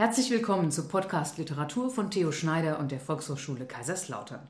Herzlich 0.00 0.30
willkommen 0.30 0.70
zu 0.70 0.88
Podcast 0.88 1.36
Literatur 1.36 1.90
von 1.90 2.10
Theo 2.10 2.32
Schneider 2.32 2.78
und 2.78 2.90
der 2.90 3.00
Volkshochschule 3.00 3.66
Kaiserslautern. 3.66 4.40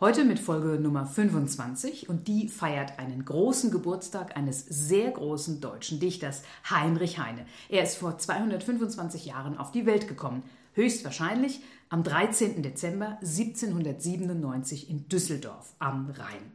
Heute 0.00 0.24
mit 0.24 0.38
Folge 0.38 0.80
Nummer 0.80 1.04
25 1.04 2.08
und 2.08 2.26
die 2.26 2.48
feiert 2.48 2.98
einen 2.98 3.22
großen 3.22 3.70
Geburtstag 3.70 4.34
eines 4.34 4.64
sehr 4.64 5.10
großen 5.10 5.60
deutschen 5.60 6.00
Dichters, 6.00 6.40
Heinrich 6.70 7.18
Heine. 7.18 7.44
Er 7.68 7.82
ist 7.82 7.98
vor 7.98 8.16
225 8.16 9.26
Jahren 9.26 9.58
auf 9.58 9.72
die 9.72 9.84
Welt 9.84 10.08
gekommen, 10.08 10.42
höchstwahrscheinlich 10.72 11.60
am 11.90 12.02
13. 12.02 12.62
Dezember 12.62 13.18
1797 13.20 14.88
in 14.88 15.06
Düsseldorf 15.10 15.74
am 15.80 16.08
Rhein. 16.16 16.52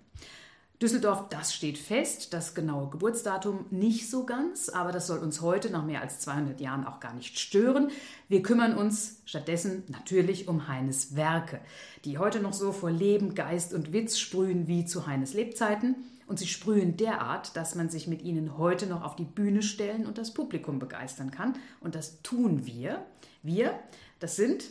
Düsseldorf, 0.81 1.27
das 1.29 1.53
steht 1.53 1.77
fest, 1.77 2.33
das 2.33 2.55
genaue 2.55 2.89
Geburtsdatum 2.89 3.65
nicht 3.69 4.09
so 4.09 4.25
ganz, 4.25 4.69
aber 4.69 4.93
das 4.93 5.07
soll 5.07 5.19
uns 5.19 5.41
heute 5.41 5.69
nach 5.69 5.83
mehr 5.83 6.01
als 6.01 6.21
200 6.21 6.61
Jahren 6.61 6.85
auch 6.85 7.01
gar 7.01 7.13
nicht 7.13 7.37
stören. 7.37 7.91
Wir 8.29 8.41
kümmern 8.41 8.77
uns 8.77 9.21
stattdessen 9.25 9.83
natürlich 9.89 10.47
um 10.47 10.69
Heines 10.69 11.17
Werke, 11.17 11.59
die 12.05 12.17
heute 12.17 12.39
noch 12.39 12.53
so 12.53 12.71
vor 12.71 12.91
Leben, 12.91 13.35
Geist 13.35 13.73
und 13.73 13.91
Witz 13.91 14.17
sprühen 14.17 14.67
wie 14.67 14.85
zu 14.85 15.05
Heines 15.05 15.33
Lebzeiten. 15.33 15.95
Und 16.27 16.39
sie 16.39 16.47
sprühen 16.47 16.95
derart, 16.95 17.57
dass 17.57 17.75
man 17.75 17.89
sich 17.89 18.07
mit 18.07 18.21
ihnen 18.21 18.57
heute 18.57 18.85
noch 18.85 19.03
auf 19.03 19.15
die 19.15 19.25
Bühne 19.25 19.63
stellen 19.63 20.05
und 20.05 20.17
das 20.17 20.33
Publikum 20.33 20.79
begeistern 20.79 21.31
kann. 21.31 21.57
Und 21.81 21.95
das 21.95 22.21
tun 22.21 22.65
wir. 22.67 23.03
Wir, 23.41 23.77
das 24.19 24.35
sind 24.37 24.63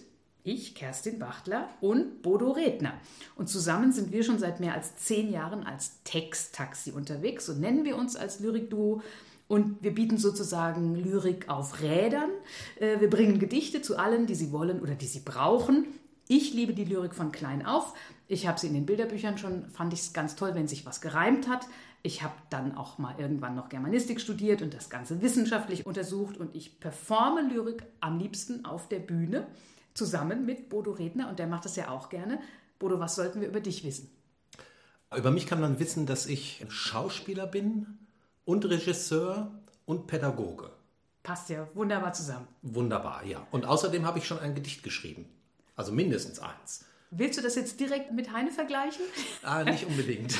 ich, 0.50 0.74
Kerstin 0.74 1.18
Bachtler 1.18 1.68
und 1.80 2.22
Bodo 2.22 2.50
Redner. 2.50 2.94
Und 3.36 3.48
zusammen 3.48 3.92
sind 3.92 4.12
wir 4.12 4.24
schon 4.24 4.38
seit 4.38 4.60
mehr 4.60 4.74
als 4.74 4.96
zehn 4.96 5.30
Jahren 5.30 5.64
als 5.64 6.02
Texttaxi 6.04 6.92
unterwegs. 6.92 7.46
So 7.46 7.52
nennen 7.52 7.84
wir 7.84 7.96
uns 7.96 8.16
als 8.16 8.40
Lyrikduo. 8.40 9.02
Und 9.46 9.82
wir 9.82 9.94
bieten 9.94 10.18
sozusagen 10.18 10.94
Lyrik 10.94 11.48
auf 11.48 11.80
Rädern. 11.80 12.30
Äh, 12.78 13.00
wir 13.00 13.08
bringen 13.08 13.38
Gedichte 13.38 13.80
zu 13.80 13.98
allen, 13.98 14.26
die 14.26 14.34
sie 14.34 14.52
wollen 14.52 14.80
oder 14.80 14.94
die 14.94 15.06
sie 15.06 15.20
brauchen. 15.20 15.86
Ich 16.28 16.52
liebe 16.52 16.74
die 16.74 16.84
Lyrik 16.84 17.14
von 17.14 17.32
klein 17.32 17.64
auf. 17.64 17.94
Ich 18.26 18.46
habe 18.46 18.60
sie 18.60 18.66
in 18.66 18.74
den 18.74 18.84
Bilderbüchern 18.84 19.38
schon, 19.38 19.64
fand 19.70 19.94
ich 19.94 20.00
es 20.00 20.12
ganz 20.12 20.36
toll, 20.36 20.54
wenn 20.54 20.68
sich 20.68 20.84
was 20.84 21.00
gereimt 21.00 21.48
hat. 21.48 21.66
Ich 22.02 22.22
habe 22.22 22.34
dann 22.50 22.76
auch 22.76 22.98
mal 22.98 23.14
irgendwann 23.18 23.54
noch 23.54 23.70
Germanistik 23.70 24.20
studiert 24.20 24.60
und 24.60 24.74
das 24.74 24.90
Ganze 24.90 25.22
wissenschaftlich 25.22 25.86
untersucht 25.86 26.36
und 26.36 26.54
ich 26.54 26.78
performe 26.78 27.42
Lyrik 27.42 27.82
am 28.00 28.18
liebsten 28.18 28.66
auf 28.66 28.88
der 28.88 29.00
Bühne 29.00 29.46
zusammen 29.98 30.46
mit 30.46 30.70
Bodo 30.70 30.92
Redner 30.92 31.28
und 31.28 31.38
der 31.38 31.46
macht 31.46 31.66
das 31.66 31.76
ja 31.76 31.90
auch 31.90 32.08
gerne. 32.08 32.40
Bodo, 32.78 33.00
was 33.00 33.16
sollten 33.16 33.40
wir 33.40 33.48
über 33.48 33.60
dich 33.60 33.84
wissen? 33.84 34.10
Über 35.14 35.30
mich 35.30 35.46
kann 35.46 35.60
man 35.60 35.78
wissen, 35.78 36.06
dass 36.06 36.26
ich 36.26 36.64
Schauspieler 36.68 37.46
bin 37.46 37.98
und 38.44 38.64
Regisseur 38.64 39.50
und 39.84 40.06
Pädagoge. 40.06 40.70
Passt 41.22 41.50
ja 41.50 41.68
wunderbar 41.74 42.12
zusammen. 42.12 42.46
Wunderbar, 42.62 43.24
ja. 43.24 43.46
Und 43.50 43.66
außerdem 43.66 44.06
habe 44.06 44.18
ich 44.18 44.26
schon 44.26 44.38
ein 44.38 44.54
Gedicht 44.54 44.82
geschrieben. 44.82 45.26
Also 45.76 45.92
mindestens 45.92 46.38
eins. 46.38 46.84
Willst 47.10 47.38
du 47.38 47.42
das 47.42 47.54
jetzt 47.54 47.80
direkt 47.80 48.12
mit 48.12 48.32
Heine 48.32 48.50
vergleichen? 48.50 49.04
Ah, 49.42 49.64
nicht 49.64 49.86
unbedingt. 49.86 50.38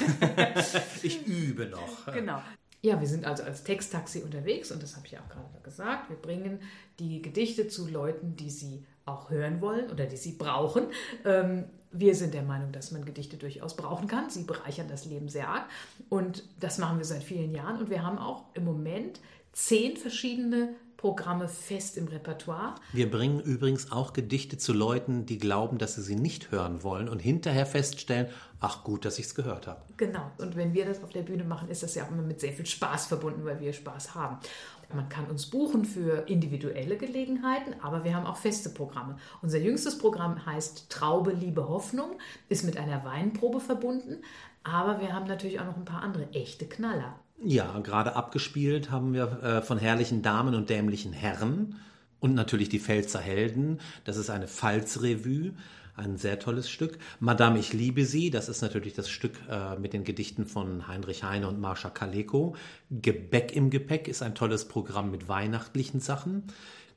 ich 1.02 1.26
übe 1.26 1.66
noch. 1.66 2.12
Genau. 2.12 2.42
Ja, 2.82 3.00
wir 3.00 3.08
sind 3.08 3.24
also 3.24 3.42
als 3.42 3.64
Texttaxi 3.64 4.22
unterwegs 4.22 4.70
und 4.70 4.82
das 4.82 4.96
habe 4.96 5.06
ich 5.06 5.12
ja 5.12 5.20
auch 5.20 5.28
gerade 5.28 5.60
gesagt. 5.62 6.10
Wir 6.10 6.16
bringen 6.16 6.60
die 6.98 7.22
Gedichte 7.22 7.68
zu 7.68 7.88
Leuten, 7.88 8.36
die 8.36 8.50
sie 8.50 8.84
auch 9.08 9.30
hören 9.30 9.60
wollen 9.60 9.90
oder 9.90 10.06
die 10.06 10.16
sie 10.16 10.32
brauchen. 10.32 10.88
Ähm, 11.24 11.64
wir 11.90 12.14
sind 12.14 12.34
der 12.34 12.42
Meinung, 12.42 12.72
dass 12.72 12.90
man 12.90 13.04
Gedichte 13.04 13.36
durchaus 13.36 13.74
brauchen 13.76 14.08
kann. 14.08 14.28
Sie 14.30 14.44
bereichern 14.44 14.88
das 14.88 15.06
Leben 15.06 15.28
sehr 15.28 15.48
arg. 15.48 15.66
Und 16.08 16.44
das 16.60 16.78
machen 16.78 16.98
wir 16.98 17.04
seit 17.04 17.22
vielen 17.22 17.54
Jahren. 17.54 17.78
Und 17.78 17.90
wir 17.90 18.02
haben 18.02 18.18
auch 18.18 18.44
im 18.54 18.64
Moment 18.64 19.20
zehn 19.52 19.96
verschiedene 19.96 20.74
Programme 20.98 21.46
fest 21.46 21.96
im 21.96 22.08
Repertoire. 22.08 22.74
Wir 22.92 23.08
bringen 23.08 23.40
übrigens 23.40 23.92
auch 23.92 24.12
Gedichte 24.12 24.58
zu 24.58 24.72
Leuten, 24.72 25.26
die 25.26 25.38
glauben, 25.38 25.78
dass 25.78 25.94
sie 25.94 26.02
sie 26.02 26.16
nicht 26.16 26.50
hören 26.50 26.82
wollen 26.82 27.08
und 27.08 27.20
hinterher 27.20 27.66
feststellen, 27.66 28.26
ach 28.58 28.82
gut, 28.82 29.04
dass 29.04 29.20
ich 29.20 29.26
es 29.26 29.34
gehört 29.36 29.68
habe. 29.68 29.80
Genau. 29.96 30.28
Und 30.38 30.56
wenn 30.56 30.74
wir 30.74 30.84
das 30.84 31.02
auf 31.04 31.10
der 31.10 31.22
Bühne 31.22 31.44
machen, 31.44 31.68
ist 31.68 31.84
das 31.84 31.94
ja 31.94 32.04
auch 32.04 32.10
immer 32.10 32.22
mit 32.22 32.40
sehr 32.40 32.52
viel 32.52 32.66
Spaß 32.66 33.06
verbunden, 33.06 33.44
weil 33.44 33.60
wir 33.60 33.72
Spaß 33.72 34.16
haben. 34.16 34.38
Man 34.94 35.08
kann 35.08 35.26
uns 35.26 35.46
buchen 35.46 35.84
für 35.84 36.28
individuelle 36.28 36.96
Gelegenheiten, 36.96 37.74
aber 37.82 38.04
wir 38.04 38.14
haben 38.14 38.26
auch 38.26 38.38
feste 38.38 38.70
Programme. 38.70 39.16
Unser 39.42 39.58
jüngstes 39.58 39.98
Programm 39.98 40.46
heißt 40.46 40.88
Traube, 40.88 41.32
Liebe, 41.32 41.68
Hoffnung, 41.68 42.18
ist 42.48 42.64
mit 42.64 42.78
einer 42.78 43.04
Weinprobe 43.04 43.60
verbunden, 43.60 44.22
aber 44.64 45.00
wir 45.00 45.12
haben 45.12 45.26
natürlich 45.26 45.60
auch 45.60 45.66
noch 45.66 45.76
ein 45.76 45.84
paar 45.84 46.02
andere 46.02 46.30
echte 46.32 46.66
Knaller. 46.66 47.18
Ja, 47.42 47.78
gerade 47.80 48.16
abgespielt 48.16 48.90
haben 48.90 49.12
wir 49.12 49.42
äh, 49.42 49.62
von 49.62 49.78
herrlichen 49.78 50.22
Damen 50.22 50.54
und 50.54 50.70
dämlichen 50.70 51.12
Herren 51.12 51.76
und 52.18 52.34
natürlich 52.34 52.68
die 52.68 52.80
Pfälzer 52.80 53.20
Helden. 53.20 53.80
Das 54.04 54.16
ist 54.16 54.30
eine 54.30 54.48
Pfalzrevue, 54.48 55.52
ein 55.98 56.16
sehr 56.16 56.38
tolles 56.38 56.70
Stück. 56.70 56.98
Madame, 57.20 57.58
ich 57.58 57.72
liebe 57.72 58.04
Sie, 58.04 58.30
das 58.30 58.48
ist 58.48 58.62
natürlich 58.62 58.94
das 58.94 59.08
Stück 59.08 59.32
äh, 59.50 59.76
mit 59.76 59.92
den 59.92 60.04
Gedichten 60.04 60.46
von 60.46 60.88
Heinrich 60.88 61.24
Heine 61.24 61.48
und 61.48 61.60
Marsha 61.60 61.90
Kaleko. 61.90 62.54
Gebäck 62.90 63.54
im 63.54 63.70
Gepäck 63.70 64.08
ist 64.08 64.22
ein 64.22 64.34
tolles 64.34 64.68
Programm 64.68 65.10
mit 65.10 65.28
weihnachtlichen 65.28 66.00
Sachen. 66.00 66.44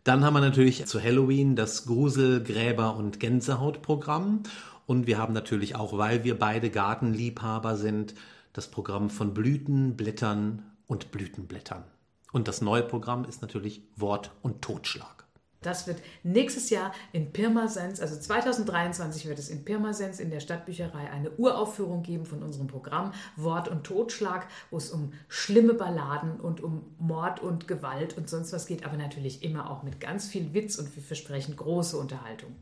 Dann 0.04 0.24
haben 0.24 0.34
wir 0.34 0.42
natürlich 0.42 0.86
zu 0.86 1.02
Halloween 1.02 1.56
das 1.56 1.86
Grusel, 1.86 2.44
Gräber 2.44 2.96
und 2.96 3.20
Gänsehaut-Programm. 3.20 4.44
Und 4.88 5.08
wir 5.08 5.18
haben 5.18 5.34
natürlich 5.34 5.76
auch, 5.76 5.98
weil 5.98 6.24
wir 6.24 6.38
beide 6.38 6.70
Gartenliebhaber 6.70 7.78
sind, 7.78 8.16
das 8.54 8.70
Programm 8.70 9.10
von 9.10 9.34
Blüten, 9.34 9.96
Blättern 9.96 10.64
und 10.88 11.12
Blütenblättern. 11.12 11.84
Und 12.32 12.48
das 12.48 12.62
neue 12.62 12.84
Programm 12.84 13.26
ist 13.26 13.42
natürlich 13.42 13.82
Wort 13.96 14.32
und 14.42 14.62
Totschlag. 14.62 15.21
Das 15.62 15.86
wird 15.86 16.02
nächstes 16.24 16.72
Jahr 16.72 16.92
in 17.14 17.32
Pirmasens, 17.32 18.00
also 18.00 18.20
2023 18.20 19.28
wird 19.28 19.38
es 19.38 19.50
in 19.50 19.64
Pirmasens 19.64 20.20
in 20.20 20.32
der 20.32 20.40
Stadtbücherei 20.40 21.12
eine 21.12 21.30
Uraufführung 21.38 22.02
geben 22.02 22.26
von 22.26 22.42
unserem 22.42 22.66
Programm 22.66 23.14
Wort 23.36 23.68
und 23.68 23.84
Totschlag, 23.84 24.48
wo 24.72 24.78
es 24.78 24.90
um 24.90 25.14
schlimme 25.28 25.76
Balladen 25.76 26.40
und 26.40 26.62
um 26.62 26.82
Mord 26.98 27.42
und 27.42 27.68
Gewalt 27.68 28.18
und 28.18 28.28
sonst 28.28 28.54
was 28.54 28.66
geht, 28.66 28.84
aber 28.86 28.98
natürlich 28.98 29.44
immer 29.44 29.70
auch 29.70 29.84
mit 29.84 30.00
ganz 30.00 30.28
viel 30.28 30.52
Witz 30.56 30.78
und 30.78 30.96
wir 30.96 31.04
versprechen 31.04 31.56
große 31.56 31.96
Unterhaltung. 31.96 32.56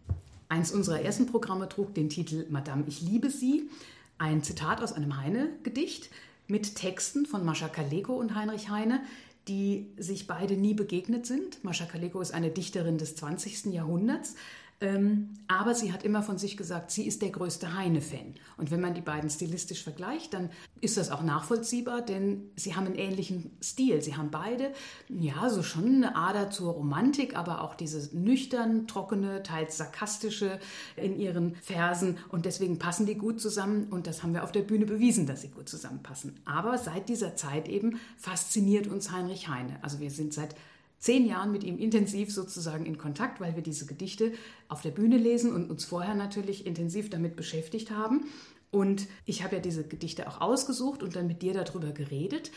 Eins 0.50 0.72
unserer 0.72 1.02
ersten 1.02 1.26
Programme 1.26 1.70
trug 1.70 1.94
den 1.94 2.09
Titel 2.09 2.48
Madame, 2.50 2.84
ich 2.88 3.00
liebe 3.00 3.30
Sie 3.30 3.70
ein 4.18 4.44
Zitat 4.44 4.84
aus 4.84 4.92
einem 4.92 5.16
Heine-Gedicht 5.16 6.09
mit 6.50 6.76
Texten 6.76 7.26
von 7.26 7.46
Mascha 7.46 7.70
Kaleko 7.70 8.14
und 8.14 8.36
Heinrich 8.36 8.70
Heine, 8.70 9.02
die 9.50 9.92
sich 9.98 10.28
beide 10.28 10.56
nie 10.56 10.76
begegnet 10.76 11.26
sind. 11.26 11.64
Mascha 11.64 11.86
Kaleko 11.86 12.22
ist 12.22 12.34
eine 12.34 12.52
Dichterin 12.52 13.00
des 13.00 13.16
20. 13.16 13.74
Jahrhunderts, 13.74 14.36
ähm, 14.81 15.34
aber 15.47 15.75
sie 15.75 15.91
hat 15.91 16.03
immer 16.03 16.23
von 16.23 16.38
sich 16.38 16.56
gesagt, 16.56 16.91
sie 16.91 17.06
ist 17.06 17.22
der 17.22 17.31
größte 17.31 17.75
Heine-Fan. 17.75 18.35
Und 18.56 18.72
wenn 18.72 18.79
man 18.79 18.94
die 18.94 19.01
beiden 19.01 19.29
stilistisch 19.29 19.84
vergleicht, 19.84 20.34
dann 20.34 20.50
ist 20.79 20.95
das 20.95 21.12
auch 21.12 21.22
nachvollziehbar, 21.22 22.01
denn 22.01 22.50
sie 22.56 22.75
haben 22.75 22.85
einen 22.85 22.95
ähnlichen 22.95 23.51
Stil. 23.62 24.01
Sie 24.01 24.16
haben 24.16 24.31
beide, 24.31 24.72
ja, 25.09 25.50
so 25.50 25.63
schon 25.63 25.85
eine 25.85 26.16
Ader 26.16 26.50
zur 26.50 26.73
Romantik, 26.73 27.35
aber 27.35 27.62
auch 27.62 27.75
diese 27.75 28.16
nüchtern, 28.17 28.88
trockene, 28.88 29.44
teils 29.44 29.75
sarkastische 29.75 30.59
in 30.96 31.19
ihren 31.19 31.56
Versen. 31.56 32.17
Und 32.29 32.46
deswegen 32.46 32.79
passen 32.79 33.06
die 33.06 33.16
gut 33.16 33.41
zusammen. 33.41 33.88
Und 33.90 34.07
das 34.07 34.23
haben 34.23 34.34
wir 34.34 34.46
auf 34.46 34.53
der 34.53 34.61
Bühne 34.61 34.85
bewiesen, 34.85 35.25
dass 35.25 35.41
sie 35.41 35.50
gut 35.50 35.67
zusammenpassen. 35.67 36.40
Aber 36.46 36.78
seit 36.78 37.09
dieser 37.09 37.35
Zeit 37.35 37.67
eben 37.67 38.00
fasziniert 38.17 38.88
uns 38.88 39.11
Heinrich 39.11 39.50
Heine. 39.50 39.78
Also 39.81 40.00
wir 40.00 40.11
sind 40.11 40.34
seit 40.34 40.56
zehn 41.00 41.26
Jahren 41.26 41.52
mit 41.52 41.64
ihm 41.64 41.78
intensiv 41.78 42.32
sozusagen 42.32 42.86
in 42.86 42.98
Kontakt, 42.98 43.40
weil 43.40 43.56
wir 43.56 43.64
diese 43.64 43.86
Gedichte 43.86 44.34
auf 44.68 44.82
der 44.82 44.92
Bühne 44.92 45.18
lesen 45.18 45.54
und 45.54 45.70
uns 45.70 45.86
vorher 45.86 46.16
natürlich 46.16 46.66
intensiv 46.66 47.10
damit 47.10 47.36
beschäftigt 47.36 47.92
haben. 47.92 48.26
Und 48.72 49.08
ich 49.26 49.44
habe 49.44 49.56
ja 49.56 49.62
diese 49.62 49.84
Gedichte 49.84 50.28
auch 50.28 50.42
ausgesucht 50.42 51.02
und 51.02 51.16
dann 51.16 51.28
mit 51.28 51.42
dir 51.42 51.54
darüber 51.54 51.92
geredet. 51.92 52.52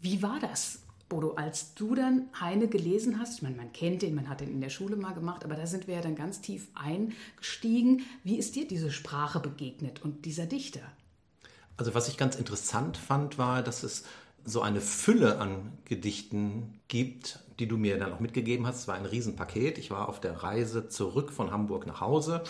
Wie 0.00 0.22
war 0.22 0.38
das, 0.40 0.80
Bodo, 1.08 1.32
als 1.32 1.74
du 1.74 1.94
dann 1.94 2.28
Heine 2.38 2.68
gelesen 2.68 3.18
hast? 3.18 3.36
Ich 3.36 3.42
meine, 3.42 3.56
man 3.56 3.72
kennt 3.72 4.02
den, 4.02 4.14
man 4.14 4.28
hat 4.28 4.40
den 4.40 4.50
in 4.50 4.60
der 4.60 4.70
Schule 4.70 4.96
mal 4.96 5.12
gemacht, 5.12 5.44
aber 5.44 5.56
da 5.56 5.66
sind 5.66 5.86
wir 5.86 5.94
ja 5.94 6.02
dann 6.02 6.14
ganz 6.14 6.40
tief 6.40 6.68
eingestiegen. 6.74 8.02
Wie 8.22 8.36
ist 8.36 8.54
dir 8.54 8.66
diese 8.66 8.90
Sprache 8.90 9.40
begegnet 9.40 10.02
und 10.02 10.24
dieser 10.24 10.46
Dichter? 10.46 10.82
Also 11.76 11.94
was 11.94 12.08
ich 12.08 12.16
ganz 12.16 12.36
interessant 12.36 12.96
fand, 12.96 13.38
war, 13.38 13.62
dass 13.62 13.82
es 13.82 14.04
so 14.44 14.62
eine 14.62 14.80
Fülle 14.80 15.38
an 15.38 15.72
Gedichten 15.84 16.80
gibt, 16.88 17.40
die 17.60 17.68
du 17.68 17.76
mir 17.76 17.98
dann 17.98 18.12
auch 18.12 18.20
mitgegeben 18.20 18.66
hast. 18.66 18.78
Es 18.78 18.88
war 18.88 18.96
ein 18.96 19.06
Riesenpaket. 19.06 19.78
Ich 19.78 19.90
war 19.90 20.08
auf 20.08 20.20
der 20.20 20.42
Reise 20.42 20.88
zurück 20.88 21.30
von 21.30 21.50
Hamburg 21.50 21.86
nach 21.86 22.00
Hause, 22.00 22.42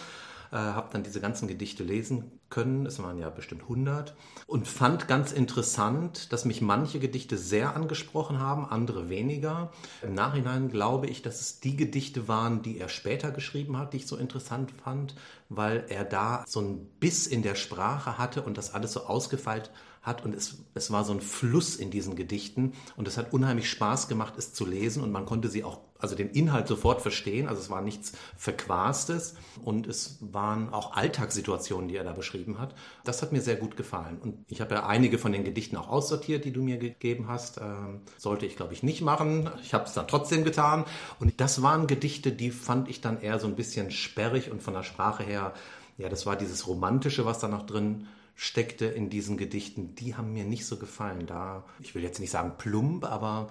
äh, 0.52 0.56
habe 0.56 0.88
dann 0.92 1.02
diese 1.02 1.20
ganzen 1.20 1.48
Gedichte 1.48 1.82
lesen 1.82 2.40
können. 2.48 2.86
Es 2.86 3.02
waren 3.02 3.18
ja 3.18 3.28
bestimmt 3.30 3.62
100 3.62 4.14
und 4.46 4.66
fand 4.66 5.08
ganz 5.08 5.32
interessant, 5.32 6.32
dass 6.32 6.44
mich 6.44 6.60
manche 6.60 7.00
Gedichte 7.00 7.36
sehr 7.36 7.76
angesprochen 7.76 8.38
haben, 8.38 8.64
andere 8.66 9.08
weniger. 9.08 9.72
Im 10.02 10.14
Nachhinein 10.14 10.68
glaube 10.68 11.08
ich, 11.08 11.22
dass 11.22 11.40
es 11.40 11.60
die 11.60 11.76
Gedichte 11.76 12.28
waren, 12.28 12.62
die 12.62 12.78
er 12.78 12.88
später 12.88 13.30
geschrieben 13.32 13.76
hat, 13.76 13.92
die 13.92 13.98
ich 13.98 14.06
so 14.06 14.16
interessant 14.16 14.72
fand, 14.72 15.14
weil 15.48 15.84
er 15.88 16.04
da 16.04 16.44
so 16.46 16.60
ein 16.60 16.86
Biss 17.00 17.26
in 17.26 17.42
der 17.42 17.56
Sprache 17.56 18.18
hatte 18.18 18.42
und 18.42 18.58
das 18.58 18.74
alles 18.74 18.92
so 18.92 19.06
ausgefeilt 19.06 19.70
hat 20.02 20.24
und 20.24 20.34
es, 20.34 20.64
es 20.74 20.90
war 20.90 21.04
so 21.04 21.12
ein 21.12 21.20
Fluss 21.20 21.76
in 21.76 21.90
diesen 21.90 22.16
Gedichten 22.16 22.72
und 22.96 23.06
es 23.06 23.18
hat 23.18 23.34
unheimlich 23.34 23.68
Spaß 23.68 24.08
gemacht, 24.08 24.34
es 24.38 24.54
zu 24.54 24.64
lesen 24.64 25.02
und 25.02 25.12
man 25.12 25.26
konnte 25.26 25.48
sie 25.48 25.62
auch, 25.62 25.80
also 25.98 26.14
den 26.14 26.30
Inhalt 26.30 26.68
sofort 26.68 27.02
verstehen, 27.02 27.48
also 27.48 27.60
es 27.60 27.68
war 27.68 27.82
nichts 27.82 28.12
Verquastes 28.34 29.34
und 29.62 29.86
es 29.86 30.16
waren 30.22 30.72
auch 30.72 30.96
Alltagssituationen, 30.96 31.88
die 31.88 31.96
er 31.96 32.04
da 32.04 32.12
beschrieben 32.12 32.58
hat. 32.58 32.74
Das 33.04 33.20
hat 33.20 33.32
mir 33.32 33.42
sehr 33.42 33.56
gut 33.56 33.76
gefallen 33.76 34.16
und 34.22 34.38
ich 34.48 34.62
habe 34.62 34.74
ja 34.74 34.86
einige 34.86 35.18
von 35.18 35.32
den 35.32 35.44
Gedichten 35.44 35.76
auch 35.76 35.88
aussortiert, 35.88 36.46
die 36.46 36.52
du 36.52 36.62
mir 36.62 36.78
gegeben 36.78 37.28
hast. 37.28 37.58
Ähm, 37.58 38.00
sollte 38.16 38.46
ich, 38.46 38.56
glaube 38.56 38.72
ich, 38.72 38.82
nicht 38.82 39.02
machen. 39.02 39.50
Ich 39.62 39.74
habe 39.74 39.84
es 39.84 39.92
dann 39.92 40.08
trotzdem 40.08 40.44
getan 40.44 40.86
und 41.18 41.42
das 41.42 41.60
waren 41.60 41.86
Gedichte, 41.86 42.32
die 42.32 42.52
fand 42.52 42.88
ich 42.88 43.02
dann 43.02 43.20
eher 43.20 43.38
so 43.38 43.46
ein 43.46 43.56
bisschen 43.56 43.90
sperrig 43.90 44.50
und 44.50 44.62
von 44.62 44.72
der 44.72 44.82
Sprache 44.82 45.24
her, 45.24 45.52
ja, 45.98 46.08
das 46.08 46.24
war 46.24 46.36
dieses 46.36 46.66
Romantische, 46.66 47.26
was 47.26 47.40
da 47.40 47.48
noch 47.48 47.66
drin 47.66 48.06
steckte 48.40 48.86
in 48.86 49.10
diesen 49.10 49.36
Gedichten, 49.36 49.94
die 49.96 50.14
haben 50.14 50.32
mir 50.32 50.44
nicht 50.44 50.64
so 50.64 50.78
gefallen. 50.78 51.26
Da, 51.26 51.62
ich 51.78 51.94
will 51.94 52.02
jetzt 52.02 52.20
nicht 52.20 52.30
sagen 52.30 52.54
plump, 52.56 53.04
aber 53.04 53.50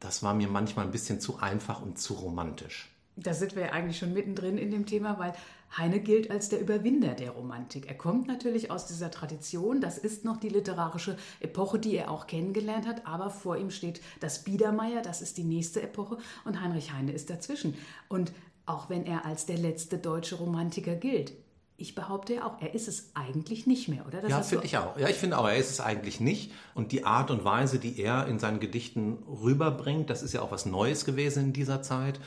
das 0.00 0.24
war 0.24 0.34
mir 0.34 0.48
manchmal 0.48 0.86
ein 0.86 0.90
bisschen 0.90 1.20
zu 1.20 1.38
einfach 1.38 1.80
und 1.80 2.00
zu 2.00 2.14
romantisch. 2.14 2.90
Da 3.14 3.32
sind 3.32 3.54
wir 3.54 3.66
ja 3.66 3.70
eigentlich 3.70 3.96
schon 3.96 4.12
mittendrin 4.12 4.58
in 4.58 4.72
dem 4.72 4.86
Thema, 4.86 5.20
weil 5.20 5.34
Heine 5.78 6.00
gilt 6.00 6.32
als 6.32 6.48
der 6.48 6.60
Überwinder 6.60 7.14
der 7.14 7.30
Romantik. 7.30 7.86
Er 7.86 7.94
kommt 7.94 8.26
natürlich 8.26 8.72
aus 8.72 8.86
dieser 8.86 9.12
Tradition, 9.12 9.80
das 9.80 9.98
ist 9.98 10.24
noch 10.24 10.38
die 10.38 10.48
literarische 10.48 11.16
Epoche, 11.38 11.78
die 11.78 11.94
er 11.94 12.10
auch 12.10 12.26
kennengelernt 12.26 12.88
hat, 12.88 13.06
aber 13.06 13.30
vor 13.30 13.56
ihm 13.56 13.70
steht 13.70 14.00
das 14.18 14.42
Biedermeier, 14.42 15.00
das 15.00 15.22
ist 15.22 15.38
die 15.38 15.44
nächste 15.44 15.80
Epoche 15.80 16.18
und 16.44 16.60
Heinrich 16.60 16.92
Heine 16.92 17.12
ist 17.12 17.30
dazwischen. 17.30 17.76
Und 18.08 18.32
auch 18.66 18.90
wenn 18.90 19.06
er 19.06 19.26
als 19.26 19.46
der 19.46 19.58
letzte 19.58 19.96
deutsche 19.96 20.34
Romantiker 20.34 20.96
gilt, 20.96 21.34
ich 21.76 21.94
behaupte 21.94 22.34
ja 22.34 22.46
auch, 22.46 22.60
er 22.60 22.74
ist 22.74 22.86
es 22.86 23.10
eigentlich 23.14 23.66
nicht 23.66 23.88
mehr, 23.88 24.06
oder? 24.06 24.20
Das 24.20 24.30
ja, 24.30 24.42
finde 24.42 24.66
ich 24.66 24.76
auch. 24.78 24.96
Ja, 24.96 25.08
ich 25.08 25.16
finde 25.16 25.38
auch, 25.38 25.48
er 25.48 25.56
ist 25.56 25.70
es 25.70 25.80
eigentlich 25.80 26.20
nicht. 26.20 26.52
Und 26.74 26.92
die 26.92 27.04
Art 27.04 27.30
und 27.30 27.44
Weise, 27.44 27.78
die 27.78 28.00
er 28.00 28.26
in 28.26 28.38
seinen 28.38 28.60
Gedichten 28.60 29.18
rüberbringt, 29.26 30.08
das 30.08 30.22
ist 30.22 30.32
ja 30.34 30.42
auch 30.42 30.52
was 30.52 30.66
Neues 30.66 31.04
gewesen 31.04 31.46
in 31.46 31.52
dieser 31.52 31.82
Zeit. 31.82 32.20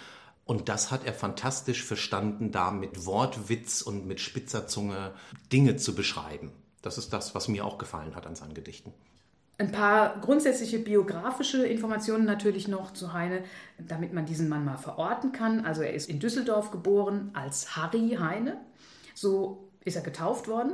Und 0.43 0.69
das 0.69 0.91
hat 0.91 1.05
er 1.05 1.13
fantastisch 1.13 1.83
verstanden, 1.83 2.51
da 2.51 2.71
mit 2.71 3.05
Wortwitz 3.05 3.81
und 3.81 4.05
mit 4.05 4.19
spitzer 4.19 4.67
Zunge 4.67 5.13
Dinge 5.51 5.77
zu 5.77 5.95
beschreiben. 5.95 6.51
Das 6.81 6.97
ist 6.97 7.13
das, 7.13 7.33
was 7.35 7.47
mir 7.47 7.65
auch 7.65 7.77
gefallen 7.77 8.15
hat 8.15 8.27
an 8.27 8.35
seinen 8.35 8.53
Gedichten. 8.53 8.93
Ein 9.59 9.71
paar 9.71 10.19
grundsätzliche 10.21 10.77
biografische 10.77 11.65
Informationen 11.65 12.25
natürlich 12.25 12.67
noch 12.67 12.93
zu 12.93 13.13
Heine, 13.13 13.43
damit 13.79 14.13
man 14.13 14.25
diesen 14.25 14.49
Mann 14.49 14.63
mal 14.63 14.77
verorten 14.77 15.31
kann. 15.31 15.65
Also 15.65 15.81
er 15.81 15.93
ist 15.93 16.09
in 16.09 16.19
Düsseldorf 16.19 16.69
geboren 16.69 17.31
als 17.33 17.75
Harry 17.75 18.17
Heine. 18.19 18.57
So 19.19 19.67
ist 19.83 19.95
er 19.95 20.03
getauft 20.03 20.47
worden. 20.47 20.73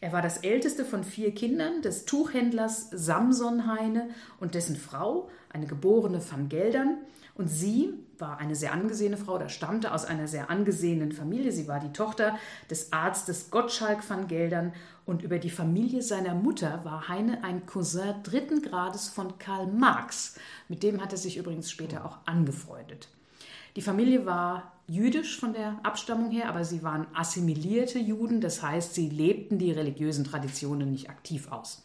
Er 0.00 0.10
war 0.10 0.22
das 0.22 0.38
älteste 0.38 0.86
von 0.86 1.04
vier 1.04 1.34
Kindern 1.34 1.82
des 1.82 2.06
Tuchhändlers 2.06 2.88
Samson 2.90 3.66
Heine 3.66 4.08
und 4.40 4.54
dessen 4.54 4.76
Frau, 4.76 5.28
eine 5.50 5.66
geborene 5.66 6.18
van 6.30 6.48
Geldern. 6.48 6.96
Und 7.34 7.48
sie 7.48 7.92
war 8.18 8.38
eine 8.38 8.54
sehr 8.54 8.72
angesehene 8.72 9.18
Frau, 9.18 9.36
da 9.36 9.50
stammte 9.50 9.92
aus 9.92 10.06
einer 10.06 10.28
sehr 10.28 10.48
angesehenen 10.48 11.12
Familie. 11.12 11.52
Sie 11.52 11.68
war 11.68 11.78
die 11.78 11.92
Tochter 11.92 12.38
des 12.70 12.90
Arztes 12.90 13.50
Gottschalk 13.50 14.08
van 14.08 14.28
Geldern 14.28 14.72
und 15.04 15.20
über 15.20 15.38
die 15.38 15.50
Familie 15.50 16.00
seiner 16.00 16.34
Mutter 16.34 16.86
war 16.86 17.08
Heine 17.08 17.44
ein 17.44 17.66
Cousin 17.66 18.14
dritten 18.22 18.62
Grades 18.62 19.10
von 19.10 19.36
Karl 19.38 19.66
Marx. 19.66 20.36
Mit 20.70 20.82
dem 20.82 21.02
hat 21.02 21.12
er 21.12 21.18
sich 21.18 21.36
übrigens 21.36 21.70
später 21.70 22.06
auch 22.06 22.16
angefreundet. 22.24 23.08
Die 23.76 23.82
Familie 23.82 24.24
war 24.24 24.72
jüdisch 24.86 25.38
von 25.40 25.52
der 25.52 25.80
Abstammung 25.82 26.30
her, 26.30 26.48
aber 26.48 26.64
sie 26.64 26.82
waren 26.82 27.06
assimilierte 27.14 27.98
Juden, 27.98 28.40
das 28.40 28.62
heißt, 28.62 28.94
sie 28.94 29.08
lebten 29.08 29.58
die 29.58 29.72
religiösen 29.72 30.24
Traditionen 30.24 30.92
nicht 30.92 31.10
aktiv 31.10 31.50
aus. 31.50 31.84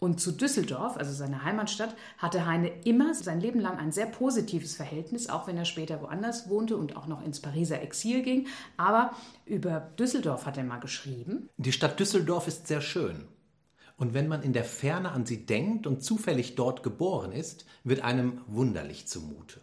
Und 0.00 0.18
zu 0.18 0.32
Düsseldorf, 0.32 0.96
also 0.96 1.12
seiner 1.12 1.44
Heimatstadt, 1.44 1.94
hatte 2.16 2.46
Heine 2.46 2.72
immer 2.84 3.14
sein 3.14 3.38
Leben 3.38 3.60
lang 3.60 3.78
ein 3.78 3.92
sehr 3.92 4.06
positives 4.06 4.74
Verhältnis, 4.74 5.28
auch 5.28 5.46
wenn 5.46 5.58
er 5.58 5.66
später 5.66 6.00
woanders 6.00 6.48
wohnte 6.48 6.78
und 6.78 6.96
auch 6.96 7.06
noch 7.06 7.22
ins 7.22 7.40
Pariser 7.40 7.82
Exil 7.82 8.22
ging. 8.22 8.46
Aber 8.78 9.12
über 9.44 9.90
Düsseldorf 9.98 10.46
hat 10.46 10.56
er 10.56 10.64
mal 10.64 10.80
geschrieben. 10.80 11.50
Die 11.58 11.72
Stadt 11.72 12.00
Düsseldorf 12.00 12.48
ist 12.48 12.66
sehr 12.66 12.80
schön. 12.80 13.26
Und 13.98 14.14
wenn 14.14 14.26
man 14.26 14.42
in 14.42 14.54
der 14.54 14.64
Ferne 14.64 15.12
an 15.12 15.26
sie 15.26 15.44
denkt 15.44 15.86
und 15.86 16.02
zufällig 16.02 16.54
dort 16.54 16.82
geboren 16.82 17.32
ist, 17.32 17.66
wird 17.84 18.02
einem 18.02 18.40
wunderlich 18.46 19.06
zumute. 19.06 19.60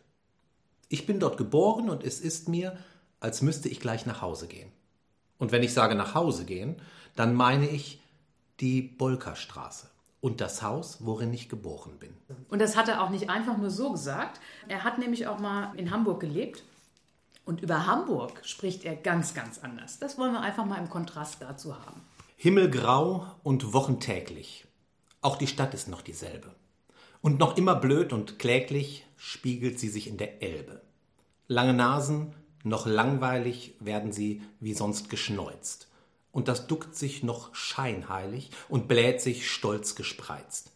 Ich 0.89 1.05
bin 1.05 1.19
dort 1.19 1.37
geboren 1.37 1.89
und 1.89 2.03
es 2.03 2.19
ist 2.19 2.47
mir, 2.47 2.77
als 3.19 3.41
müsste 3.41 3.69
ich 3.69 3.79
gleich 3.79 4.05
nach 4.05 4.21
Hause 4.21 4.47
gehen. 4.47 4.71
Und 5.37 5.51
wenn 5.51 5.63
ich 5.63 5.73
sage 5.73 5.95
nach 5.95 6.15
Hause 6.15 6.45
gehen, 6.45 6.77
dann 7.15 7.33
meine 7.33 7.67
ich 7.67 8.01
die 8.59 8.81
Bolkerstraße 8.81 9.87
und 10.21 10.41
das 10.41 10.61
Haus, 10.61 10.97
worin 11.01 11.33
ich 11.33 11.49
geboren 11.49 11.99
bin. 11.99 12.13
Und 12.49 12.59
das 12.59 12.75
hat 12.75 12.87
er 12.87 13.03
auch 13.03 13.09
nicht 13.09 13.29
einfach 13.29 13.57
nur 13.57 13.69
so 13.69 13.91
gesagt. 13.91 14.39
Er 14.67 14.83
hat 14.83 14.97
nämlich 14.97 15.27
auch 15.27 15.39
mal 15.39 15.73
in 15.75 15.91
Hamburg 15.91 16.19
gelebt. 16.19 16.63
Und 17.45 17.61
über 17.61 17.85
Hamburg 17.85 18.41
spricht 18.43 18.83
er 18.83 18.95
ganz, 18.95 19.33
ganz 19.33 19.59
anders. 19.59 19.99
Das 19.99 20.17
wollen 20.17 20.33
wir 20.33 20.41
einfach 20.41 20.65
mal 20.65 20.79
im 20.79 20.89
Kontrast 20.89 21.41
dazu 21.41 21.73
haben. 21.73 22.01
Himmelgrau 22.35 23.25
und 23.43 23.73
wochentäglich. 23.73 24.65
Auch 25.21 25.37
die 25.37 25.47
Stadt 25.47 25.73
ist 25.73 25.87
noch 25.87 26.01
dieselbe. 26.01 26.53
Und 27.21 27.39
noch 27.39 27.57
immer 27.57 27.75
blöd 27.75 28.11
und 28.11 28.37
kläglich 28.37 29.06
spiegelt 29.17 29.79
sie 29.79 29.89
sich 29.89 30.07
in 30.07 30.17
der 30.17 30.41
Elbe. 30.41 30.81
Lange 31.47 31.73
Nasen, 31.73 32.33
noch 32.63 32.85
langweilig 32.85 33.75
werden 33.79 34.11
sie 34.11 34.41
wie 34.59 34.73
sonst 34.73 35.09
geschneuzt. 35.09 35.87
Und 36.31 36.47
das 36.47 36.67
duckt 36.67 36.95
sich 36.95 37.23
noch 37.23 37.53
scheinheilig 37.55 38.51
und 38.69 38.87
bläht 38.87 39.21
sich 39.21 39.49
stolz 39.49 39.95
gespreizt. 39.95 40.71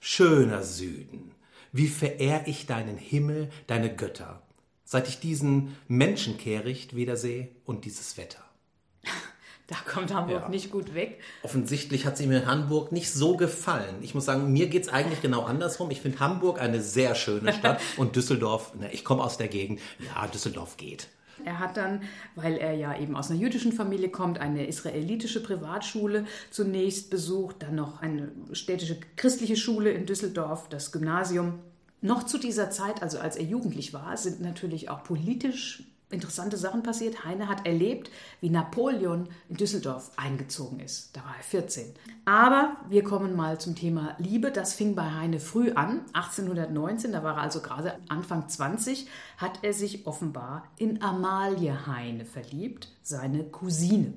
Schöner 0.00 0.62
Süden, 0.62 1.32
wie 1.72 1.88
verehr 1.88 2.48
ich 2.48 2.66
deinen 2.66 2.98
Himmel, 2.98 3.50
deine 3.66 3.94
Götter, 3.94 4.42
seit 4.84 5.08
ich 5.08 5.20
diesen 5.20 5.76
Menschenkehricht 5.86 6.96
wiedersehe 6.96 7.48
und 7.64 7.84
dieses 7.84 8.16
Wetter. 8.16 8.49
Da 9.70 9.76
kommt 9.88 10.12
Hamburg 10.12 10.42
ja. 10.42 10.48
nicht 10.48 10.72
gut 10.72 10.94
weg. 10.94 11.20
Offensichtlich 11.44 12.04
hat 12.04 12.16
sie 12.16 12.26
mir 12.26 12.44
Hamburg 12.44 12.90
nicht 12.90 13.12
so 13.12 13.36
gefallen. 13.36 13.94
Ich 14.02 14.16
muss 14.16 14.24
sagen, 14.24 14.52
mir 14.52 14.66
geht 14.66 14.82
es 14.82 14.88
eigentlich 14.88 15.22
genau 15.22 15.42
andersrum. 15.42 15.92
Ich 15.92 16.00
finde 16.00 16.18
Hamburg 16.18 16.60
eine 16.60 16.80
sehr 16.82 17.14
schöne 17.14 17.52
Stadt 17.52 17.80
und 17.96 18.16
Düsseldorf, 18.16 18.72
na, 18.80 18.92
ich 18.92 19.04
komme 19.04 19.22
aus 19.22 19.38
der 19.38 19.46
Gegend, 19.46 19.80
ja, 20.00 20.26
Düsseldorf 20.26 20.76
geht. 20.76 21.06
Er 21.44 21.60
hat 21.60 21.76
dann, 21.76 22.02
weil 22.34 22.56
er 22.56 22.74
ja 22.74 22.98
eben 22.98 23.14
aus 23.14 23.30
einer 23.30 23.38
jüdischen 23.38 23.72
Familie 23.72 24.08
kommt, 24.08 24.40
eine 24.40 24.66
israelitische 24.66 25.40
Privatschule 25.40 26.26
zunächst 26.50 27.08
besucht, 27.08 27.56
dann 27.60 27.76
noch 27.76 28.02
eine 28.02 28.32
städtische 28.52 28.98
christliche 29.14 29.56
Schule 29.56 29.92
in 29.92 30.04
Düsseldorf, 30.04 30.68
das 30.68 30.90
Gymnasium. 30.90 31.60
Noch 32.02 32.24
zu 32.24 32.38
dieser 32.38 32.70
Zeit, 32.70 33.02
also 33.02 33.20
als 33.20 33.36
er 33.36 33.44
jugendlich 33.44 33.94
war, 33.94 34.16
sind 34.16 34.40
natürlich 34.40 34.90
auch 34.90 35.04
politisch 35.04 35.84
interessante 36.10 36.56
Sachen 36.56 36.82
passiert. 36.82 37.24
Heine 37.24 37.48
hat 37.48 37.66
erlebt, 37.66 38.10
wie 38.40 38.50
Napoleon 38.50 39.28
in 39.48 39.56
Düsseldorf 39.56 40.10
eingezogen 40.16 40.80
ist. 40.80 41.16
Da 41.16 41.20
war 41.20 41.36
er 41.36 41.42
14. 41.42 41.92
Aber 42.24 42.76
wir 42.88 43.04
kommen 43.04 43.34
mal 43.34 43.58
zum 43.60 43.74
Thema 43.74 44.14
Liebe. 44.18 44.50
Das 44.50 44.74
fing 44.74 44.94
bei 44.94 45.10
Heine 45.10 45.40
früh 45.40 45.72
an. 45.72 46.02
1819, 46.12 47.12
da 47.12 47.22
war 47.22 47.36
er 47.36 47.42
also 47.42 47.60
gerade 47.60 47.98
Anfang 48.08 48.48
20, 48.48 49.08
hat 49.36 49.60
er 49.62 49.72
sich 49.72 50.06
offenbar 50.06 50.64
in 50.76 51.02
Amalie 51.02 51.86
Heine 51.86 52.24
verliebt, 52.24 52.88
seine 53.02 53.44
Cousine. 53.44 54.14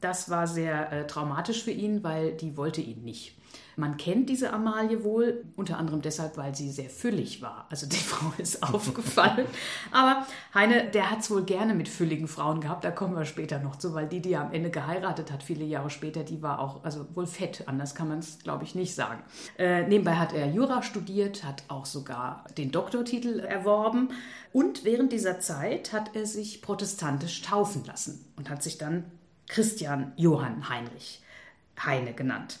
Das 0.00 0.30
war 0.30 0.46
sehr 0.46 0.92
äh, 0.92 1.06
traumatisch 1.06 1.64
für 1.64 1.70
ihn, 1.70 2.02
weil 2.02 2.32
die 2.32 2.56
wollte 2.56 2.80
ihn 2.80 3.02
nicht. 3.02 3.37
Man 3.78 3.96
kennt 3.96 4.28
diese 4.28 4.52
Amalie 4.52 5.04
wohl, 5.04 5.44
unter 5.54 5.78
anderem 5.78 6.02
deshalb, 6.02 6.36
weil 6.36 6.52
sie 6.52 6.68
sehr 6.68 6.90
füllig 6.90 7.42
war. 7.42 7.66
Also 7.70 7.86
die 7.86 7.96
Frau 8.10 8.32
ist 8.36 8.60
aufgefallen. 8.62 9.46
Aber 9.92 10.26
Heine, 10.52 10.90
der 10.90 11.12
hat 11.12 11.20
es 11.20 11.30
wohl 11.30 11.44
gerne 11.44 11.74
mit 11.74 11.88
fülligen 11.88 12.26
Frauen 12.26 12.60
gehabt. 12.60 12.82
Da 12.82 12.90
kommen 12.90 13.14
wir 13.14 13.24
später 13.24 13.60
noch 13.60 13.76
zu, 13.76 13.94
weil 13.94 14.08
die, 14.08 14.20
die 14.20 14.32
er 14.32 14.40
am 14.40 14.52
Ende 14.52 14.70
geheiratet 14.70 15.30
hat, 15.30 15.44
viele 15.44 15.64
Jahre 15.64 15.90
später, 15.90 16.24
die 16.24 16.42
war 16.42 16.58
auch 16.58 16.82
also 16.82 17.06
wohl 17.14 17.28
fett. 17.28 17.68
Anders 17.68 17.94
kann 17.94 18.08
man 18.08 18.18
es, 18.18 18.40
glaube 18.40 18.64
ich, 18.64 18.74
nicht 18.74 18.96
sagen. 18.96 19.22
Äh, 19.56 19.86
nebenbei 19.86 20.16
hat 20.16 20.32
er 20.32 20.50
Jura 20.50 20.82
studiert, 20.82 21.44
hat 21.44 21.62
auch 21.68 21.86
sogar 21.86 22.44
den 22.56 22.72
Doktortitel 22.72 23.38
erworben. 23.38 24.08
Und 24.52 24.84
während 24.84 25.12
dieser 25.12 25.38
Zeit 25.38 25.92
hat 25.92 26.16
er 26.16 26.26
sich 26.26 26.62
protestantisch 26.62 27.42
taufen 27.42 27.84
lassen 27.84 28.24
und 28.36 28.50
hat 28.50 28.64
sich 28.64 28.76
dann 28.76 29.04
Christian 29.46 30.12
Johann 30.16 30.68
Heinrich 30.68 31.22
Heine 31.78 32.12
genannt. 32.12 32.58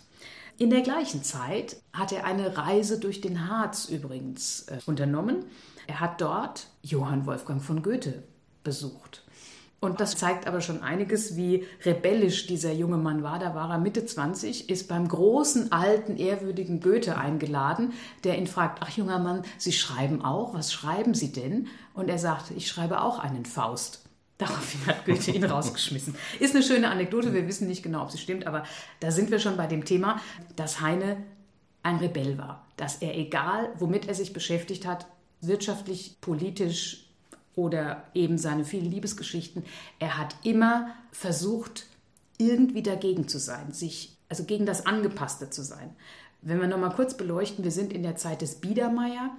In 0.60 0.70
der 0.70 0.80
gleichen 0.80 1.22
Zeit 1.22 1.76
hat 1.92 2.10
er 2.10 2.24
eine 2.24 2.56
Reise 2.56 2.98
durch 2.98 3.20
den 3.20 3.48
Harz 3.48 3.88
übrigens 3.88 4.62
äh, 4.62 4.78
unternommen. 4.86 5.44
Er 5.86 6.00
hat 6.00 6.20
dort 6.20 6.66
Johann 6.82 7.26
Wolfgang 7.26 7.62
von 7.62 7.80
Goethe 7.80 8.24
besucht. 8.64 9.22
Und 9.78 10.00
das 10.00 10.16
zeigt 10.16 10.48
aber 10.48 10.60
schon 10.60 10.82
einiges, 10.82 11.36
wie 11.36 11.64
rebellisch 11.84 12.48
dieser 12.48 12.72
junge 12.72 12.96
Mann 12.96 13.22
war. 13.22 13.38
Da 13.38 13.54
war 13.54 13.70
er 13.70 13.78
Mitte 13.78 14.04
20, 14.04 14.68
ist 14.68 14.88
beim 14.88 15.06
großen, 15.06 15.70
alten, 15.70 16.16
ehrwürdigen 16.16 16.80
Goethe 16.80 17.16
eingeladen, 17.16 17.92
der 18.24 18.36
ihn 18.36 18.48
fragt, 18.48 18.80
ach 18.82 18.90
junger 18.90 19.20
Mann, 19.20 19.44
Sie 19.58 19.70
schreiben 19.70 20.24
auch, 20.24 20.54
was 20.54 20.72
schreiben 20.72 21.14
Sie 21.14 21.30
denn? 21.30 21.68
Und 21.94 22.08
er 22.08 22.18
sagt, 22.18 22.50
ich 22.50 22.66
schreibe 22.66 23.02
auch 23.02 23.20
einen 23.20 23.44
Faust. 23.44 24.07
Daraufhin 24.38 24.86
hat 24.86 25.04
Goethe 25.04 25.32
ihn 25.32 25.44
rausgeschmissen. 25.44 26.14
Ist 26.40 26.54
eine 26.54 26.64
schöne 26.64 26.90
Anekdote, 26.90 27.34
wir 27.34 27.46
wissen 27.46 27.68
nicht 27.68 27.82
genau, 27.82 28.02
ob 28.02 28.10
sie 28.10 28.18
stimmt, 28.18 28.46
aber 28.46 28.64
da 29.00 29.10
sind 29.10 29.30
wir 29.30 29.38
schon 29.38 29.56
bei 29.56 29.66
dem 29.66 29.84
Thema, 29.84 30.20
dass 30.56 30.80
Heine 30.80 31.18
ein 31.82 31.96
Rebell 31.96 32.38
war. 32.38 32.66
Dass 32.76 32.96
er, 32.96 33.16
egal 33.16 33.70
womit 33.78 34.08
er 34.08 34.14
sich 34.14 34.32
beschäftigt 34.32 34.86
hat, 34.86 35.06
wirtschaftlich, 35.40 36.16
politisch 36.20 37.04
oder 37.54 38.04
eben 38.14 38.38
seine 38.38 38.64
vielen 38.64 38.90
Liebesgeschichten, 38.90 39.64
er 39.98 40.16
hat 40.16 40.36
immer 40.44 40.94
versucht, 41.10 41.86
irgendwie 42.38 42.82
dagegen 42.82 43.26
zu 43.26 43.38
sein, 43.38 43.72
sich, 43.72 44.16
also 44.28 44.44
gegen 44.44 44.64
das 44.64 44.86
Angepasste 44.86 45.50
zu 45.50 45.62
sein. 45.62 45.94
Wenn 46.40 46.60
wir 46.60 46.68
nochmal 46.68 46.94
kurz 46.94 47.16
beleuchten, 47.16 47.64
wir 47.64 47.72
sind 47.72 47.92
in 47.92 48.04
der 48.04 48.14
Zeit 48.14 48.42
des 48.42 48.56
Biedermeier. 48.56 49.30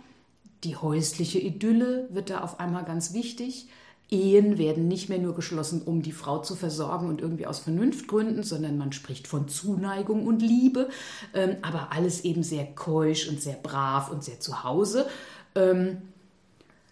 Die 0.65 0.75
häusliche 0.75 1.39
Idylle 1.39 2.10
wird 2.12 2.29
da 2.29 2.41
auf 2.41 2.60
einmal 2.60 2.84
ganz 2.84 3.13
wichtig. 3.13 3.70
Ehen 4.11 4.57
werden 4.57 4.87
nicht 4.87 5.09
mehr 5.09 5.19
nur 5.19 5.35
geschlossen, 5.35 5.81
um 5.83 6.01
die 6.01 6.11
Frau 6.11 6.39
zu 6.39 6.55
versorgen 6.55 7.07
und 7.07 7.21
irgendwie 7.21 7.45
aus 7.45 7.59
Vernunftgründen, 7.59 8.43
sondern 8.43 8.77
man 8.77 8.91
spricht 8.91 9.27
von 9.27 9.47
Zuneigung 9.47 10.25
und 10.25 10.41
Liebe, 10.41 10.89
ähm, 11.33 11.57
aber 11.61 11.91
alles 11.91 12.23
eben 12.23 12.43
sehr 12.43 12.65
keusch 12.65 13.27
und 13.29 13.41
sehr 13.41 13.55
brav 13.55 14.09
und 14.09 14.23
sehr 14.23 14.39
zu 14.39 14.63
Hause. 14.63 15.07
Ähm, 15.55 15.97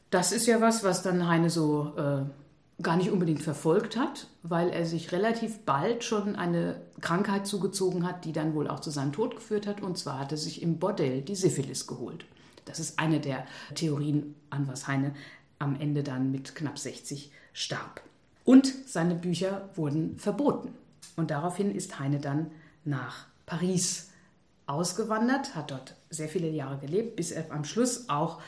das 0.10 0.32
ist 0.32 0.46
ja 0.46 0.62
was, 0.62 0.84
was 0.84 1.02
dann 1.02 1.28
Heine 1.28 1.50
so 1.50 1.94
äh, 1.98 2.82
gar 2.82 2.96
nicht 2.96 3.10
unbedingt 3.10 3.42
verfolgt 3.42 3.98
hat, 3.98 4.28
weil 4.44 4.70
er 4.70 4.86
sich 4.86 5.12
relativ 5.12 5.60
bald 5.60 6.04
schon 6.04 6.36
eine 6.36 6.80
Krankheit 7.02 7.48
zugezogen 7.48 8.08
hat, 8.08 8.26
die 8.26 8.32
dann 8.32 8.54
wohl 8.54 8.68
auch 8.68 8.80
zu 8.80 8.92
seinem 8.92 9.12
Tod 9.12 9.36
geführt 9.36 9.66
hat. 9.66 9.82
Und 9.82 9.98
zwar 9.98 10.20
hat 10.20 10.32
er 10.32 10.38
sich 10.38 10.62
im 10.62 10.78
Bordell 10.78 11.22
die 11.22 11.36
Syphilis 11.36 11.88
geholt. 11.88 12.26
Das 12.66 12.80
ist 12.80 13.00
eine 13.00 13.20
der 13.20 13.46
Theorien, 13.76 14.36
an 14.50 14.68
was 14.68 14.88
Heine 14.88 15.14
am 15.60 15.80
Ende 15.80 16.04
dann 16.04 16.32
mit 16.32 16.56
knapp 16.56 16.78
60 16.78 17.32
starb. 17.54 18.02
Und 18.44 18.72
seine 18.86 19.16
Bücher 19.16 19.70
wurden 19.76 20.18
verboten. 20.18 20.74
Und 21.16 21.32
daraufhin 21.32 21.74
ist 21.74 22.00
Heine 22.00 22.20
dann 22.20 22.52
nach 22.86 23.26
Paris 23.46 24.10
ausgewandert, 24.68 25.56
hat 25.56 25.72
dort 25.72 25.96
sehr 26.10 26.30
viele 26.30 26.50
Jahre 26.50 26.78
gelebt, 26.78 27.16
bis 27.16 27.32
er 27.32 27.52
am 27.52 27.64
Schluss 27.64 28.10
auch 28.10 28.42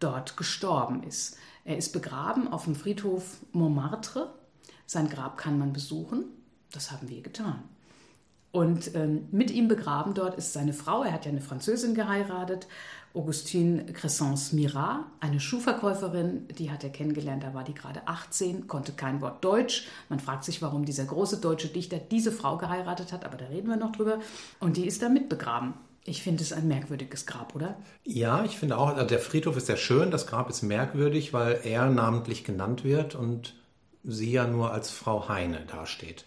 dort 0.00 0.36
gestorben 0.36 1.02
ist. 1.02 1.36
Er 1.64 1.76
ist 1.76 1.92
begraben 1.92 2.48
auf 2.48 2.64
dem 2.64 2.74
Friedhof 2.74 3.38
Montmartre. 3.52 4.34
Sein 4.86 5.08
Grab 5.08 5.36
kann 5.36 5.58
man 5.58 5.72
besuchen. 5.72 6.24
Das 6.72 6.90
haben 6.90 7.08
wir 7.08 7.22
getan. 7.22 7.62
Und 8.52 8.94
ähm, 8.94 9.28
mit 9.32 9.50
ihm 9.50 9.68
begraben 9.68 10.14
dort 10.14 10.36
ist 10.36 10.52
seine 10.52 10.72
Frau. 10.72 11.02
Er 11.02 11.12
hat 11.12 11.26
ja 11.26 11.30
eine 11.30 11.42
Französin 11.42 11.94
geheiratet 11.94 12.66
Augustine 13.16 13.86
Crescence 13.86 14.52
Mirat, 14.52 15.00
eine 15.20 15.40
Schuhverkäuferin, 15.40 16.46
die 16.58 16.70
hat 16.70 16.84
er 16.84 16.90
kennengelernt, 16.90 17.42
da 17.42 17.54
war 17.54 17.64
die 17.64 17.72
gerade 17.72 18.06
18, 18.06 18.66
konnte 18.66 18.92
kein 18.92 19.22
Wort 19.22 19.42
Deutsch. 19.42 19.88
Man 20.10 20.20
fragt 20.20 20.44
sich, 20.44 20.60
warum 20.60 20.84
dieser 20.84 21.06
große 21.06 21.40
deutsche 21.40 21.68
Dichter 21.68 21.98
diese 21.98 22.30
Frau 22.30 22.58
geheiratet 22.58 23.12
hat, 23.12 23.24
aber 23.24 23.38
da 23.38 23.46
reden 23.46 23.68
wir 23.68 23.76
noch 23.76 23.92
drüber. 23.92 24.18
Und 24.60 24.76
die 24.76 24.86
ist 24.86 25.00
da 25.00 25.08
mitbegraben. 25.08 25.72
Ich 26.04 26.22
finde 26.22 26.42
es 26.42 26.52
ein 26.52 26.68
merkwürdiges 26.68 27.24
Grab, 27.24 27.56
oder? 27.56 27.76
Ja, 28.04 28.44
ich 28.44 28.58
finde 28.58 28.76
auch, 28.76 28.88
also 28.88 29.06
der 29.06 29.18
Friedhof 29.18 29.56
ist 29.56 29.66
sehr 29.66 29.78
schön, 29.78 30.10
das 30.10 30.26
Grab 30.26 30.50
ist 30.50 30.62
merkwürdig, 30.62 31.32
weil 31.32 31.60
er 31.64 31.88
namentlich 31.88 32.44
genannt 32.44 32.84
wird 32.84 33.14
und 33.14 33.54
sie 34.04 34.30
ja 34.30 34.46
nur 34.46 34.72
als 34.72 34.90
Frau 34.90 35.28
Heine 35.28 35.64
dasteht. 35.66 36.26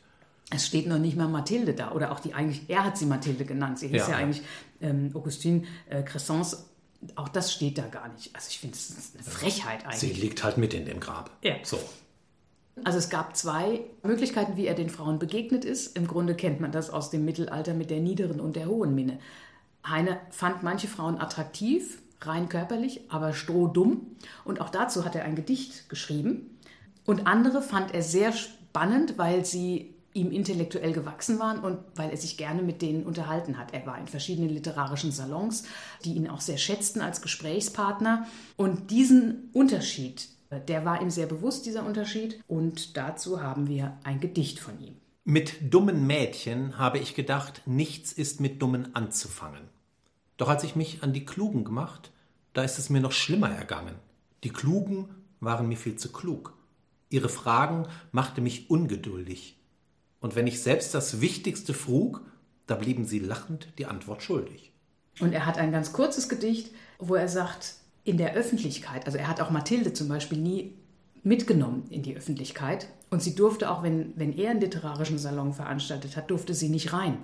Es 0.51 0.65
steht 0.65 0.87
noch 0.87 0.97
nicht 0.97 1.15
mal 1.15 1.27
Mathilde 1.27 1.73
da 1.73 1.91
oder 1.91 2.11
auch 2.11 2.19
die 2.19 2.33
eigentlich, 2.33 2.63
er 2.69 2.83
hat 2.83 2.97
sie 2.97 3.05
Mathilde 3.05 3.45
genannt. 3.45 3.79
Sie 3.79 3.87
hieß 3.87 4.07
ja, 4.07 4.09
ja 4.09 4.17
eigentlich 4.17 4.41
ähm, 4.81 5.11
Augustine 5.13 5.63
äh, 5.89 6.01
Crescence 6.03 6.69
auch 7.15 7.29
das 7.29 7.53
steht 7.53 7.77
da 7.77 7.87
gar 7.87 8.09
nicht. 8.09 8.35
Also 8.35 8.47
ich 8.49 8.59
finde, 8.59 8.75
es 8.75 8.89
ist 8.89 9.15
eine 9.15 9.23
Frechheit 9.23 9.85
eigentlich. 9.85 9.99
Sie 9.99 10.13
liegt 10.13 10.43
halt 10.43 10.57
mit 10.57 10.73
in 10.73 10.85
dem 10.85 10.99
Grab. 10.99 11.31
Ja. 11.41 11.55
So. 11.63 11.79
Also 12.83 12.97
es 12.97 13.09
gab 13.09 13.35
zwei 13.35 13.81
Möglichkeiten, 14.03 14.55
wie 14.57 14.67
er 14.67 14.75
den 14.75 14.89
Frauen 14.89 15.19
begegnet 15.19 15.65
ist. 15.65 15.97
Im 15.97 16.07
Grunde 16.07 16.35
kennt 16.35 16.59
man 16.59 16.71
das 16.71 16.89
aus 16.89 17.09
dem 17.09 17.25
Mittelalter 17.25 17.73
mit 17.73 17.89
der 17.89 17.99
niederen 17.99 18.39
und 18.39 18.55
der 18.55 18.67
hohen 18.67 18.95
Minne. 18.95 19.19
Heine 19.85 20.19
fand 20.29 20.63
manche 20.63 20.87
Frauen 20.87 21.17
attraktiv, 21.17 22.01
rein 22.21 22.49
körperlich, 22.49 23.01
aber 23.09 23.33
strohdumm. 23.33 24.17
Und 24.43 24.61
auch 24.61 24.69
dazu 24.69 25.05
hat 25.05 25.15
er 25.15 25.23
ein 25.23 25.35
Gedicht 25.35 25.89
geschrieben. 25.89 26.57
Und 27.05 27.27
andere 27.27 27.61
fand 27.61 27.93
er 27.93 28.01
sehr 28.01 28.33
spannend, 28.33 29.17
weil 29.17 29.45
sie 29.45 29.95
ihm 30.13 30.31
intellektuell 30.31 30.93
gewachsen 30.93 31.39
waren 31.39 31.59
und 31.59 31.79
weil 31.95 32.09
er 32.09 32.17
sich 32.17 32.37
gerne 32.37 32.61
mit 32.61 32.81
denen 32.81 33.03
unterhalten 33.03 33.57
hat. 33.57 33.73
Er 33.73 33.85
war 33.85 33.97
in 33.97 34.07
verschiedenen 34.07 34.49
literarischen 34.49 35.11
Salons, 35.11 35.63
die 36.03 36.13
ihn 36.13 36.27
auch 36.27 36.41
sehr 36.41 36.57
schätzten 36.57 37.01
als 37.01 37.21
Gesprächspartner. 37.21 38.25
Und 38.57 38.91
diesen 38.91 39.49
Unterschied, 39.53 40.29
der 40.67 40.85
war 40.85 41.01
ihm 41.01 41.09
sehr 41.09 41.27
bewusst, 41.27 41.65
dieser 41.65 41.85
Unterschied. 41.85 42.43
Und 42.47 42.97
dazu 42.97 43.41
haben 43.41 43.67
wir 43.67 43.97
ein 44.03 44.19
Gedicht 44.19 44.59
von 44.59 44.79
ihm. 44.81 44.95
Mit 45.25 45.73
dummen 45.73 46.07
Mädchen 46.07 46.77
habe 46.79 46.97
ich 46.97 47.13
gedacht, 47.13 47.61
nichts 47.67 48.11
ist 48.11 48.41
mit 48.41 48.61
dummen 48.61 48.95
anzufangen. 48.95 49.69
Doch 50.37 50.49
als 50.49 50.63
ich 50.63 50.75
mich 50.75 51.03
an 51.03 51.13
die 51.13 51.25
Klugen 51.25 51.65
gemacht, 51.65 52.11
da 52.53 52.63
ist 52.63 52.79
es 52.79 52.89
mir 52.89 53.01
noch 53.01 53.11
schlimmer 53.11 53.51
ergangen. 53.51 53.95
Die 54.43 54.49
Klugen 54.49 55.09
waren 55.39 55.67
mir 55.67 55.77
viel 55.77 55.97
zu 55.97 56.11
klug. 56.11 56.57
Ihre 57.09 57.29
Fragen 57.29 57.87
machte 58.11 58.41
mich 58.41 58.69
ungeduldig. 58.69 59.58
Und 60.19 60.35
wenn 60.35 60.47
ich 60.47 60.61
selbst 60.61 60.93
das 60.93 61.21
Wichtigste 61.21 61.73
frug, 61.73 62.21
da 62.67 62.75
blieben 62.75 63.05
sie 63.05 63.19
lachend 63.19 63.69
die 63.77 63.85
Antwort 63.85 64.21
schuldig. 64.21 64.73
Und 65.19 65.33
er 65.33 65.45
hat 65.45 65.57
ein 65.57 65.71
ganz 65.71 65.93
kurzes 65.93 66.29
Gedicht, 66.29 66.71
wo 66.97 67.15
er 67.15 67.27
sagt, 67.27 67.75
in 68.03 68.17
der 68.17 68.33
Öffentlichkeit, 68.33 69.05
also 69.05 69.17
er 69.17 69.27
hat 69.27 69.41
auch 69.41 69.49
Mathilde 69.49 69.93
zum 69.93 70.07
Beispiel 70.07 70.39
nie 70.39 70.77
mitgenommen 71.23 71.85
in 71.89 72.01
die 72.01 72.15
Öffentlichkeit. 72.15 72.87
Und 73.09 73.21
sie 73.21 73.35
durfte 73.35 73.69
auch, 73.69 73.83
wenn, 73.83 74.13
wenn 74.15 74.37
er 74.37 74.51
einen 74.51 74.61
literarischen 74.61 75.17
Salon 75.17 75.53
veranstaltet 75.53 76.15
hat, 76.15 76.31
durfte 76.31 76.53
sie 76.53 76.69
nicht 76.69 76.93
rein. 76.93 77.17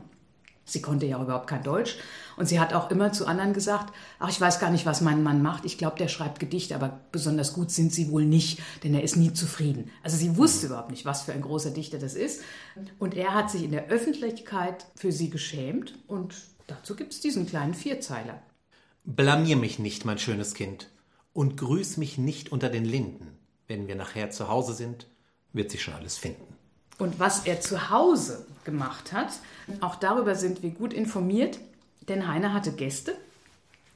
Sie 0.66 0.82
konnte 0.82 1.06
ja 1.06 1.22
überhaupt 1.22 1.48
kein 1.48 1.64
Deutsch. 1.64 1.98
Und 2.38 2.50
sie 2.50 2.60
hat 2.60 2.74
auch 2.74 2.90
immer 2.90 3.14
zu 3.14 3.28
anderen 3.28 3.54
gesagt, 3.54 3.94
ach, 4.20 4.30
ich 4.30 4.42
weiß 4.42 4.60
gar 4.60 4.72
nicht, 4.72 4.86
was 4.86 5.02
mein 5.02 5.24
Mann 5.24 5.42
macht. 5.42 5.64
Ich 5.64 5.78
glaube, 5.78 5.98
der 5.98 6.08
schreibt 6.08 6.40
Gedichte, 6.40 6.76
aber 6.76 7.00
besonders 7.12 7.54
gut 7.54 7.72
sind 7.72 7.94
sie 7.94 8.10
wohl 8.12 8.26
nicht, 8.26 8.60
denn 8.84 8.94
er 8.94 9.04
ist 9.04 9.16
nie 9.16 9.32
zufrieden. 9.32 9.92
Also 10.04 10.18
sie 10.18 10.36
wusste 10.36 10.68
überhaupt 10.68 10.90
nicht, 10.90 11.06
was 11.06 11.22
für 11.22 11.34
ein 11.34 11.42
großer 11.42 11.70
Dichter 11.70 12.00
das 12.00 12.16
ist. 12.16 12.42
Und 13.00 13.16
er 13.16 13.34
hat 13.34 13.52
sich 13.52 13.64
in 13.64 13.72
der 13.72 13.88
Öffentlichkeit 13.88 14.86
für 14.96 15.12
sie 15.12 15.30
geschämt. 15.30 15.94
Und 16.08 16.36
dazu 16.68 16.96
gibt 16.96 17.14
es 17.14 17.22
diesen 17.22 17.46
kleinen 17.46 17.76
Vierzeiler. 17.76 18.42
Blamier 19.04 19.56
mich 19.56 19.78
nicht, 19.78 20.04
mein 20.04 20.18
schönes 20.18 20.56
Kind, 20.56 20.90
und 21.32 21.58
grüß 21.58 21.98
mich 21.98 22.18
nicht 22.18 22.52
unter 22.52 22.70
den 22.70 22.86
Linden. 22.86 23.38
Wenn 23.68 23.88
wir 23.88 23.96
nachher 23.96 24.32
zu 24.32 24.48
Hause 24.48 24.74
sind, 24.74 25.08
wird 25.54 25.70
sich 25.70 25.84
schon 25.84 25.94
alles 25.94 26.18
finden. 26.18 26.55
Und 26.98 27.20
was 27.20 27.46
er 27.46 27.60
zu 27.62 27.90
Hause 27.90 28.46
gemacht 28.64 29.12
hat, 29.12 29.30
auch 29.82 29.96
darüber 29.96 30.36
sind 30.36 30.64
wir 30.64 30.72
gut 30.72 30.94
informiert, 30.94 31.60
denn 32.08 32.28
Heine 32.28 32.54
hatte 32.54 32.72
Gäste. 32.72 33.16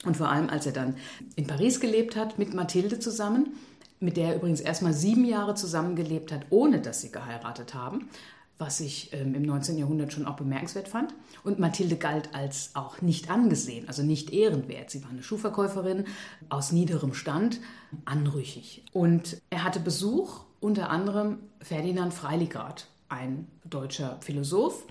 Und 0.06 0.18
vor 0.18 0.30
allem, 0.30 0.50
als 0.50 0.66
er 0.66 0.72
dann 0.72 0.96
in 1.36 1.48
Paris 1.48 1.80
gelebt 1.80 2.16
hat, 2.16 2.40
mit 2.40 2.54
Mathilde 2.54 3.00
zusammen, 3.00 3.58
mit 4.00 4.16
der 4.16 4.30
er 4.30 4.36
übrigens 4.36 4.62
erstmal 4.62 4.94
sieben 4.94 5.26
Jahre 5.26 5.56
zusammengelebt 5.56 6.32
hat, 6.32 6.46
ohne 6.50 6.80
dass 6.80 7.02
sie 7.02 7.12
geheiratet 7.12 7.74
haben, 7.74 8.10
was 8.58 8.80
ich 8.80 9.12
ähm, 9.14 9.36
im 9.36 9.44
19. 9.44 9.78
Jahrhundert 9.78 10.14
schon 10.14 10.26
auch 10.26 10.36
bemerkenswert 10.36 10.88
fand. 10.88 11.14
Und 11.44 11.60
Mathilde 11.60 11.96
galt 11.96 12.34
als 12.34 12.72
auch 12.76 13.02
nicht 13.02 13.30
angesehen, 13.30 13.88
also 13.88 14.04
nicht 14.04 14.32
ehrenwert. 14.32 14.90
Sie 14.90 15.04
war 15.04 15.10
eine 15.10 15.24
Schuhverkäuferin 15.24 16.06
aus 16.50 16.72
niederem 16.72 17.14
Stand, 17.14 17.60
anrüchig. 18.06 18.84
Und 18.92 19.42
er 19.50 19.64
hatte 19.64 19.80
Besuch 19.80 20.42
unter 20.60 20.90
anderem 20.90 21.40
Ferdinand 21.62 22.14
Freiligrath, 22.14 22.88
ein 23.08 23.48
deutscher 23.64 24.18
Philosoph. 24.22 24.84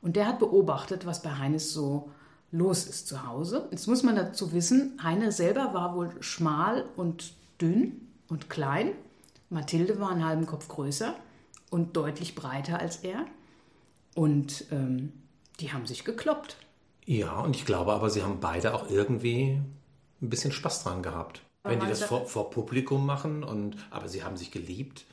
Und 0.00 0.16
der 0.16 0.26
hat 0.26 0.38
beobachtet, 0.38 1.06
was 1.06 1.22
bei 1.22 1.36
Heines 1.36 1.72
so 1.72 2.10
los 2.50 2.86
ist 2.86 3.08
zu 3.08 3.26
Hause. 3.26 3.68
Jetzt 3.70 3.88
muss 3.88 4.02
man 4.02 4.16
dazu 4.16 4.52
wissen, 4.52 4.98
Heine 5.02 5.32
selber 5.32 5.74
war 5.74 5.94
wohl 5.94 6.10
schmal 6.20 6.84
und 6.96 7.32
dünn 7.60 8.08
und 8.28 8.48
klein. 8.48 8.92
Mathilde 9.50 10.00
war 10.00 10.10
einen 10.10 10.24
halben 10.24 10.46
Kopf 10.46 10.68
größer 10.68 11.14
und 11.70 11.96
deutlich 11.96 12.34
breiter 12.34 12.78
als 12.78 12.98
er. 12.98 13.26
Und 14.14 14.66
ähm, 14.70 15.12
die 15.60 15.72
haben 15.72 15.86
sich 15.86 16.04
gekloppt. 16.04 16.56
Ja, 17.04 17.40
und 17.40 17.56
ich 17.56 17.64
glaube 17.64 17.92
aber, 17.92 18.10
sie 18.10 18.22
haben 18.22 18.40
beide 18.40 18.74
auch 18.74 18.90
irgendwie 18.90 19.60
ein 20.20 20.30
bisschen 20.30 20.52
Spaß 20.52 20.84
dran 20.84 21.02
gehabt. 21.02 21.42
Wenn 21.68 21.80
die 21.80 21.86
das 21.86 22.04
vor, 22.04 22.26
vor, 22.26 22.50
Publikum 22.50 23.06
machen, 23.06 23.44
und, 23.44 23.76
aber 23.90 24.08
sie 24.08 24.24
haben 24.24 24.36
sich 24.36 24.50
geliebt. 24.50 25.04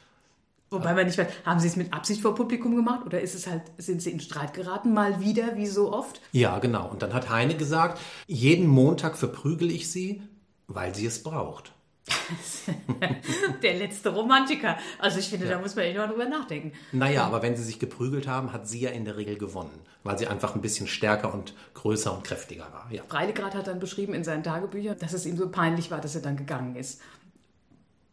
Wobei 0.71 0.93
man 0.93 1.05
nicht 1.05 1.17
weiß, 1.17 1.27
haben 1.45 1.59
sie 1.59 1.67
es 1.67 1.75
mit 1.75 1.93
Absicht 1.93 2.21
vor 2.21 2.35
Publikum 2.35 2.75
gemacht 2.75 3.05
oder 3.05 3.21
ist 3.21 3.35
es 3.35 3.47
halt, 3.47 3.61
sind 3.77 4.01
sie 4.01 4.11
in 4.11 4.19
Streit 4.19 4.53
geraten, 4.53 4.93
mal 4.93 5.19
wieder, 5.19 5.55
wie 5.55 5.67
so 5.67 5.93
oft? 5.93 6.21
Ja, 6.31 6.59
genau. 6.59 6.89
Und 6.89 7.01
dann 7.01 7.13
hat 7.13 7.29
Heine 7.29 7.55
gesagt, 7.55 7.99
jeden 8.27 8.67
Montag 8.67 9.15
verprügel 9.15 9.71
ich 9.71 9.91
sie, 9.91 10.21
weil 10.67 10.95
sie 10.95 11.05
es 11.05 11.21
braucht. 11.21 11.74
Der 13.63 13.73
letzte 13.75 14.09
Romantiker. 14.09 14.77
Also 14.99 15.19
ich 15.19 15.27
finde, 15.29 15.45
ja. 15.47 15.53
da 15.53 15.59
muss 15.59 15.75
man 15.75 15.85
echt 15.85 15.97
mal 15.97 16.07
drüber 16.07 16.25
nachdenken. 16.25 16.73
Naja, 16.91 17.23
aber 17.25 17.41
wenn 17.41 17.55
sie 17.55 17.63
sich 17.63 17.79
geprügelt 17.79 18.27
haben, 18.27 18.53
hat 18.53 18.67
sie 18.67 18.79
ja 18.81 18.89
in 18.91 19.05
der 19.05 19.17
Regel 19.17 19.37
gewonnen, 19.37 19.79
weil 20.03 20.17
sie 20.17 20.27
einfach 20.27 20.55
ein 20.55 20.61
bisschen 20.61 20.87
stärker 20.87 21.33
und 21.33 21.53
größer 21.73 22.15
und 22.15 22.23
kräftiger 22.23 22.67
war. 22.71 22.87
Ja. 22.91 23.03
Freilegrad 23.07 23.55
hat 23.55 23.67
dann 23.67 23.79
beschrieben 23.79 24.13
in 24.13 24.23
seinen 24.23 24.43
Tagebüchern, 24.43 24.97
dass 24.99 25.13
es 25.13 25.25
ihm 25.25 25.37
so 25.37 25.49
peinlich 25.49 25.91
war, 25.91 26.01
dass 26.01 26.15
er 26.15 26.21
dann 26.21 26.37
gegangen 26.37 26.75
ist. 26.75 27.01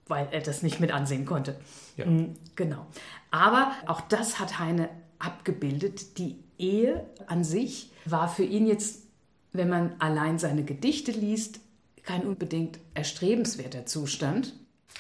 weil 0.09 0.29
er 0.31 0.41
das 0.41 0.63
nicht 0.63 0.81
mit 0.81 0.93
ansehen 0.93 1.25
konnte. 1.25 1.59
Ja. 1.97 2.07
Mm, 2.07 2.35
Genau. 2.57 2.87
Aber 3.31 3.73
auch 3.87 4.01
das 4.03 4.39
hat 4.39 4.59
Heine 4.59 4.91
abgebildet. 5.19 6.19
Die 6.19 6.37
Ehe 6.59 7.07
an 7.29 7.45
sich 7.45 7.91
war 8.05 8.29
für 8.29 8.43
ihn 8.45 8.67
jetzt, 8.67 9.05
wenn 9.53 9.69
man 9.71 9.95
allein 10.01 10.39
seine 10.39 10.65
Gedichte 10.65 11.13
liest, 11.13 11.61
kein 12.03 12.27
unbedingt 12.27 12.79
erstrebenswerter 12.95 13.87
Zustand. 13.87 14.55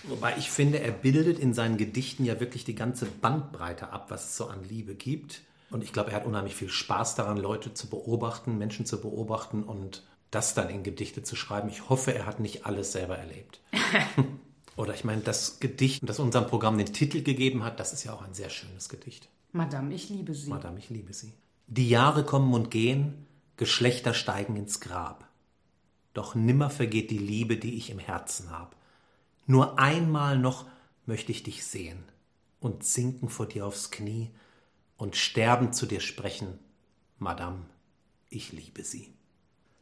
Wobei 0.04 0.36
ich 0.38 0.50
finde, 0.50 0.80
er 0.80 0.92
bildet 0.92 1.38
in 1.38 1.54
seinen 1.54 1.76
Gedichten 1.76 2.24
ja 2.24 2.40
wirklich 2.40 2.64
die 2.64 2.74
ganze 2.74 3.06
Bandbreite 3.06 3.90
ab, 3.90 4.10
was 4.10 4.26
es 4.26 4.36
so 4.36 4.46
an 4.46 4.64
Liebe 4.64 4.94
gibt. 4.94 5.42
Und 5.70 5.82
ich 5.82 5.92
glaube, 5.92 6.10
er 6.10 6.16
hat 6.16 6.26
unheimlich 6.26 6.54
viel 6.54 6.68
Spaß 6.68 7.14
daran, 7.14 7.36
Leute 7.36 7.72
zu 7.72 7.88
beobachten, 7.88 8.58
Menschen 8.58 8.84
zu 8.84 9.00
beobachten 9.00 9.62
und 9.62 10.02
das 10.30 10.54
dann 10.54 10.70
in 10.70 10.82
Gedichte 10.82 11.22
zu 11.22 11.36
schreiben. 11.36 11.68
Ich 11.68 11.88
hoffe, 11.88 12.14
er 12.14 12.26
hat 12.26 12.40
nicht 12.40 12.66
alles 12.66 12.92
selber 12.92 13.16
erlebt. 13.16 13.60
Oder 14.76 14.94
ich 14.94 15.04
meine, 15.04 15.20
das 15.20 15.60
Gedicht, 15.60 16.00
das 16.06 16.18
unserem 16.18 16.46
Programm 16.46 16.78
den 16.78 16.92
Titel 16.92 17.22
gegeben 17.22 17.62
hat, 17.62 17.78
das 17.78 17.92
ist 17.92 18.04
ja 18.04 18.12
auch 18.12 18.22
ein 18.22 18.34
sehr 18.34 18.50
schönes 18.50 18.88
Gedicht. 18.88 19.28
Madame, 19.52 19.94
ich 19.94 20.08
liebe 20.08 20.34
Sie. 20.34 20.48
Madame, 20.48 20.78
ich 20.78 20.88
liebe 20.88 21.12
Sie. 21.12 21.32
Die 21.66 21.88
Jahre 21.88 22.24
kommen 22.24 22.54
und 22.54 22.70
gehen, 22.70 23.26
Geschlechter 23.56 24.14
steigen 24.14 24.56
ins 24.56 24.80
Grab. 24.80 25.28
Doch 26.14 26.34
nimmer 26.34 26.70
vergeht 26.70 27.10
die 27.10 27.18
Liebe, 27.18 27.56
die 27.56 27.74
ich 27.74 27.90
im 27.90 27.98
Herzen 27.98 28.50
hab. 28.50 28.76
Nur 29.46 29.78
einmal 29.78 30.38
noch 30.38 30.66
möchte 31.06 31.32
ich 31.32 31.42
dich 31.42 31.64
sehen 31.64 32.04
und 32.60 32.84
sinken 32.84 33.28
vor 33.28 33.46
dir 33.46 33.66
aufs 33.66 33.90
Knie 33.90 34.30
und 34.96 35.16
sterben 35.16 35.72
zu 35.72 35.86
dir 35.86 36.00
sprechen. 36.00 36.58
Madame, 37.18 37.66
ich 38.30 38.52
liebe 38.52 38.84
Sie. 38.84 39.12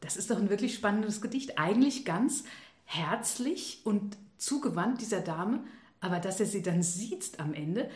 Das 0.00 0.16
ist 0.16 0.30
doch 0.30 0.38
ein 0.38 0.50
wirklich 0.50 0.74
spannendes 0.74 1.20
Gedicht. 1.20 1.58
Eigentlich 1.58 2.04
ganz 2.04 2.44
herzlich 2.84 3.80
und 3.84 4.16
zugewandt 4.38 5.00
dieser 5.00 5.20
Dame, 5.20 5.62
aber 6.00 6.18
dass 6.18 6.40
er 6.40 6.46
sie 6.46 6.62
dann 6.62 6.82
sieht 6.82 7.38
am 7.38 7.52
Ende. 7.52 7.90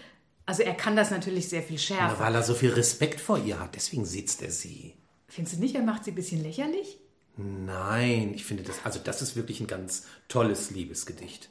Also 0.46 0.62
er 0.62 0.74
kann 0.74 0.96
das 0.96 1.10
natürlich 1.10 1.48
sehr 1.48 1.62
viel 1.62 1.76
Na, 1.76 1.82
schärfer. 1.82 2.18
weil 2.18 2.34
er 2.34 2.42
so 2.42 2.52
viel 2.54 2.70
Respekt 2.70 3.20
vor 3.20 3.38
ihr 3.38 3.58
hat, 3.58 3.74
deswegen 3.74 4.04
sitzt 4.04 4.42
er 4.42 4.50
sie. 4.50 4.94
Findest 5.28 5.56
du 5.56 5.60
nicht, 5.60 5.74
er 5.74 5.82
macht 5.82 6.04
sie 6.04 6.12
ein 6.12 6.16
bisschen 6.16 6.42
lächerlich? 6.42 6.98
Nein, 7.36 8.32
ich 8.34 8.44
finde 8.44 8.62
das, 8.62 8.76
also 8.84 9.00
das 9.02 9.22
ist 9.22 9.34
wirklich 9.34 9.60
ein 9.60 9.66
ganz 9.66 10.06
tolles 10.28 10.70
Liebesgedicht. 10.70 11.50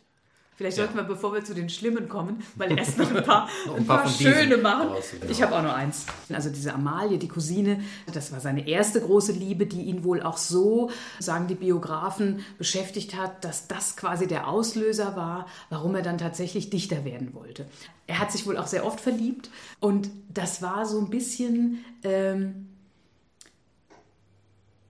Vielleicht 0.55 0.77
sollten 0.77 0.95
wir, 0.95 1.03
bevor 1.03 1.33
wir 1.33 1.43
zu 1.43 1.55
den 1.55 1.67
Schlimmen 1.67 2.07
kommen, 2.07 2.43
weil 2.55 2.77
erst 2.77 2.97
noch 2.97 3.13
ein 3.13 3.23
paar, 3.23 3.49
Noch 3.65 3.75
ein 3.75 3.87
paar, 3.87 4.05
diesen 4.05 4.33
schöne 4.33 4.57
machen. 4.57 4.89
raus, 4.89 5.05
genau. 5.11 5.31
Ich 5.31 5.41
habe 5.41 5.55
auch 5.55 5.63
noch 5.63 5.73
eins. 5.73 6.05
Also 6.31 6.51
diese 6.51 6.73
Amalie, 6.73 7.17
die 7.17 7.27
Cousine, 7.27 7.81
das 8.13 8.31
war 8.31 8.39
seine 8.39 8.67
erste 8.67 9.01
große 9.01 9.31
Liebe, 9.31 9.65
die 9.65 9.81
ihn 9.81 10.03
wohl 10.03 10.21
auch 10.21 10.37
so, 10.37 10.91
sagen 11.19 11.47
die 11.47 11.55
Biografen, 11.55 12.45
beschäftigt 12.59 13.15
hat, 13.15 13.43
dass 13.43 13.67
das 13.67 13.97
quasi 13.97 14.27
der 14.27 14.47
Auslöser 14.47 15.15
war, 15.15 15.47
warum 15.69 15.95
er 15.95 16.03
dann 16.03 16.19
tatsächlich 16.19 16.69
Dichter 16.69 17.03
werden 17.03 17.33
wollte. 17.33 17.65
Er 18.05 18.19
hat 18.19 18.31
sich 18.31 18.45
wohl 18.45 18.57
auch 18.57 18.67
sehr 18.67 18.85
oft 18.85 19.01
verliebt 19.01 19.49
und 19.79 20.11
das 20.29 20.61
war 20.61 20.85
so 20.85 20.99
ein 20.99 21.09
bisschen... 21.09 21.83
Ähm, 22.03 22.69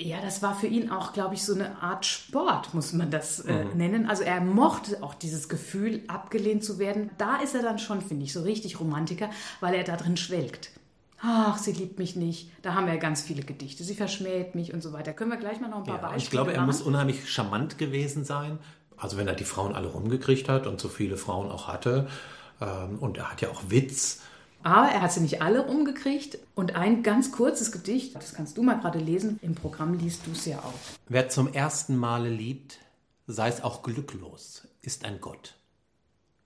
ja, 0.01 0.19
das 0.21 0.41
war 0.41 0.55
für 0.55 0.67
ihn 0.67 0.89
auch, 0.89 1.13
glaube 1.13 1.35
ich, 1.35 1.43
so 1.43 1.53
eine 1.53 1.81
Art 1.81 2.05
Sport, 2.05 2.73
muss 2.73 2.93
man 2.93 3.09
das 3.11 3.39
äh, 3.41 3.65
nennen. 3.75 4.07
Also 4.07 4.23
er 4.23 4.41
mochte 4.41 5.01
auch 5.01 5.13
dieses 5.13 5.47
Gefühl, 5.47 6.03
abgelehnt 6.07 6.63
zu 6.63 6.77
werden. 6.79 7.11
Da 7.17 7.37
ist 7.37 7.55
er 7.55 7.61
dann 7.61 7.79
schon, 7.79 8.01
finde 8.01 8.25
ich, 8.25 8.33
so 8.33 8.41
richtig 8.41 8.79
Romantiker, 8.79 9.29
weil 9.61 9.75
er 9.75 9.83
da 9.83 9.95
drin 9.95 10.17
schwelgt. 10.17 10.71
Ach, 11.21 11.57
sie 11.57 11.71
liebt 11.71 11.99
mich 11.99 12.17
nicht. 12.17 12.51
Da 12.63 12.73
haben 12.73 12.85
wir 12.87 12.95
ja 12.95 12.99
ganz 12.99 13.21
viele 13.21 13.43
Gedichte. 13.43 13.83
Sie 13.85 13.95
verschmäht 13.95 14.55
mich 14.55 14.73
und 14.73 14.81
so 14.81 14.91
weiter. 14.91 15.13
Können 15.13 15.31
wir 15.31 15.37
gleich 15.37 15.61
mal 15.61 15.69
noch 15.69 15.77
ein 15.77 15.83
paar 15.85 15.95
Ja, 15.95 16.01
Beispiele 16.01 16.17
ich 16.23 16.29
glaube, 16.31 16.51
er 16.51 16.57
machen? 16.57 16.67
muss 16.67 16.81
unheimlich 16.81 17.31
charmant 17.31 17.77
gewesen 17.77 18.25
sein. 18.25 18.59
Also 18.97 19.15
wenn 19.17 19.27
er 19.27 19.35
die 19.35 19.45
Frauen 19.45 19.73
alle 19.73 19.87
rumgekriegt 19.87 20.49
hat 20.49 20.67
und 20.67 20.81
so 20.81 20.89
viele 20.89 21.15
Frauen 21.15 21.49
auch 21.49 21.67
hatte. 21.69 22.07
Ähm, 22.59 22.99
und 22.99 23.17
er 23.17 23.31
hat 23.31 23.39
ja 23.41 23.49
auch 23.49 23.61
Witz. 23.69 24.21
Aber 24.63 24.87
er 24.87 25.01
hat 25.01 25.11
sie 25.11 25.19
nicht 25.19 25.41
alle 25.41 25.63
umgekriegt. 25.65 26.39
Und 26.55 26.75
ein 26.75 27.03
ganz 27.03 27.31
kurzes 27.31 27.71
Gedicht, 27.71 28.15
das 28.15 28.33
kannst 28.33 28.57
du 28.57 28.63
mal 28.63 28.79
gerade 28.79 28.99
lesen. 28.99 29.39
Im 29.41 29.55
Programm 29.55 29.97
liest 29.97 30.25
du 30.25 30.31
es 30.31 30.45
ja 30.45 30.59
auch. 30.59 30.73
Wer 31.07 31.29
zum 31.29 31.53
ersten 31.53 31.97
Male 31.97 32.29
liebt, 32.29 32.79
sei 33.27 33.49
es 33.49 33.61
auch 33.61 33.83
glücklos, 33.83 34.67
ist 34.81 35.05
ein 35.05 35.21
Gott. 35.21 35.55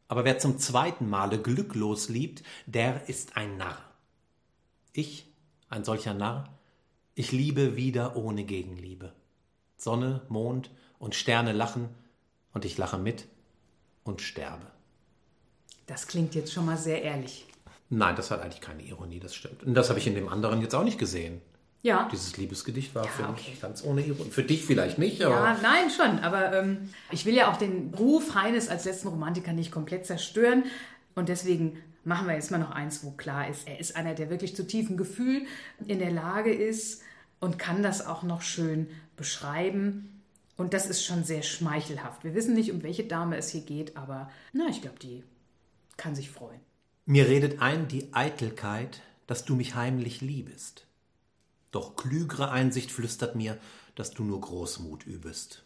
Aber 0.07 0.25
wer 0.25 0.39
zum 0.39 0.57
zweiten 0.57 1.09
Male 1.09 1.39
glücklos 1.41 2.09
liebt, 2.09 2.43
der 2.65 3.07
ist 3.07 3.37
ein 3.37 3.57
Narr. 3.57 3.77
Ich, 4.93 5.31
ein 5.69 5.83
solcher 5.83 6.13
Narr, 6.13 6.49
ich 7.13 7.31
liebe 7.31 7.75
wieder 7.75 8.15
ohne 8.15 8.43
Gegenliebe. 8.43 9.13
Sonne, 9.75 10.21
Mond 10.29 10.71
und 10.97 11.13
Sterne 11.13 11.51
lachen 11.51 11.89
und 12.53 12.65
ich 12.65 12.77
lache 12.77 12.97
mit 12.97 13.27
und 14.03 14.21
sterbe. 14.21 14.65
Das 15.85 16.07
klingt 16.07 16.35
jetzt 16.35 16.53
schon 16.53 16.65
mal 16.65 16.77
sehr 16.77 17.03
ehrlich. 17.03 17.45
Nein, 17.89 18.15
das 18.15 18.31
hat 18.31 18.41
eigentlich 18.41 18.61
keine 18.61 18.83
Ironie, 18.83 19.19
das 19.19 19.33
stimmt. 19.33 19.63
Und 19.63 19.73
das 19.73 19.89
habe 19.89 19.99
ich 19.99 20.07
in 20.07 20.15
dem 20.15 20.27
anderen 20.27 20.61
jetzt 20.61 20.75
auch 20.75 20.83
nicht 20.83 20.99
gesehen. 20.99 21.41
Ja. 21.83 22.09
Dieses 22.11 22.35
Liebesgedicht 22.37 22.95
war 22.95 23.05
für 23.05 23.23
okay. 23.23 23.51
mich 23.51 23.61
ganz 23.61 23.83
ohne 23.83 24.01
Ironie. 24.01 24.29
Für 24.29 24.43
dich 24.43 24.65
vielleicht 24.65 24.97
nicht, 24.97 25.23
aber 25.23 25.35
Ja, 25.35 25.57
nein, 25.61 25.89
schon. 25.89 26.19
Aber 26.19 26.51
ähm, 26.53 26.89
ich 27.11 27.25
will 27.25 27.33
ja 27.33 27.51
auch 27.51 27.57
den 27.57 27.93
Ruf 27.97 28.35
Heines 28.35 28.67
als 28.67 28.85
letzten 28.85 29.07
Romantiker 29.07 29.53
nicht 29.53 29.71
komplett 29.71 30.05
zerstören. 30.05 30.63
Und 31.15 31.29
deswegen 31.29 31.77
machen 32.03 32.27
wir 32.27 32.33
jetzt 32.33 32.51
mal 32.51 32.57
noch 32.57 32.71
eins, 32.71 33.03
wo 33.03 33.11
klar 33.11 33.47
ist, 33.47 33.67
er 33.67 33.79
ist 33.79 33.95
einer, 33.95 34.15
der 34.15 34.29
wirklich 34.29 34.55
zu 34.55 34.65
tiefem 34.65 34.97
Gefühl 34.97 35.45
in 35.85 35.99
der 35.99 36.11
Lage 36.11 36.53
ist 36.53 37.03
und 37.39 37.59
kann 37.59 37.83
das 37.83 38.05
auch 38.05 38.23
noch 38.23 38.41
schön 38.41 38.87
beschreiben. 39.15 40.23
Und 40.57 40.73
das 40.73 40.87
ist 40.87 41.05
schon 41.05 41.23
sehr 41.23 41.43
schmeichelhaft. 41.43 42.23
Wir 42.23 42.33
wissen 42.33 42.55
nicht, 42.55 42.71
um 42.71 42.81
welche 42.81 43.03
Dame 43.03 43.37
es 43.37 43.49
hier 43.49 43.61
geht, 43.61 43.95
aber 43.95 44.31
na, 44.53 44.67
ich 44.69 44.81
glaube, 44.81 44.99
die 44.99 45.23
kann 45.97 46.15
sich 46.15 46.31
freuen. 46.31 46.59
Mir 47.09 47.29
redet 47.29 47.61
ein 47.61 47.87
die 47.87 48.13
Eitelkeit, 48.13 49.01
dass 49.27 49.45
du 49.45 49.55
mich 49.55 49.75
heimlich 49.75 50.19
liebest. 50.19 50.87
Doch 51.71 51.95
klügere 51.95 52.51
Einsicht 52.51 52.91
flüstert 52.91 53.33
mir, 53.33 53.57
dass 53.95 54.11
du 54.11 54.25
nur 54.25 54.41
Großmut 54.41 55.07
übest. 55.07 55.63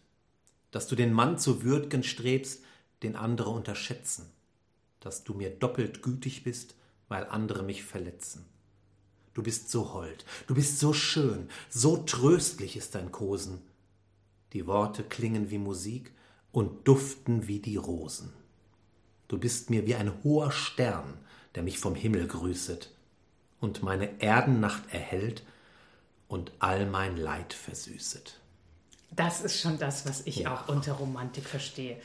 Dass 0.69 0.85
du 0.85 0.95
den 0.95 1.11
Mann 1.11 1.39
zu 1.39 1.63
würdgen 1.63 2.03
strebst, 2.03 2.63
den 3.01 3.15
andere 3.15 3.49
unterschätzen. 3.49 4.31
Dass 4.99 5.23
du 5.23 5.33
mir 5.33 5.49
doppelt 5.49 6.03
gütig 6.03 6.43
bist, 6.43 6.75
weil 7.07 7.25
andere 7.25 7.63
mich 7.63 7.83
verletzen. 7.83 8.45
Du 9.33 9.41
bist 9.41 9.71
so 9.71 9.93
hold, 9.93 10.25
du 10.45 10.53
bist 10.53 10.77
so 10.77 10.93
schön, 10.93 11.49
so 11.71 11.97
tröstlich 11.97 12.77
ist 12.77 12.93
dein 12.93 13.11
Kosen. 13.11 13.63
Die 14.53 14.67
Worte 14.67 15.03
klingen 15.03 15.49
wie 15.49 15.57
Musik 15.57 16.11
und 16.51 16.87
duften 16.87 17.47
wie 17.47 17.57
die 17.57 17.77
Rosen. 17.77 18.31
Du 19.27 19.39
bist 19.39 19.71
mir 19.71 19.87
wie 19.87 19.95
ein 19.95 20.23
hoher 20.23 20.51
Stern, 20.51 21.17
der 21.55 21.63
mich 21.63 21.79
vom 21.79 21.95
Himmel 21.95 22.27
grüßet 22.27 22.89
und 23.59 23.83
meine 23.83 24.21
Erdennacht 24.21 24.83
erhellt 24.93 25.43
und 26.27 26.51
all 26.59 26.85
mein 26.85 27.17
Leid 27.17 27.53
versüßet. 27.53 28.39
Das 29.11 29.41
ist 29.41 29.59
schon 29.59 29.77
das, 29.77 30.05
was 30.07 30.21
ich 30.25 30.37
Ja. 30.37 30.53
auch 30.55 30.69
unter 30.69 30.93
Romantik 30.93 31.45
verstehe. 31.45 31.99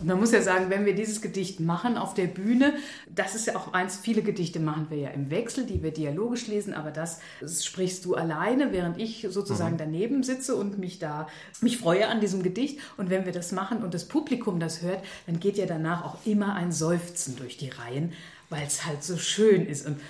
Und 0.00 0.06
man 0.06 0.18
muss 0.18 0.32
ja 0.32 0.40
sagen, 0.40 0.70
wenn 0.70 0.86
wir 0.86 0.94
dieses 0.94 1.20
Gedicht 1.20 1.60
machen 1.60 1.98
auf 1.98 2.14
der 2.14 2.26
Bühne, 2.26 2.74
das 3.14 3.34
ist 3.34 3.46
ja 3.46 3.56
auch 3.56 3.72
eins, 3.72 3.96
viele 3.96 4.22
Gedichte 4.22 4.58
machen 4.58 4.86
wir 4.88 4.98
ja 4.98 5.10
im 5.10 5.30
Wechsel, 5.30 5.66
die 5.66 5.82
wir 5.82 5.90
dialogisch 5.90 6.46
lesen, 6.46 6.74
aber 6.74 6.90
das 6.90 7.20
sprichst 7.46 8.04
du 8.04 8.14
alleine, 8.14 8.72
während 8.72 8.98
ich 8.98 9.26
sozusagen 9.30 9.76
daneben 9.76 10.22
sitze 10.22 10.56
und 10.56 10.78
mich 10.78 10.98
da, 10.98 11.28
mich 11.60 11.78
freue 11.78 12.08
an 12.08 12.20
diesem 12.20 12.42
Gedicht. 12.42 12.80
Und 12.96 13.10
wenn 13.10 13.26
wir 13.26 13.32
das 13.32 13.52
machen 13.52 13.82
und 13.82 13.94
das 13.94 14.08
Publikum 14.08 14.60
das 14.60 14.82
hört, 14.82 15.04
dann 15.26 15.40
geht 15.40 15.58
ja 15.58 15.66
danach 15.66 16.04
auch 16.04 16.16
immer 16.24 16.54
ein 16.54 16.72
Seufzen 16.72 17.36
durch 17.36 17.58
die 17.58 17.68
Reihen, 17.68 18.12
weil 18.48 18.66
es 18.66 18.86
halt 18.86 19.04
so 19.04 19.16
schön 19.16 19.66
ist 19.66 19.86
und 19.86 20.00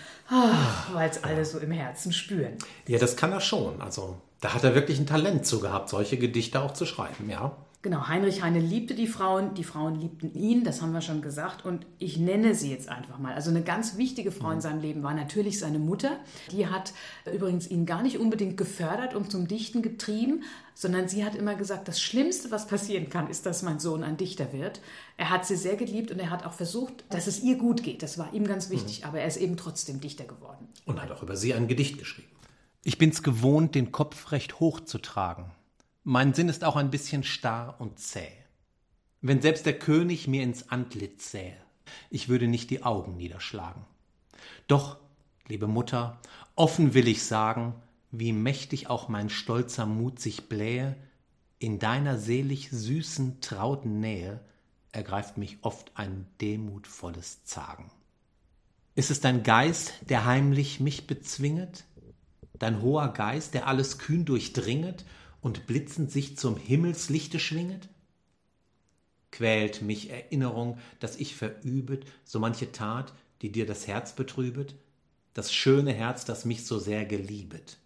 weil 0.92 1.10
es 1.10 1.22
alle 1.24 1.44
so 1.44 1.58
im 1.58 1.72
Herzen 1.72 2.12
spüren. 2.12 2.54
Ja, 2.86 2.98
das 2.98 3.16
kann 3.16 3.32
er 3.32 3.40
schon. 3.40 3.82
Also, 3.82 4.16
da 4.40 4.54
hat 4.54 4.64
er 4.64 4.74
wirklich 4.74 4.98
ein 4.98 5.06
Talent 5.06 5.44
zu 5.44 5.60
gehabt, 5.60 5.90
solche 5.90 6.16
Gedichte 6.16 6.60
auch 6.60 6.72
zu 6.72 6.86
schreiben, 6.86 7.28
ja. 7.28 7.56
Genau, 7.82 8.06
Heinrich 8.06 8.44
Heine 8.44 8.60
liebte 8.60 8.94
die 8.94 9.08
Frauen, 9.08 9.54
die 9.54 9.64
Frauen 9.64 9.96
liebten 9.96 10.32
ihn, 10.34 10.62
das 10.62 10.80
haben 10.80 10.92
wir 10.92 11.00
schon 11.00 11.20
gesagt. 11.20 11.64
Und 11.64 11.84
ich 11.98 12.16
nenne 12.16 12.54
sie 12.54 12.70
jetzt 12.70 12.88
einfach 12.88 13.18
mal. 13.18 13.34
Also 13.34 13.50
eine 13.50 13.62
ganz 13.62 13.96
wichtige 13.96 14.30
Frau 14.30 14.52
in 14.52 14.60
seinem 14.60 14.80
Leben 14.80 15.02
war 15.02 15.14
natürlich 15.14 15.58
seine 15.58 15.80
Mutter. 15.80 16.20
Die 16.52 16.68
hat 16.68 16.92
übrigens 17.34 17.68
ihn 17.68 17.84
gar 17.84 18.04
nicht 18.04 18.18
unbedingt 18.18 18.56
gefördert 18.56 19.14
und 19.14 19.32
zum 19.32 19.48
Dichten 19.48 19.82
getrieben, 19.82 20.44
sondern 20.74 21.08
sie 21.08 21.24
hat 21.24 21.34
immer 21.34 21.56
gesagt, 21.56 21.88
das 21.88 22.00
Schlimmste, 22.00 22.52
was 22.52 22.68
passieren 22.68 23.10
kann, 23.10 23.28
ist, 23.28 23.46
dass 23.46 23.62
mein 23.62 23.80
Sohn 23.80 24.04
ein 24.04 24.16
Dichter 24.16 24.52
wird. 24.52 24.80
Er 25.16 25.30
hat 25.30 25.44
sie 25.44 25.56
sehr 25.56 25.74
geliebt 25.74 26.12
und 26.12 26.20
er 26.20 26.30
hat 26.30 26.46
auch 26.46 26.52
versucht, 26.52 27.04
dass 27.10 27.26
es 27.26 27.42
ihr 27.42 27.56
gut 27.56 27.82
geht. 27.82 28.04
Das 28.04 28.16
war 28.16 28.32
ihm 28.32 28.46
ganz 28.46 28.70
wichtig, 28.70 29.06
aber 29.06 29.18
er 29.18 29.26
ist 29.26 29.38
eben 29.38 29.56
trotzdem 29.56 30.00
Dichter 30.00 30.24
geworden. 30.24 30.68
Und 30.86 31.02
hat 31.02 31.10
auch 31.10 31.24
über 31.24 31.36
sie 31.36 31.52
ein 31.52 31.66
Gedicht 31.66 31.98
geschrieben. 31.98 32.28
Ich 32.84 32.96
bin's 32.96 33.24
gewohnt, 33.24 33.74
den 33.74 33.90
Kopf 33.90 34.30
recht 34.30 34.60
hoch 34.60 34.78
zu 34.78 34.98
tragen. 34.98 35.50
Mein 36.04 36.34
Sinn 36.34 36.48
ist 36.48 36.64
auch 36.64 36.74
ein 36.74 36.90
bisschen 36.90 37.22
starr 37.22 37.76
und 37.80 38.00
zäh. 38.00 38.32
Wenn 39.20 39.40
selbst 39.40 39.66
der 39.66 39.78
König 39.78 40.26
mir 40.26 40.42
ins 40.42 40.68
Antlitz 40.68 41.30
sähe, 41.30 41.56
ich 42.10 42.28
würde 42.28 42.48
nicht 42.48 42.70
die 42.70 42.82
Augen 42.82 43.16
niederschlagen. 43.16 43.84
Doch, 44.66 44.96
liebe 45.46 45.68
Mutter, 45.68 46.18
offen 46.56 46.94
will 46.94 47.06
ich 47.06 47.22
sagen, 47.22 47.74
wie 48.10 48.32
mächtig 48.32 48.90
auch 48.90 49.08
mein 49.08 49.30
stolzer 49.30 49.86
Mut 49.86 50.18
sich 50.18 50.48
blähe, 50.48 50.96
in 51.60 51.78
deiner 51.78 52.18
selig 52.18 52.70
süßen, 52.70 53.40
trauten 53.40 54.00
Nähe 54.00 54.40
ergreift 54.90 55.38
mich 55.38 55.58
oft 55.62 55.92
ein 55.94 56.26
demutvolles 56.40 57.44
Zagen. 57.44 57.92
Ist 58.96 59.12
es 59.12 59.20
dein 59.20 59.44
Geist, 59.44 59.92
der 60.08 60.24
heimlich 60.24 60.80
mich 60.80 61.06
bezwinget? 61.06 61.84
Dein 62.58 62.82
hoher 62.82 63.12
Geist, 63.12 63.54
der 63.54 63.68
alles 63.68 63.98
kühn 63.98 64.24
durchdringet 64.24 65.04
und 65.42 65.66
blitzend 65.66 66.10
sich 66.10 66.38
zum 66.38 66.56
Himmelslichte 66.56 67.38
schwinget? 67.38 67.90
Quält 69.30 69.82
mich 69.82 70.08
Erinnerung, 70.08 70.78
dass 71.00 71.16
ich 71.16 71.36
verübet 71.36 72.06
so 72.24 72.38
manche 72.38 72.72
Tat, 72.72 73.12
die 73.42 73.52
dir 73.52 73.66
das 73.66 73.86
Herz 73.86 74.14
betrübet? 74.14 74.74
Das 75.34 75.52
schöne 75.52 75.92
Herz, 75.92 76.24
das 76.24 76.46
mich 76.46 76.64
so 76.64 76.78
sehr 76.78 77.04
geliebet. 77.04 77.76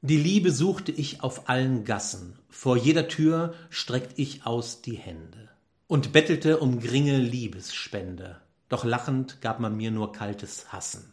Die 0.00 0.16
Liebe 0.16 0.50
suchte 0.50 0.90
ich 0.90 1.22
auf 1.22 1.48
allen 1.48 1.84
Gassen, 1.84 2.36
vor 2.48 2.76
jeder 2.76 3.06
Tür 3.06 3.54
streckt 3.70 4.18
ich 4.18 4.46
aus 4.46 4.82
die 4.82 4.96
Hände 4.96 5.48
und 5.86 6.12
bettelte 6.12 6.58
um 6.58 6.80
geringe 6.80 7.18
Liebesspende 7.18 8.40
doch 8.68 8.84
lachend 8.84 9.40
gab 9.40 9.60
man 9.60 9.76
mir 9.76 9.90
nur 9.90 10.12
kaltes 10.12 10.72
Hassen. 10.72 11.12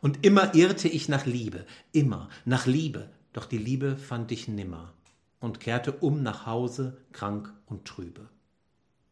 Und 0.00 0.24
immer 0.24 0.54
irrte 0.54 0.88
ich 0.88 1.08
nach 1.08 1.26
Liebe, 1.26 1.64
immer 1.92 2.28
nach 2.44 2.66
Liebe, 2.66 3.08
doch 3.36 3.44
die 3.44 3.58
Liebe 3.58 3.98
fand 3.98 4.32
ich 4.32 4.48
nimmer 4.48 4.94
und 5.40 5.60
kehrte 5.60 5.92
um 5.92 6.22
nach 6.22 6.46
Hause, 6.46 6.96
krank 7.12 7.52
und 7.66 7.84
trübe. 7.84 8.30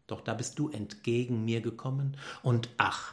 Doch 0.07 0.23
da 0.23 0.33
bist 0.33 0.59
du 0.59 0.71
entgegen 0.71 1.45
mir 1.45 1.61
gekommen, 1.61 2.17
und 2.43 2.71
ach, 2.79 3.13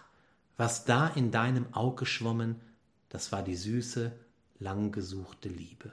was 0.56 0.86
da 0.86 1.10
in 1.10 1.30
deinem 1.32 1.66
Aug 1.74 1.98
geschwommen, 1.98 2.62
das 3.10 3.34
war 3.34 3.44
die 3.44 3.56
süße, 3.56 4.14
langgesuchte 4.60 5.50
Liebe. 5.50 5.92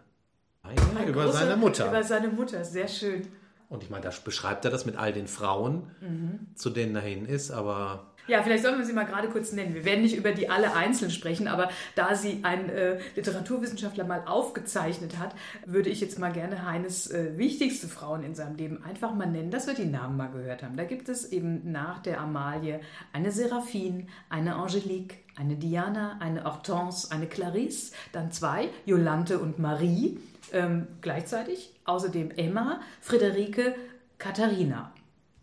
Ja, 0.64 1.04
über 1.04 1.24
große, 1.24 1.38
seine 1.38 1.56
Mutter. 1.56 1.88
Über 1.88 2.04
seine 2.04 2.28
Mutter, 2.28 2.64
sehr 2.64 2.86
schön. 2.86 3.26
Und 3.68 3.82
ich 3.82 3.90
meine, 3.90 4.04
da 4.04 4.12
beschreibt 4.24 4.64
er 4.66 4.70
das 4.70 4.86
mit 4.86 4.94
all 4.94 5.12
den 5.12 5.26
Frauen, 5.26 5.90
mhm. 6.00 6.46
zu 6.54 6.70
denen 6.70 6.94
er 6.94 7.02
hin 7.02 7.26
ist, 7.26 7.50
aber 7.50 8.07
ja, 8.28 8.42
vielleicht 8.42 8.62
sollen 8.62 8.78
wir 8.78 8.84
sie 8.84 8.92
mal 8.92 9.04
gerade 9.04 9.28
kurz 9.28 9.52
nennen. 9.52 9.74
Wir 9.74 9.84
werden 9.84 10.02
nicht 10.02 10.16
über 10.16 10.32
die 10.32 10.48
alle 10.48 10.74
einzeln 10.74 11.10
sprechen, 11.10 11.48
aber 11.48 11.70
da 11.94 12.14
sie 12.14 12.40
ein 12.42 12.68
äh, 12.68 12.98
Literaturwissenschaftler 13.16 14.04
mal 14.04 14.22
aufgezeichnet 14.26 15.18
hat, 15.18 15.34
würde 15.66 15.90
ich 15.90 16.00
jetzt 16.00 16.18
mal 16.18 16.32
gerne 16.32 16.66
Heines 16.66 17.10
äh, 17.10 17.36
wichtigste 17.36 17.88
Frauen 17.88 18.22
in 18.22 18.34
seinem 18.34 18.56
Leben 18.56 18.84
einfach 18.84 19.14
mal 19.14 19.26
nennen, 19.26 19.50
dass 19.50 19.66
wir 19.66 19.74
die 19.74 19.86
Namen 19.86 20.16
mal 20.16 20.30
gehört 20.30 20.62
haben. 20.62 20.76
Da 20.76 20.84
gibt 20.84 21.08
es 21.08 21.32
eben 21.32 21.72
nach 21.72 22.00
der 22.00 22.20
Amalie 22.20 22.80
eine 23.12 23.32
Seraphine, 23.32 24.06
eine 24.28 24.56
Angelique, 24.56 25.16
eine 25.36 25.56
Diana, 25.56 26.18
eine 26.20 26.44
Hortense, 26.44 27.10
eine 27.10 27.26
Clarisse, 27.26 27.92
dann 28.12 28.30
zwei, 28.30 28.68
Jolante 28.86 29.38
und 29.38 29.58
Marie 29.58 30.18
ähm, 30.52 30.86
gleichzeitig, 31.00 31.72
außerdem 31.84 32.30
Emma, 32.32 32.80
Friederike, 33.00 33.74
Katharina. 34.18 34.92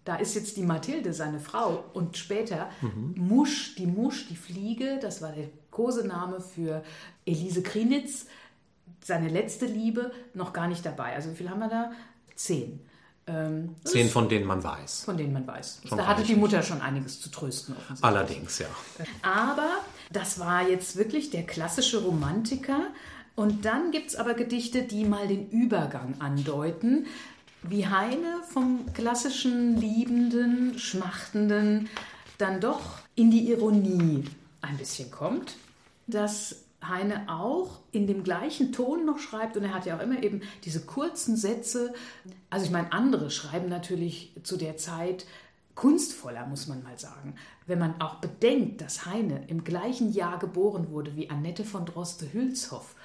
Da 0.06 0.18
ist 0.18 0.36
jetzt 0.36 0.56
die 0.56 0.64
Mathilde, 0.64 1.14
seine 1.14 1.40
Frau, 1.40 1.84
und 1.94 2.16
später 2.16 2.70
mhm. 2.82 3.16
Musch, 3.18 3.76
die 3.76 3.88
Musch, 3.88 4.28
die 4.30 4.36
Fliege, 4.36 5.00
das 5.02 5.22
war 5.22 5.32
der 5.32 5.50
Kosename 5.72 6.40
für 6.40 6.84
Elise 7.26 7.64
Krinitz, 7.64 8.28
seine 9.04 9.30
letzte 9.30 9.66
Liebe, 9.66 10.12
noch 10.34 10.54
gar 10.54 10.68
nicht 10.68 10.86
dabei. 10.86 11.16
Also 11.16 11.32
wie 11.32 11.36
viel 11.36 11.50
haben 11.50 11.60
wir 11.60 11.70
da? 11.70 11.92
Zehn. 12.36 12.80
Ähm, 13.28 13.76
Zehn, 13.84 14.08
von 14.08 14.30
denen 14.30 14.46
man 14.46 14.64
weiß. 14.64 15.06
Von 15.06 15.18
denen 15.18 15.34
man 15.34 15.48
weiß. 15.48 15.82
Schon 15.88 15.98
da 15.98 16.06
hatte 16.06 16.24
die 16.24 16.36
Mutter 16.36 16.62
schon 16.62 16.82
einiges 16.82 17.20
zu 17.20 17.30
trösten. 17.30 17.76
Allerdings, 18.02 18.60
ja. 18.60 18.68
Aber 19.24 19.70
das 20.12 20.40
war 20.40 20.68
jetzt 20.70 20.98
wirklich 20.98 21.32
der 21.32 21.44
klassische 21.44 22.04
Romantiker. 22.04 22.82
Und 23.36 23.66
dann 23.66 23.92
gibt 23.92 24.10
es 24.10 24.16
aber 24.16 24.36
Gedichte, 24.36 24.84
die 24.84 25.06
mal 25.06 25.28
den 25.28 25.50
Übergang 25.50 26.22
andeuten 26.22 27.08
wie 27.70 27.88
Heine 27.88 28.42
vom 28.50 28.86
klassischen 28.94 29.78
liebenden, 29.78 30.78
schmachtenden 30.80 31.90
dann 32.38 32.60
doch 32.60 33.00
in 33.16 33.32
die 33.32 33.50
Ironie 33.50 34.26
ein 34.62 34.78
bisschen 34.78 35.12
kommt, 35.12 35.56
dass 36.08 36.64
Heine 36.84 37.30
auch 37.30 37.80
in 37.92 38.08
dem 38.08 38.24
gleichen 38.24 38.72
Ton 38.72 39.06
noch 39.06 39.20
schreibt 39.20 39.58
und 39.58 39.64
er 39.64 39.74
hat 39.74 39.86
ja 39.86 39.98
auch 39.98 40.02
immer 40.02 40.22
eben 40.22 40.42
diese 40.64 40.82
kurzen 40.82 41.36
Sätze. 41.36 41.94
Also 42.50 42.66
ich 42.66 42.72
meine, 42.72 42.92
andere 42.92 43.32
schreiben 43.32 43.70
natürlich 43.70 44.34
zu 44.44 44.58
der 44.58 44.78
Zeit 44.78 45.26
kunstvoller, 45.74 46.46
muss 46.46 46.68
man 46.68 46.84
mal 46.84 46.98
sagen. 46.98 47.36
Wenn 47.66 47.80
man 47.80 48.00
auch 48.02 48.16
bedenkt, 48.16 48.82
dass 48.82 49.06
Heine 49.06 49.44
im 49.48 49.64
gleichen 49.64 50.14
Jahr 50.14 50.40
geboren 50.40 50.90
wurde 50.90 51.16
wie 51.16 51.30
Annette 51.30 51.66
von 51.66 51.86
Droste-Hülshoff, 51.86 52.96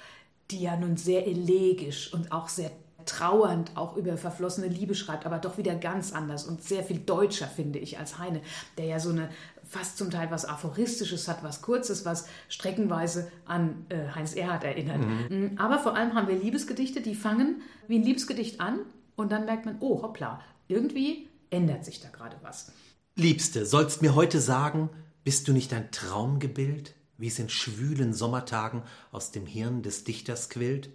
die 0.51 0.61
ja 0.61 0.75
nun 0.77 0.97
sehr 0.97 1.27
elegisch 1.27 2.13
und 2.13 2.31
auch 2.31 2.49
sehr 2.49 2.71
trauernd 3.05 3.75
auch 3.75 3.95
über 3.95 4.17
verflossene 4.17 4.67
Liebe 4.67 4.95
schreibt, 4.95 5.25
aber 5.25 5.37
doch 5.37 5.57
wieder 5.57 5.75
ganz 5.75 6.13
anders 6.13 6.45
und 6.45 6.63
sehr 6.63 6.83
viel 6.83 6.99
deutscher, 6.99 7.47
finde 7.47 7.79
ich, 7.79 7.99
als 7.99 8.17
Heine, 8.17 8.41
der 8.77 8.85
ja 8.85 8.99
so 8.99 9.09
eine 9.09 9.29
fast 9.63 9.97
zum 9.97 10.11
Teil 10.11 10.29
was 10.31 10.45
Aphoristisches 10.45 11.27
hat, 11.27 11.43
was 11.43 11.61
Kurzes, 11.61 12.03
was 12.03 12.27
streckenweise 12.49 13.31
an 13.45 13.85
äh, 13.89 14.13
Heinz 14.13 14.33
Erhardt 14.33 14.65
erinnert. 14.65 14.99
Mhm. 14.99 15.53
Mm, 15.53 15.57
aber 15.57 15.79
vor 15.79 15.95
allem 15.95 16.13
haben 16.13 16.27
wir 16.27 16.35
Liebesgedichte, 16.35 17.01
die 17.01 17.15
fangen 17.15 17.61
wie 17.87 17.97
ein 17.99 18.03
Liebesgedicht 18.03 18.59
an 18.59 18.79
und 19.15 19.31
dann 19.31 19.45
merkt 19.45 19.65
man, 19.65 19.77
oh 19.79 20.01
hoppla, 20.01 20.41
irgendwie 20.67 21.29
ändert 21.49 21.85
sich 21.85 22.01
da 22.01 22.09
gerade 22.09 22.35
was. 22.41 22.71
Liebste, 23.15 23.65
sollst 23.65 24.01
mir 24.01 24.15
heute 24.15 24.41
sagen, 24.41 24.89
bist 25.23 25.47
du 25.47 25.53
nicht 25.53 25.73
ein 25.73 25.91
Traumgebild, 25.91 26.95
wie 27.17 27.27
es 27.27 27.39
in 27.39 27.49
schwülen 27.49 28.13
Sommertagen 28.13 28.83
aus 29.11 29.31
dem 29.31 29.45
Hirn 29.45 29.83
des 29.83 30.03
Dichters 30.03 30.49
quillt? 30.49 30.89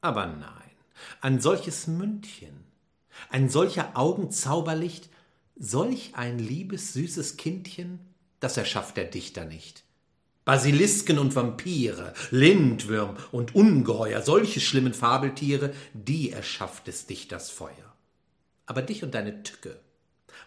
Aber 0.00 0.26
nein. 0.26 0.63
Ein 1.20 1.40
solches 1.40 1.86
Mündchen, 1.86 2.64
ein 3.30 3.48
solcher 3.48 3.96
Augenzauberlicht, 3.96 5.08
solch 5.56 6.12
ein 6.14 6.38
liebes, 6.38 6.92
süßes 6.92 7.36
Kindchen, 7.36 8.00
das 8.40 8.56
erschafft 8.56 8.96
der 8.96 9.04
Dichter 9.04 9.44
nicht. 9.44 9.84
Basilisken 10.44 11.18
und 11.18 11.34
Vampire, 11.34 12.12
Lindwürm 12.30 13.16
und 13.32 13.54
Ungeheuer, 13.54 14.20
solche 14.20 14.60
schlimmen 14.60 14.92
Fabeltiere, 14.92 15.72
die 15.94 16.30
erschafft 16.30 16.86
des 16.86 17.06
Dichters 17.06 17.50
Feuer. 17.50 17.94
Aber 18.66 18.82
dich 18.82 19.02
und 19.02 19.14
deine 19.14 19.42
Tücke 19.42 19.80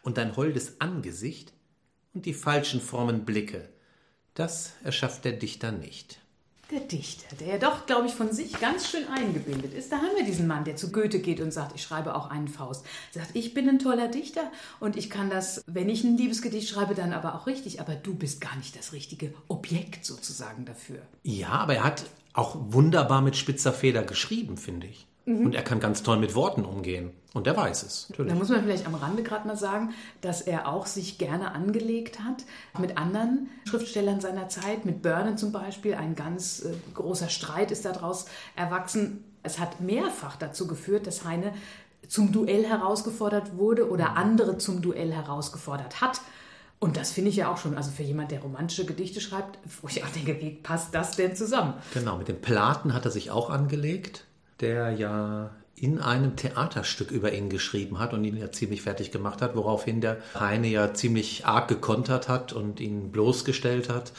und 0.04 0.18
dein 0.18 0.36
holdes 0.36 0.80
Angesicht 0.80 1.54
und 2.14 2.28
die 2.28 2.36
falschen 2.36 2.80
Formen 2.80 3.26
Blicke, 3.26 3.70
das 4.36 4.74
erschafft 4.84 5.26
der 5.26 5.34
Dichter 5.34 5.72
nicht. 5.72 6.20
Der 6.70 6.82
Dichter, 6.82 7.34
der 7.38 7.48
ja 7.48 7.58
doch, 7.58 7.86
glaube 7.86 8.08
ich, 8.08 8.14
von 8.14 8.34
sich 8.34 8.60
ganz 8.60 8.90
schön 8.90 9.08
eingebildet 9.08 9.74
ist. 9.74 9.90
Da 9.90 9.98
haben 9.98 10.18
wir 10.18 10.26
diesen 10.26 10.48
Mann, 10.48 10.66
der 10.66 10.76
zu 10.76 10.92
Goethe 10.92 11.20
geht 11.20 11.40
und 11.40 11.52
sagt, 11.52 11.74
ich 11.76 11.82
schreibe 11.82 12.14
auch 12.14 12.30
einen 12.30 12.50
Faust. 12.50 12.86
Er 13.14 13.22
sagt, 13.22 13.38
ich 13.38 13.54
bin 13.54 13.70
ein 13.70 13.80
toller 13.80 14.10
Dichter 14.10 14.52
und 14.82 14.98
ich 14.98 15.10
kann 15.10 15.30
das, 15.30 15.64
wenn 15.66 15.88
ich 15.88 16.04
ein 16.04 16.18
Liebesgedicht 16.18 16.68
schreibe, 16.68 16.94
dann 16.94 17.14
aber 17.14 17.36
auch 17.36 17.48
richtig. 17.48 17.80
Aber 17.80 17.96
du 17.96 18.14
bist 18.14 18.42
gar 18.42 18.54
nicht 18.58 18.78
das 18.78 18.92
richtige 18.92 19.34
Objekt 19.48 20.04
sozusagen 20.04 20.66
dafür. 20.66 21.00
Ja, 21.24 21.52
aber 21.52 21.76
er 21.76 21.84
hat 21.86 22.04
auch 22.34 22.58
wunderbar 22.60 23.22
mit 23.22 23.38
spitzer 23.38 23.72
Feder 23.72 24.04
geschrieben, 24.04 24.58
finde 24.58 24.88
ich. 24.88 25.08
Mhm. 25.28 25.48
Und 25.48 25.56
er 25.56 25.62
kann 25.62 25.82
ganz 25.82 26.04
toll 26.04 26.18
mit 26.18 26.36
Worten 26.36 26.64
umgehen. 26.64 27.12
Und 27.34 27.46
er 27.48 27.56
weiß 27.56 27.84
es. 27.84 28.10
Natürlich. 28.10 28.32
Da 28.32 28.40
muss 28.40 28.50
man 28.50 28.64
vielleicht 28.64 28.88
am 28.88 28.96
Rande 28.96 29.24
gerade 29.24 29.46
mal 29.46 29.58
sagen, 29.58 29.94
dass 30.22 30.42
er 30.42 30.70
auch 30.70 30.86
sich 30.86 31.18
gerne 31.18 31.52
angelegt 31.52 32.22
hat 32.22 32.46
mit 32.80 32.98
anderen 32.98 33.50
Schriftstellern 33.66 34.22
seiner 34.22 34.48
Zeit, 34.48 34.86
mit 34.86 35.02
Börne 35.02 35.36
zum 35.36 35.52
Beispiel. 35.52 35.96
Ein 35.96 36.16
ganz 36.16 36.64
äh, 36.64 36.74
großer 36.94 37.28
Streit 37.28 37.72
ist 37.72 37.84
daraus 37.84 38.26
erwachsen. 38.56 39.26
Es 39.44 39.60
hat 39.60 39.82
mehrfach 39.82 40.38
dazu 40.38 40.66
geführt, 40.66 41.06
dass 41.08 41.26
Heine 41.26 41.54
zum 42.08 42.32
Duell 42.32 42.66
herausgefordert 42.66 43.58
wurde 43.58 43.90
oder 43.90 44.12
mhm. 44.12 44.18
andere 44.18 44.58
zum 44.58 44.82
Duell 44.82 45.12
herausgefordert 45.12 46.00
hat. 46.00 46.22
Und 46.80 46.96
das 46.96 47.12
finde 47.12 47.32
ich 47.32 47.36
ja 47.36 47.52
auch 47.52 47.58
schon, 47.58 47.76
also 47.76 47.92
für 47.92 48.04
jemand, 48.04 48.32
der 48.32 48.40
romantische 48.40 48.86
Gedichte 48.86 49.20
schreibt, 49.20 49.60
wo 49.82 49.90
ich 49.90 50.06
auch 50.06 50.10
denke, 50.10 50.40
wie 50.40 50.52
passt 50.52 50.96
das 50.96 51.18
denn 51.18 51.36
zusammen? 51.36 51.74
Genau, 51.94 52.18
mit 52.18 52.30
dem 52.30 52.40
Platen 52.40 52.94
hat 52.94 53.04
er 53.04 53.12
sich 53.12 53.30
auch 53.30 53.50
angelegt 53.50 54.24
der 54.60 54.92
ja 54.92 55.52
in 55.76 56.00
einem 56.00 56.36
Theaterstück 56.36 57.12
über 57.12 57.34
ihn 57.34 57.50
geschrieben 57.50 58.00
hat 58.00 58.14
und 58.14 58.24
ihn 58.24 58.36
ja 58.36 58.52
ziemlich 58.52 58.82
fertig 58.82 59.12
gemacht 59.12 59.42
hat, 59.42 59.56
woraufhin 59.56 60.02
der 60.02 60.18
Heine 60.38 60.68
ja 60.68 60.94
ziemlich 60.94 61.46
arg 61.46 61.68
gekontert 61.68 62.28
hat 62.28 62.52
und 62.52 62.80
ihn 62.80 63.12
bloßgestellt 63.12 63.90
hat. 63.90 64.12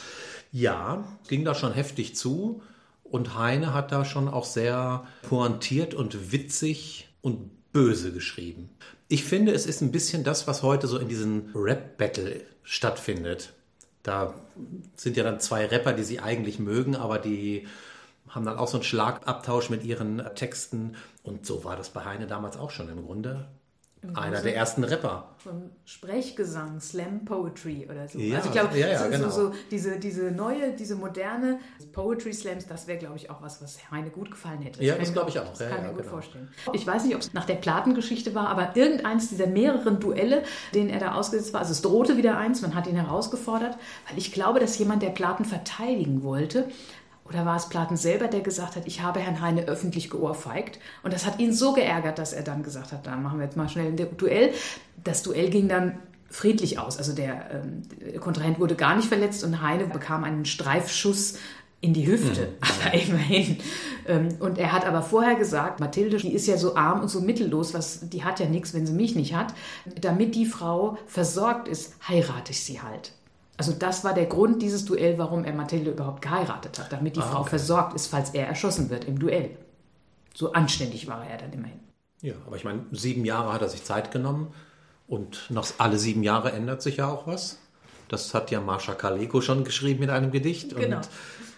Ja, 0.52 1.04
ging 1.26 1.44
da 1.44 1.54
schon 1.54 1.72
heftig 1.72 2.14
zu 2.14 2.62
und 3.02 3.36
Heine 3.36 3.74
hat 3.74 3.90
da 3.90 4.04
schon 4.04 4.28
auch 4.28 4.44
sehr 4.44 5.04
pointiert 5.28 5.94
und 5.94 6.30
witzig 6.30 7.08
und 7.22 7.50
böse 7.72 8.12
geschrieben. 8.12 8.70
Ich 9.08 9.24
finde, 9.24 9.52
es 9.52 9.66
ist 9.66 9.80
ein 9.80 9.92
bisschen 9.92 10.22
das, 10.22 10.46
was 10.46 10.62
heute 10.62 10.86
so 10.86 10.98
in 10.98 11.08
diesen 11.08 11.50
Rap-Battle 11.54 12.42
stattfindet. 12.62 13.52
Da 14.02 14.34
sind 14.94 15.16
ja 15.16 15.24
dann 15.24 15.40
zwei 15.40 15.66
Rapper, 15.66 15.92
die 15.92 16.04
sie 16.04 16.20
eigentlich 16.20 16.58
mögen, 16.58 16.94
aber 16.94 17.18
die 17.18 17.66
haben 18.30 18.44
dann 18.44 18.58
auch 18.58 18.68
so 18.68 18.78
einen 18.78 18.84
Schlagabtausch 18.84 19.70
mit 19.70 19.84
ihren 19.84 20.22
Texten. 20.34 20.96
Und 21.22 21.46
so 21.46 21.64
war 21.64 21.76
das 21.76 21.90
bei 21.90 22.04
Heine 22.04 22.26
damals 22.26 22.56
auch 22.56 22.70
schon 22.70 22.88
im 22.88 23.04
Grunde. 23.04 23.46
Einer 24.14 24.40
der 24.40 24.54
ersten 24.54 24.84
Rapper. 24.84 25.34
Von 25.38 25.70
Sprechgesang, 25.84 26.80
Slam 26.80 27.24
Poetry 27.24 27.88
oder 27.90 28.06
so. 28.06 28.18
Ja, 28.18 28.36
also 28.36 28.48
ich 28.48 28.54
glaube, 28.54 28.78
ja, 28.78 28.88
ja, 28.88 28.98
so, 28.98 29.10
genau. 29.10 29.28
so, 29.28 29.52
diese, 29.70 29.98
diese 29.98 30.30
neue, 30.30 30.72
diese 30.72 30.94
moderne 30.94 31.58
Poetry 31.92 32.32
Slams, 32.32 32.66
das 32.66 32.86
wäre, 32.86 32.98
glaube 32.98 33.16
ich, 33.16 33.28
auch 33.28 33.42
was, 33.42 33.60
was 33.60 33.90
Heine 33.90 34.10
gut 34.10 34.30
gefallen 34.30 34.62
hätte. 34.62 34.84
Ja, 34.84 34.94
das 34.96 35.12
glaube 35.12 35.30
ich 35.30 35.40
auch. 35.40 35.48
Das 35.48 35.58
kann 35.58 35.78
ich 35.78 35.82
mir 35.82 35.88
gut 35.88 35.98
genau. 35.98 36.10
vorstellen. 36.10 36.48
Ich 36.72 36.86
weiß 36.86 37.04
nicht, 37.04 37.14
ob 37.16 37.22
es 37.22 37.32
nach 37.32 37.44
der 37.44 37.56
Platengeschichte 37.56 38.34
war, 38.36 38.48
aber 38.48 38.76
irgendeins 38.76 39.30
dieser 39.30 39.48
mehreren 39.48 39.98
Duelle, 39.98 40.44
denen 40.74 40.90
er 40.90 41.00
da 41.00 41.14
ausgesetzt 41.14 41.52
war, 41.52 41.60
also 41.60 41.72
es 41.72 41.82
drohte 41.82 42.16
wieder 42.16 42.38
eins, 42.38 42.62
man 42.62 42.76
hat 42.76 42.86
ihn 42.86 42.96
herausgefordert, 42.96 43.76
weil 44.08 44.16
ich 44.18 44.32
glaube, 44.32 44.60
dass 44.60 44.78
jemand, 44.78 45.02
der 45.02 45.10
Platen 45.10 45.44
verteidigen 45.44 46.22
wollte, 46.22 46.68
oder 47.28 47.44
war 47.44 47.56
es 47.56 47.68
Platen 47.68 47.96
selber, 47.96 48.28
der 48.28 48.40
gesagt 48.40 48.76
hat, 48.76 48.86
ich 48.86 49.02
habe 49.02 49.20
Herrn 49.20 49.40
Heine 49.40 49.66
öffentlich 49.66 50.10
geohrfeigt. 50.10 50.78
Und 51.02 51.12
das 51.12 51.26
hat 51.26 51.38
ihn 51.38 51.52
so 51.52 51.72
geärgert, 51.72 52.18
dass 52.18 52.32
er 52.32 52.42
dann 52.42 52.62
gesagt 52.62 52.92
hat, 52.92 53.06
dann 53.06 53.22
machen 53.22 53.38
wir 53.38 53.44
jetzt 53.44 53.56
mal 53.56 53.68
schnell 53.68 53.92
ein 53.92 54.16
Duell. 54.16 54.52
Das 55.04 55.22
Duell 55.22 55.50
ging 55.50 55.68
dann 55.68 55.98
friedlich 56.30 56.78
aus. 56.78 56.96
Also 56.96 57.14
der, 57.14 57.50
ähm, 57.52 58.20
Kontrahent 58.20 58.58
wurde 58.58 58.76
gar 58.76 58.96
nicht 58.96 59.08
verletzt 59.08 59.44
und 59.44 59.62
Heine 59.62 59.86
bekam 59.86 60.24
einen 60.24 60.44
Streifschuss 60.44 61.38
in 61.80 61.94
die 61.94 62.06
Hüfte, 62.06 62.54
aber 62.60 62.94
immerhin. 62.94 63.58
Ähm, 64.06 64.28
Und 64.40 64.58
er 64.58 64.72
hat 64.72 64.84
aber 64.84 65.02
vorher 65.02 65.36
gesagt, 65.36 65.80
Mathilde, 65.80 66.16
die 66.16 66.32
ist 66.32 66.46
ja 66.46 66.56
so 66.56 66.76
arm 66.76 67.00
und 67.00 67.08
so 67.08 67.20
mittellos, 67.20 67.74
was, 67.74 68.08
die 68.08 68.24
hat 68.24 68.40
ja 68.40 68.46
nichts, 68.46 68.74
wenn 68.74 68.86
sie 68.86 68.92
mich 68.92 69.14
nicht 69.14 69.34
hat. 69.34 69.54
Damit 70.00 70.34
die 70.34 70.46
Frau 70.46 70.98
versorgt 71.06 71.68
ist, 71.68 71.94
heirate 72.08 72.52
ich 72.52 72.64
sie 72.64 72.80
halt. 72.80 73.12
Also 73.58 73.72
das 73.72 74.04
war 74.04 74.14
der 74.14 74.26
Grund 74.26 74.62
dieses 74.62 74.84
Duell, 74.84 75.18
warum 75.18 75.44
er 75.44 75.52
Mathilde 75.52 75.90
überhaupt 75.90 76.22
geheiratet 76.22 76.78
hat, 76.78 76.92
damit 76.92 77.16
die 77.16 77.20
Frau 77.20 77.42
versorgt 77.42 77.94
ist, 77.94 78.06
falls 78.06 78.30
er 78.30 78.46
erschossen 78.46 78.88
wird 78.88 79.04
im 79.04 79.18
Duell. 79.18 79.50
So 80.32 80.52
anständig 80.52 81.08
war 81.08 81.26
er 81.28 81.38
dann 81.38 81.52
immerhin. 81.52 81.80
Ja, 82.22 82.34
aber 82.46 82.54
ich 82.54 82.64
meine, 82.64 82.86
sieben 82.92 83.24
Jahre 83.24 83.52
hat 83.52 83.60
er 83.60 83.68
sich 83.68 83.82
Zeit 83.82 84.12
genommen 84.12 84.54
und 85.08 85.50
nach 85.50 85.66
alle 85.78 85.98
sieben 85.98 86.22
Jahre 86.22 86.52
ändert 86.52 86.82
sich 86.82 86.98
ja 86.98 87.08
auch 87.08 87.26
was. 87.26 87.58
Das 88.06 88.32
hat 88.32 88.52
ja 88.52 88.60
Marsha 88.60 88.94
Kaleko 88.94 89.40
schon 89.40 89.64
geschrieben 89.64 90.04
in 90.04 90.10
einem 90.10 90.30
Gedicht. 90.30 90.76
Genau. 90.76 90.98
Und 90.98 91.08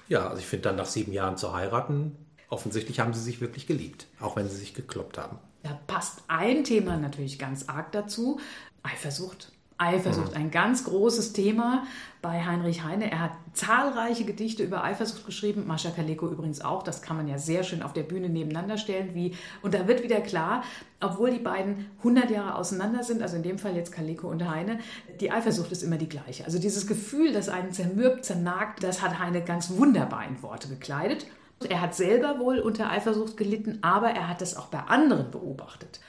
ja, 0.09 0.27
also 0.27 0.39
ich 0.39 0.47
finde 0.47 0.71
dann 0.71 0.77
nach 0.77 0.87
sieben 0.87 1.13
Jahren 1.13 1.37
zu 1.37 1.53
heiraten, 1.53 2.17
offensichtlich 2.49 2.99
haben 2.99 3.13
sie 3.13 3.21
sich 3.21 3.43
wirklich 3.43 3.67
geliebt, 3.67 4.07
auch 4.21 4.37
wenn 4.37 4.49
sie 4.49 4.57
sich 4.57 4.73
gekloppt 4.73 5.19
haben. 5.19 5.39
Da 5.63 5.79
passt 5.87 6.23
ein 6.29 6.65
Thema 6.65 6.97
natürlich 6.97 7.39
ganz 7.39 7.69
arg 7.69 7.93
dazu, 7.93 8.41
Eifersucht. 8.83 9.53
Eifersucht, 9.81 10.35
ein 10.35 10.51
ganz 10.51 10.85
großes 10.85 11.33
Thema 11.33 11.85
bei 12.21 12.45
Heinrich 12.45 12.85
Heine. 12.85 13.11
Er 13.11 13.21
hat 13.21 13.33
zahlreiche 13.55 14.25
Gedichte 14.25 14.63
über 14.63 14.85
Eifersucht 14.85 15.25
geschrieben, 15.25 15.67
Mascha 15.67 15.91
Kaleko 15.91 16.29
übrigens 16.29 16.61
auch. 16.61 16.83
Das 16.83 17.01
kann 17.01 17.17
man 17.17 17.29
ja 17.29 17.39
sehr 17.39 17.63
schön 17.63 17.83
auf 17.83 17.95
der 17.95 18.03
Bühne 18.03 18.29
nebeneinander 18.29 18.77
stellen. 18.77 19.15
Wie, 19.15 19.35
und 19.63 19.73
da 19.73 19.89
wird 19.89 20.03
wieder 20.03 20.21
klar, 20.21 20.63
obwohl 21.01 21.31
die 21.31 21.39
beiden 21.39 21.87
100 21.99 22.31
Jahre 22.31 22.57
auseinander 22.57 23.03
sind, 23.03 23.23
also 23.23 23.37
in 23.37 23.43
dem 23.43 23.59
Fall 23.59 23.75
jetzt 23.75 23.91
Kaleko 23.91 24.29
und 24.29 24.47
Heine, 24.47 24.81
die 25.19 25.33
Eifersucht 25.33 25.73
ist 25.73 25.83
immer 25.83 25.97
die 25.97 26.09
gleiche. 26.09 26.45
Also 26.45 26.59
dieses 26.59 26.87
Gefühl, 26.87 27.33
das 27.33 27.49
einen 27.49 27.73
zermürbt, 27.73 28.27
zernagt, 28.27 28.83
das 28.83 29.01
hat 29.01 29.19
Heine 29.19 29.43
ganz 29.43 29.71
wunderbar 29.71 30.27
in 30.29 30.43
Worte 30.43 30.69
gekleidet. 30.69 31.27
Er 31.69 31.81
hat 31.81 31.95
selber 31.95 32.39
wohl 32.39 32.59
unter 32.59 32.91
Eifersucht 32.91 33.37
gelitten, 33.37 33.79
aber 33.83 34.11
er 34.11 34.29
hat 34.29 34.43
es 34.43 34.57
auch 34.57 34.67
bei 34.67 34.81
anderen 34.81 35.31
beobachtet. 35.31 36.01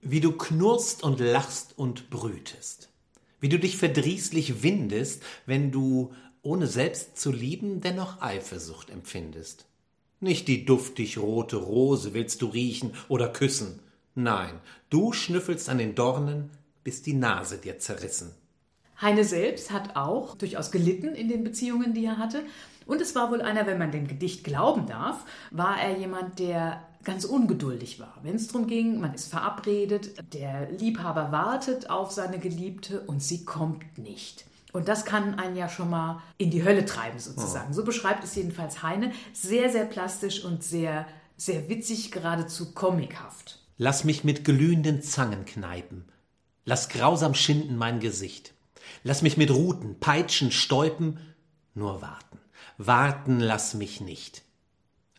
Wie 0.00 0.20
du 0.20 0.32
knurrst 0.32 1.02
und 1.04 1.20
lachst 1.20 1.78
und 1.78 2.10
brütest. 2.10 2.89
Wie 3.40 3.48
du 3.48 3.58
dich 3.58 3.76
verdrießlich 3.76 4.62
windest, 4.62 5.22
wenn 5.46 5.70
du, 5.70 6.12
ohne 6.42 6.66
selbst 6.66 7.18
zu 7.18 7.32
lieben, 7.32 7.80
dennoch 7.80 8.20
Eifersucht 8.20 8.90
empfindest. 8.90 9.66
Nicht 10.20 10.48
die 10.48 10.66
duftig 10.66 11.18
rote 11.18 11.56
Rose 11.56 12.12
willst 12.12 12.42
du 12.42 12.46
riechen 12.46 12.92
oder 13.08 13.28
küssen. 13.28 13.80
Nein, 14.14 14.60
du 14.90 15.12
schnüffelst 15.12 15.70
an 15.70 15.78
den 15.78 15.94
Dornen, 15.94 16.50
bis 16.84 17.02
die 17.02 17.14
Nase 17.14 17.56
dir 17.56 17.78
zerrissen. 17.78 18.32
Heine 19.00 19.24
selbst 19.24 19.70
hat 19.70 19.96
auch 19.96 20.34
durchaus 20.34 20.70
gelitten 20.70 21.14
in 21.14 21.28
den 21.28 21.42
Beziehungen, 21.42 21.94
die 21.94 22.04
er 22.04 22.18
hatte. 22.18 22.42
Und 22.84 23.00
es 23.00 23.14
war 23.14 23.30
wohl 23.30 23.40
einer, 23.40 23.66
wenn 23.66 23.78
man 23.78 23.92
dem 23.92 24.06
Gedicht 24.06 24.44
glauben 24.44 24.86
darf, 24.86 25.24
war 25.50 25.80
er 25.80 25.96
jemand, 25.96 26.38
der 26.38 26.86
ganz 27.04 27.24
ungeduldig 27.24 27.98
war. 28.00 28.18
Wenn 28.22 28.36
es 28.36 28.48
darum 28.48 28.66
ging, 28.66 29.00
man 29.00 29.14
ist 29.14 29.28
verabredet, 29.28 30.12
der 30.34 30.70
Liebhaber 30.70 31.32
wartet 31.32 31.88
auf 31.90 32.10
seine 32.10 32.38
Geliebte 32.38 33.00
und 33.00 33.22
sie 33.22 33.44
kommt 33.44 33.98
nicht. 33.98 34.44
Und 34.72 34.88
das 34.88 35.04
kann 35.04 35.38
einen 35.38 35.56
ja 35.56 35.68
schon 35.68 35.90
mal 35.90 36.22
in 36.38 36.50
die 36.50 36.62
Hölle 36.62 36.84
treiben, 36.84 37.18
sozusagen. 37.18 37.72
So 37.72 37.84
beschreibt 37.84 38.22
es 38.22 38.34
jedenfalls 38.36 38.82
Heine. 38.82 39.12
Sehr, 39.32 39.70
sehr 39.70 39.84
plastisch 39.84 40.44
und 40.44 40.62
sehr, 40.62 41.06
sehr 41.36 41.68
witzig, 41.68 42.12
geradezu 42.12 42.72
comichaft. 42.72 43.58
Lass 43.78 44.04
mich 44.04 44.22
mit 44.24 44.44
glühenden 44.44 45.02
Zangen 45.02 45.44
kneipen. 45.44 46.04
Lass 46.64 46.88
grausam 46.88 47.34
schinden 47.34 47.76
mein 47.76 47.98
Gesicht. 47.98 48.54
Lass 49.02 49.22
mich 49.22 49.36
mit 49.36 49.50
Ruten, 49.50 49.98
Peitschen, 49.98 50.52
Stäupen. 50.52 51.18
Nur 51.74 52.02
warten. 52.02 52.38
Warten 52.78 53.40
lass 53.40 53.74
mich 53.74 54.00
nicht. 54.00 54.42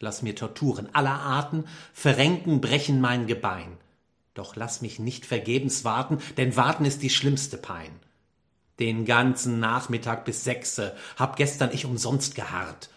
Lass 0.02 0.24
mir 0.24 0.36
Torturen 0.36 0.94
aller 0.94 1.20
Arten, 1.20 1.66
verrenken, 1.94 2.60
brechen 2.60 3.00
mein 3.00 3.28
Gebein. 3.28 3.78
Doch 4.34 4.56
lass 4.56 4.82
mich 4.82 4.98
nicht 4.98 5.26
vergebens 5.26 5.86
warten, 5.86 6.18
denn 6.38 6.56
warten 6.56 6.86
ist 6.86 7.04
die 7.04 7.10
schlimmste 7.10 7.58
Pein. 7.58 7.92
Den 8.80 9.06
ganzen 9.06 9.60
Nachmittag 9.60 10.26
bis 10.26 10.44
sechse 10.44 10.96
hab 11.18 11.36
gestern 11.36 11.72
ich 11.72 11.86
umsonst 11.86 12.34
geharrt. 12.34 12.90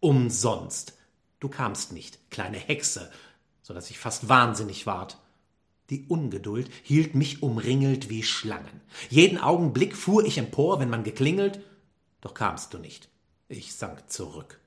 Umsonst. 0.00 0.98
Du 1.38 1.48
kamst 1.48 1.92
nicht, 1.92 2.30
kleine 2.30 2.58
Hexe, 2.58 3.10
so 3.62 3.72
dass 3.72 3.88
ich 3.88 3.98
fast 3.98 4.28
wahnsinnig 4.28 4.84
ward. 4.84 5.16
Die 5.88 6.06
Ungeduld 6.08 6.70
hielt 6.82 7.14
mich 7.14 7.42
umringelt 7.42 8.10
wie 8.10 8.22
Schlangen. 8.22 8.82
Jeden 9.08 9.38
Augenblick 9.38 9.96
fuhr 9.96 10.24
ich 10.26 10.36
empor, 10.36 10.78
wenn 10.78 10.90
man 10.90 11.04
geklingelt, 11.04 11.60
doch 12.20 12.34
kamst 12.34 12.74
du 12.74 12.78
nicht. 12.78 13.08
Ich 13.48 13.74
sank 13.74 14.10
zurück. 14.10 14.59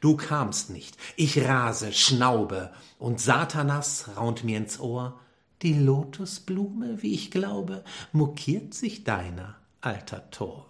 Du 0.00 0.16
kamst 0.16 0.70
nicht. 0.70 0.96
Ich 1.16 1.42
rase, 1.46 1.92
schnaube, 1.92 2.70
und 2.98 3.20
Satanas 3.20 4.10
raunt 4.16 4.44
mir 4.44 4.58
ins 4.58 4.78
Ohr. 4.80 5.18
Die 5.62 5.74
Lotusblume, 5.74 7.02
wie 7.02 7.14
ich 7.14 7.30
glaube, 7.30 7.84
mokiert 8.12 8.74
sich 8.74 9.04
deiner, 9.04 9.56
alter 9.80 10.30
Tor. 10.30 10.66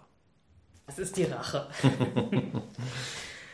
Das 0.86 0.98
ist 0.98 1.16
die 1.16 1.22
Rache. 1.22 1.68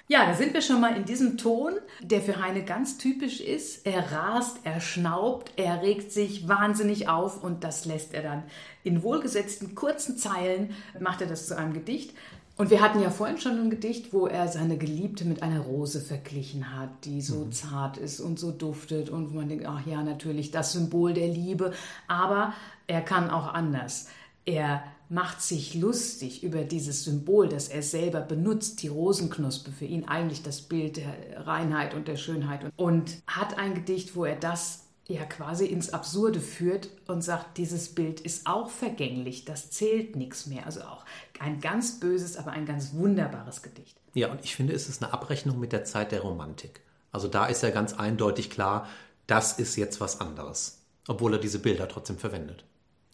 ja, 0.09 0.25
da 0.25 0.33
sind 0.33 0.55
wir 0.55 0.63
schon 0.63 0.81
mal 0.81 0.97
in 0.97 1.05
diesem 1.05 1.37
Ton, 1.37 1.75
der 2.01 2.23
für 2.23 2.41
Heine 2.41 2.65
ganz 2.65 2.97
typisch 2.97 3.41
ist. 3.41 3.87
Er 3.87 4.11
rast, 4.11 4.61
er 4.65 4.81
schnaubt, 4.81 5.53
er 5.57 5.83
regt 5.83 6.13
sich 6.13 6.49
wahnsinnig 6.49 7.09
auf 7.09 7.45
und 7.45 7.63
das 7.63 7.85
lässt 7.85 8.15
er 8.15 8.23
dann 8.23 8.45
in 8.85 9.03
wohlgesetzten 9.03 9.75
kurzen 9.75 10.17
Zeilen, 10.17 10.75
macht 10.99 11.21
er 11.21 11.27
das 11.27 11.47
zu 11.47 11.59
einem 11.59 11.75
Gedicht. 11.75 12.15
Und 12.59 12.71
wir 12.71 12.81
hatten 12.81 13.03
ja 13.03 13.11
vorhin 13.11 13.39
schon 13.39 13.59
ein 13.59 13.71
Gedicht, 13.71 14.15
wo 14.15 14.27
er 14.27 14.49
seine 14.49 14.79
Geliebte 14.79 15.27
mit 15.27 15.43
einer 15.43 15.61
Rose 15.61 16.01
verglichen 16.01 16.75
hat, 16.75 17.05
die 17.05 17.21
so 17.21 17.47
zart 17.51 17.99
ist 17.99 18.19
und 18.19 18.39
so 18.39 18.51
duftet 18.51 19.11
und 19.11 19.31
wo 19.31 19.37
man 19.37 19.49
denkt, 19.49 19.67
ach 19.67 19.87
ja, 19.87 20.03
natürlich 20.03 20.53
das 20.53 20.73
Symbol 20.73 21.13
der 21.13 21.29
Liebe. 21.29 21.73
Aber 22.09 22.55
er 22.87 23.03
kann 23.03 23.29
auch 23.29 23.53
anders. 23.53 24.09
Er 24.47 24.83
macht 25.11 25.43
sich 25.43 25.75
lustig 25.75 26.43
über 26.43 26.65
dieses 26.65 27.05
Symbol, 27.05 27.49
das 27.49 27.69
er 27.69 27.83
selber 27.83 28.21
benutzt, 28.21 28.83
die 28.83 28.89
Rosenknospe, 28.89 29.71
für 29.71 29.85
ihn 29.85 30.05
eigentlich 30.05 30.43
das 30.43 30.63
Bild 30.63 30.97
der 30.97 31.47
Reinheit 31.47 31.95
und 31.95 32.09
der 32.09 32.17
Schönheit. 32.17 32.61
Und 32.77 33.23
hat 33.27 33.59
ein 33.59 33.75
Gedicht, 33.75 34.17
wo 34.17 34.25
er 34.25 34.37
das 34.37 34.86
ja 35.09 35.25
quasi 35.25 35.67
ins 35.67 35.93
Absurde 35.93 36.41
führt 36.41 36.89
und 37.07 37.23
sagt, 37.23 37.59
dieses 37.59 37.95
Bild 37.95 38.21
ist 38.21 38.47
auch 38.47 38.71
vergänglich, 38.71 39.45
das 39.45 39.71
zählt 39.71 40.17
nichts 40.17 40.47
mehr. 40.47 40.67
Also 40.67 40.83
auch 40.83 41.05
ein 41.39 41.61
ganz 41.61 42.01
böses, 42.01 42.37
aber 42.37 42.51
ein 42.51 42.67
ganz 42.67 42.93
wunderbares 42.93 43.63
Gedicht. 43.63 43.97
Ja, 44.15 44.31
und 44.31 44.45
ich 44.45 44.57
finde, 44.57 44.73
es 44.73 44.89
ist 44.89 45.03
eine 45.03 45.13
Abrechnung 45.13 45.61
mit 45.61 45.73
der 45.73 45.85
Zeit 45.85 46.11
der 46.11 46.23
Romantik. 46.23 46.81
Also 47.13 47.29
da 47.29 47.47
ist 47.47 47.63
ja 47.63 47.71
ganz 47.71 47.95
eindeutig 47.95 48.51
klar, 48.51 48.89
das 49.27 49.59
ist 49.59 49.77
jetzt 49.77 50.01
was 50.01 50.21
anderes. 50.21 50.83
Obwohl 51.09 51.35
er 51.35 51.39
diese 51.39 51.61
Bilder 51.61 51.89
trotzdem 51.89 52.19
verwendet. 52.19 52.65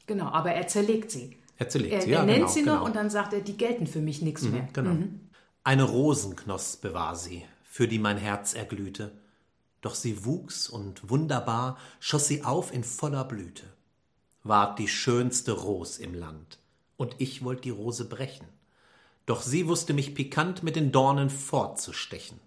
Genau, 0.07 0.27
aber 0.27 0.53
er 0.53 0.67
zerlegt 0.67 1.11
sie. 1.11 1.37
Er 1.59 1.69
zerlegt 1.69 1.95
Er, 1.95 2.01
sie, 2.01 2.11
er 2.11 2.21
ja, 2.21 2.25
nennt 2.25 2.39
genau, 2.39 2.49
sie 2.49 2.63
noch 2.63 2.73
genau. 2.75 2.85
und 2.87 2.97
dann 2.97 3.11
sagt 3.11 3.35
er, 3.35 3.41
die 3.41 3.57
gelten 3.57 3.87
für 3.87 4.01
mich 4.01 4.23
nichts 4.23 4.43
mehr. 4.43 4.67
Genau. 4.73 4.97
Eine 5.63 5.85
Rosenknospe 5.85 6.95
war 6.95 7.15
sie, 7.15 7.45
für 7.65 7.87
die 7.87 7.99
mein 7.99 8.17
Herz 8.17 8.55
erglühte. 8.55 9.13
Doch 9.83 9.95
sie 9.95 10.25
wuchs 10.25 10.69
und 10.69 11.11
wunderbar 11.11 11.77
schoss 12.01 12.29
sie 12.29 12.45
auf 12.45 12.73
in 12.73 12.85
voller 12.85 13.25
Blüte. 13.25 13.65
Ward 14.45 14.79
die 14.79 14.89
schönste 14.89 15.53
Ros 15.53 15.99
im 15.99 16.15
Land, 16.15 16.59
und 16.97 17.17
ich 17.19 17.45
wollt 17.45 17.65
die 17.65 17.71
Rose 17.71 18.07
brechen. 18.07 18.47
Doch 19.27 19.43
sie 19.43 19.67
wusste 19.69 19.93
mich 19.93 20.15
pikant 20.15 20.63
mit 20.63 20.77
den 20.77 20.91
Dornen 20.91 21.31
fortzustechen. 21.31 22.41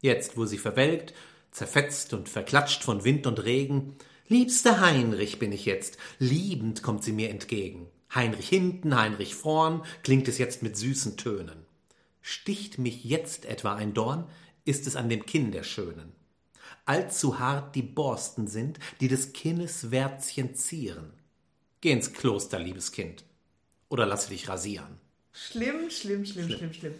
Jetzt, 0.00 0.36
wo 0.36 0.46
sie 0.46 0.58
verwelkt, 0.58 1.14
zerfetzt 1.50 2.14
und 2.14 2.28
verklatscht 2.28 2.82
von 2.82 3.04
Wind 3.04 3.26
und 3.26 3.42
Regen, 3.44 3.96
liebster 4.28 4.80
Heinrich 4.80 5.38
bin 5.38 5.52
ich 5.52 5.64
jetzt, 5.66 5.98
liebend 6.18 6.82
kommt 6.82 7.04
sie 7.04 7.12
mir 7.12 7.30
entgegen. 7.30 7.88
Heinrich 8.14 8.48
hinten, 8.48 8.96
Heinrich 8.96 9.34
vorn, 9.34 9.82
klingt 10.02 10.28
es 10.28 10.38
jetzt 10.38 10.62
mit 10.62 10.76
süßen 10.76 11.16
Tönen. 11.16 11.66
Sticht 12.22 12.78
mich 12.78 13.04
jetzt 13.04 13.44
etwa 13.44 13.74
ein 13.74 13.94
Dorn, 13.94 14.26
ist 14.64 14.86
es 14.86 14.96
an 14.96 15.08
dem 15.08 15.26
Kinn 15.26 15.52
der 15.52 15.62
Schönen. 15.64 16.19
Allzu 16.90 17.38
hart 17.38 17.76
die 17.76 17.82
Borsten 17.82 18.48
sind, 18.48 18.80
die 19.00 19.06
des 19.06 19.32
Kinnes 19.32 19.92
Wärzchen 19.92 20.56
zieren. 20.56 21.12
Geh 21.80 21.92
ins 21.92 22.12
Kloster, 22.12 22.58
liebes 22.58 22.90
Kind. 22.90 23.22
Oder 23.90 24.06
lass 24.06 24.26
dich 24.26 24.48
rasieren. 24.48 24.98
Schlimm, 25.32 25.88
schlimm, 25.88 26.26
schlimm, 26.26 26.50
schlimm, 26.50 26.72
schlimm. 26.72 26.94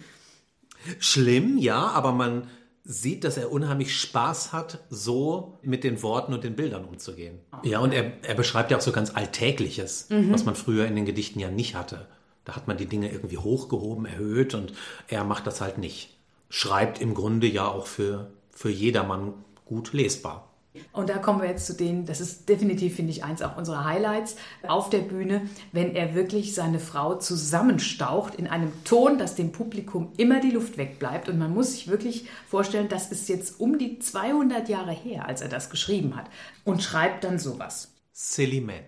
Schlimm, 1.01 1.59
ja, 1.59 1.89
aber 1.89 2.13
man 2.13 2.47
sieht, 2.85 3.25
dass 3.25 3.37
er 3.37 3.51
unheimlich 3.51 3.99
Spaß 3.99 4.53
hat, 4.53 4.79
so 4.91 5.59
mit 5.63 5.83
den 5.83 6.05
Worten 6.05 6.35
und 6.35 6.45
den 6.45 6.55
Bildern 6.55 6.85
umzugehen. 6.85 7.41
Ja, 7.65 7.81
und 7.81 7.91
er, 7.91 8.13
er 8.23 8.37
beschreibt 8.37 8.71
ja 8.71 8.77
auch 8.77 8.83
so 8.83 8.93
ganz 8.93 9.17
Alltägliches, 9.17 10.07
was 10.31 10.45
man 10.45 10.55
früher 10.55 10.87
in 10.87 10.95
den 10.95 11.05
Gedichten 11.05 11.41
ja 11.41 11.51
nicht 11.51 11.75
hatte. 11.75 12.07
Da 12.45 12.55
hat 12.55 12.69
man 12.69 12.77
die 12.77 12.87
Dinge 12.87 13.11
irgendwie 13.11 13.39
hochgehoben, 13.39 14.07
erhöht 14.07 14.55
und 14.55 14.73
er 15.09 15.25
macht 15.25 15.49
das 15.49 15.61
halt 15.61 15.79
nicht. 15.79 16.17
Schreibt 16.49 17.01
im 17.01 17.15
Grunde 17.15 17.49
ja 17.49 17.67
auch 17.67 17.89
für, 17.89 18.31
für 18.53 18.71
jedermann 18.71 19.35
gut 19.71 19.93
lesbar. 19.93 20.49
Und 20.93 21.09
da 21.09 21.19
kommen 21.19 21.41
wir 21.41 21.49
jetzt 21.49 21.67
zu 21.67 21.75
denen, 21.75 22.07
das 22.07 22.21
ist 22.21 22.49
definitiv, 22.49 22.97
finde 22.97 23.13
ich, 23.13 23.25
eins 23.25 23.43
auch 23.43 23.57
unserer 23.57 23.85
Highlights 23.85 24.37
auf 24.67 24.91
der 24.91 25.01
Bühne, 25.01 25.49
wenn 25.73 25.95
er 25.95 26.15
wirklich 26.15 26.55
seine 26.55 26.79
Frau 26.79 27.17
zusammenstaucht 27.17 28.35
in 28.35 28.47
einem 28.47 28.73
Ton, 28.85 29.19
dass 29.19 29.35
dem 29.35 29.53
Publikum 29.53 30.13
immer 30.17 30.41
die 30.41 30.51
Luft 30.51 30.77
wegbleibt. 30.77 31.29
Und 31.29 31.39
man 31.39 31.55
muss 31.55 31.73
sich 31.73 31.89
wirklich 31.89 32.27
vorstellen, 32.49 32.89
das 32.89 33.11
ist 33.11 33.29
jetzt 33.29 33.59
um 33.59 33.79
die 33.79 33.99
200 33.99 34.69
Jahre 34.69 34.93
her, 34.93 35.27
als 35.27 35.41
er 35.41 35.49
das 35.49 35.71
geschrieben 35.71 36.17
hat. 36.17 36.27
Und 36.65 36.83
schreibt 36.83 37.25
dann 37.25 37.39
sowas. 37.39 37.93
Silly 38.13 38.61
Man. 38.61 38.85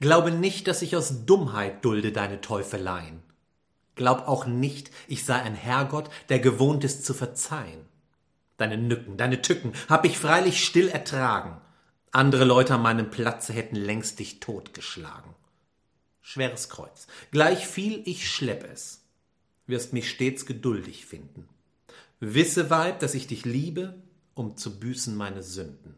Glaube 0.00 0.30
nicht, 0.30 0.68
dass 0.68 0.82
ich 0.82 0.96
aus 0.96 1.24
Dummheit 1.26 1.84
dulde 1.84 2.12
deine 2.12 2.40
Teufeleien. 2.40 3.22
Glaub 3.94 4.26
auch 4.26 4.46
nicht, 4.46 4.90
ich 5.06 5.24
sei 5.24 5.34
ein 5.34 5.54
Herrgott, 5.54 6.10
der 6.28 6.40
gewohnt 6.40 6.82
ist 6.82 7.04
zu 7.04 7.14
verzeihen. 7.14 7.86
Deine 8.56 8.78
Nücken, 8.78 9.16
deine 9.16 9.42
Tücken 9.42 9.72
hab 9.88 10.04
ich 10.04 10.18
freilich 10.18 10.64
still 10.64 10.88
ertragen. 10.88 11.60
Andere 12.12 12.44
Leute 12.44 12.74
an 12.74 12.82
meinem 12.82 13.10
Platze 13.10 13.52
hätten 13.52 13.76
längst 13.76 14.20
dich 14.20 14.38
totgeschlagen. 14.40 15.34
Schweres 16.22 16.68
Kreuz. 16.68 17.06
Gleich 17.32 17.66
viel 17.66 18.02
ich 18.06 18.30
schlepp 18.30 18.64
es. 18.72 19.02
Wirst 19.66 19.92
mich 19.92 20.08
stets 20.08 20.46
geduldig 20.46 21.06
finden. 21.06 21.48
Wisse, 22.20 22.70
Weib, 22.70 23.00
dass 23.00 23.14
ich 23.14 23.26
dich 23.26 23.44
liebe, 23.44 23.94
um 24.34 24.56
zu 24.56 24.78
büßen 24.78 25.16
meine 25.16 25.42
Sünden. 25.42 25.96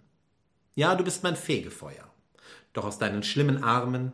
Ja, 0.75 0.95
du 0.95 1.05
bist 1.05 1.23
mein 1.23 1.37
Fegefeuer. 1.37 2.11
Doch 2.73 2.85
aus 2.85 2.99
deinen 2.99 3.23
schlimmen 3.23 3.63
Armen 3.63 4.13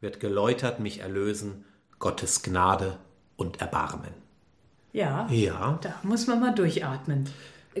wird 0.00 0.20
geläutert 0.20 0.80
mich 0.80 1.00
erlösen 1.00 1.64
Gottes 1.98 2.42
Gnade 2.42 2.98
und 3.36 3.60
Erbarmen. 3.60 4.12
Ja, 4.92 5.28
Ja. 5.30 5.78
da 5.82 5.94
muss 6.02 6.26
man 6.26 6.40
mal 6.40 6.54
durchatmen. 6.54 7.28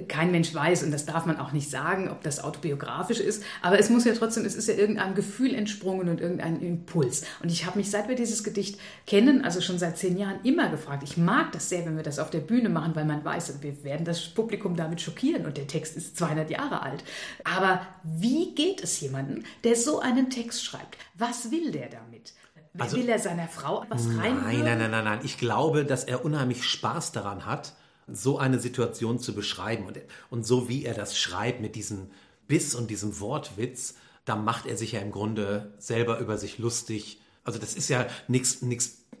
Kein 0.06 0.30
Mensch 0.30 0.54
weiß, 0.54 0.84
und 0.84 0.92
das 0.92 1.04
darf 1.04 1.26
man 1.26 1.40
auch 1.40 1.50
nicht 1.50 1.68
sagen, 1.68 2.08
ob 2.10 2.22
das 2.22 2.38
autobiografisch 2.38 3.18
ist, 3.18 3.42
aber 3.60 3.78
es 3.80 3.90
muss 3.90 4.04
ja 4.04 4.14
trotzdem, 4.14 4.44
es 4.44 4.54
ist 4.54 4.68
ja 4.68 4.74
irgendein 4.74 5.16
Gefühl 5.16 5.52
entsprungen 5.52 6.08
und 6.08 6.20
irgendein 6.20 6.60
Impuls. 6.60 7.24
Und 7.42 7.50
ich 7.50 7.66
habe 7.66 7.76
mich, 7.76 7.90
seit 7.90 8.08
wir 8.08 8.14
dieses 8.14 8.44
Gedicht 8.44 8.78
kennen, 9.08 9.44
also 9.44 9.60
schon 9.60 9.80
seit 9.80 9.98
zehn 9.98 10.16
Jahren, 10.16 10.38
immer 10.44 10.68
gefragt. 10.68 11.02
Ich 11.02 11.16
mag 11.16 11.50
das 11.50 11.68
sehr, 11.68 11.84
wenn 11.86 11.96
wir 11.96 12.04
das 12.04 12.20
auf 12.20 12.30
der 12.30 12.38
Bühne 12.38 12.68
machen, 12.68 12.94
weil 12.94 13.04
man 13.04 13.24
weiß, 13.24 13.62
wir 13.62 13.82
werden 13.82 14.04
das 14.04 14.20
Publikum 14.28 14.76
damit 14.76 15.00
schockieren 15.00 15.44
und 15.44 15.56
der 15.56 15.66
Text 15.66 15.96
ist 15.96 16.16
200 16.16 16.50
Jahre 16.50 16.82
alt. 16.82 17.02
Aber 17.42 17.84
wie 18.04 18.54
geht 18.54 18.84
es 18.84 19.00
jemandem, 19.00 19.42
der 19.64 19.74
so 19.74 19.98
einen 19.98 20.30
Text 20.30 20.64
schreibt? 20.64 20.98
Was 21.14 21.50
will 21.50 21.72
der 21.72 21.88
damit? 21.88 22.34
Also- 22.78 22.96
will 22.96 23.08
er 23.08 23.18
seiner 23.18 23.48
Frau 23.48 23.84
was 23.88 24.06
rein? 24.06 24.40
Nein, 24.44 24.60
nein, 24.60 24.78
nein, 24.78 24.90
nein, 24.92 25.04
nein. 25.04 25.20
Ich 25.24 25.36
glaube, 25.38 25.84
dass 25.84 26.04
er 26.04 26.24
unheimlich 26.24 26.64
Spaß 26.64 27.10
daran 27.10 27.44
hat, 27.44 27.72
so 28.12 28.38
eine 28.38 28.58
Situation 28.58 29.18
zu 29.18 29.34
beschreiben. 29.34 29.86
Und, 29.86 29.98
und 30.30 30.46
so 30.46 30.68
wie 30.68 30.84
er 30.84 30.94
das 30.94 31.18
schreibt 31.18 31.60
mit 31.60 31.74
diesem 31.74 32.10
Biss 32.48 32.74
und 32.74 32.90
diesem 32.90 33.20
Wortwitz, 33.20 33.94
da 34.24 34.36
macht 34.36 34.66
er 34.66 34.76
sich 34.76 34.92
ja 34.92 35.00
im 35.00 35.12
Grunde 35.12 35.72
selber 35.78 36.18
über 36.18 36.38
sich 36.38 36.58
lustig. 36.58 37.20
Also 37.44 37.58
das 37.58 37.74
ist 37.74 37.88
ja 37.88 38.06
nichts 38.28 38.62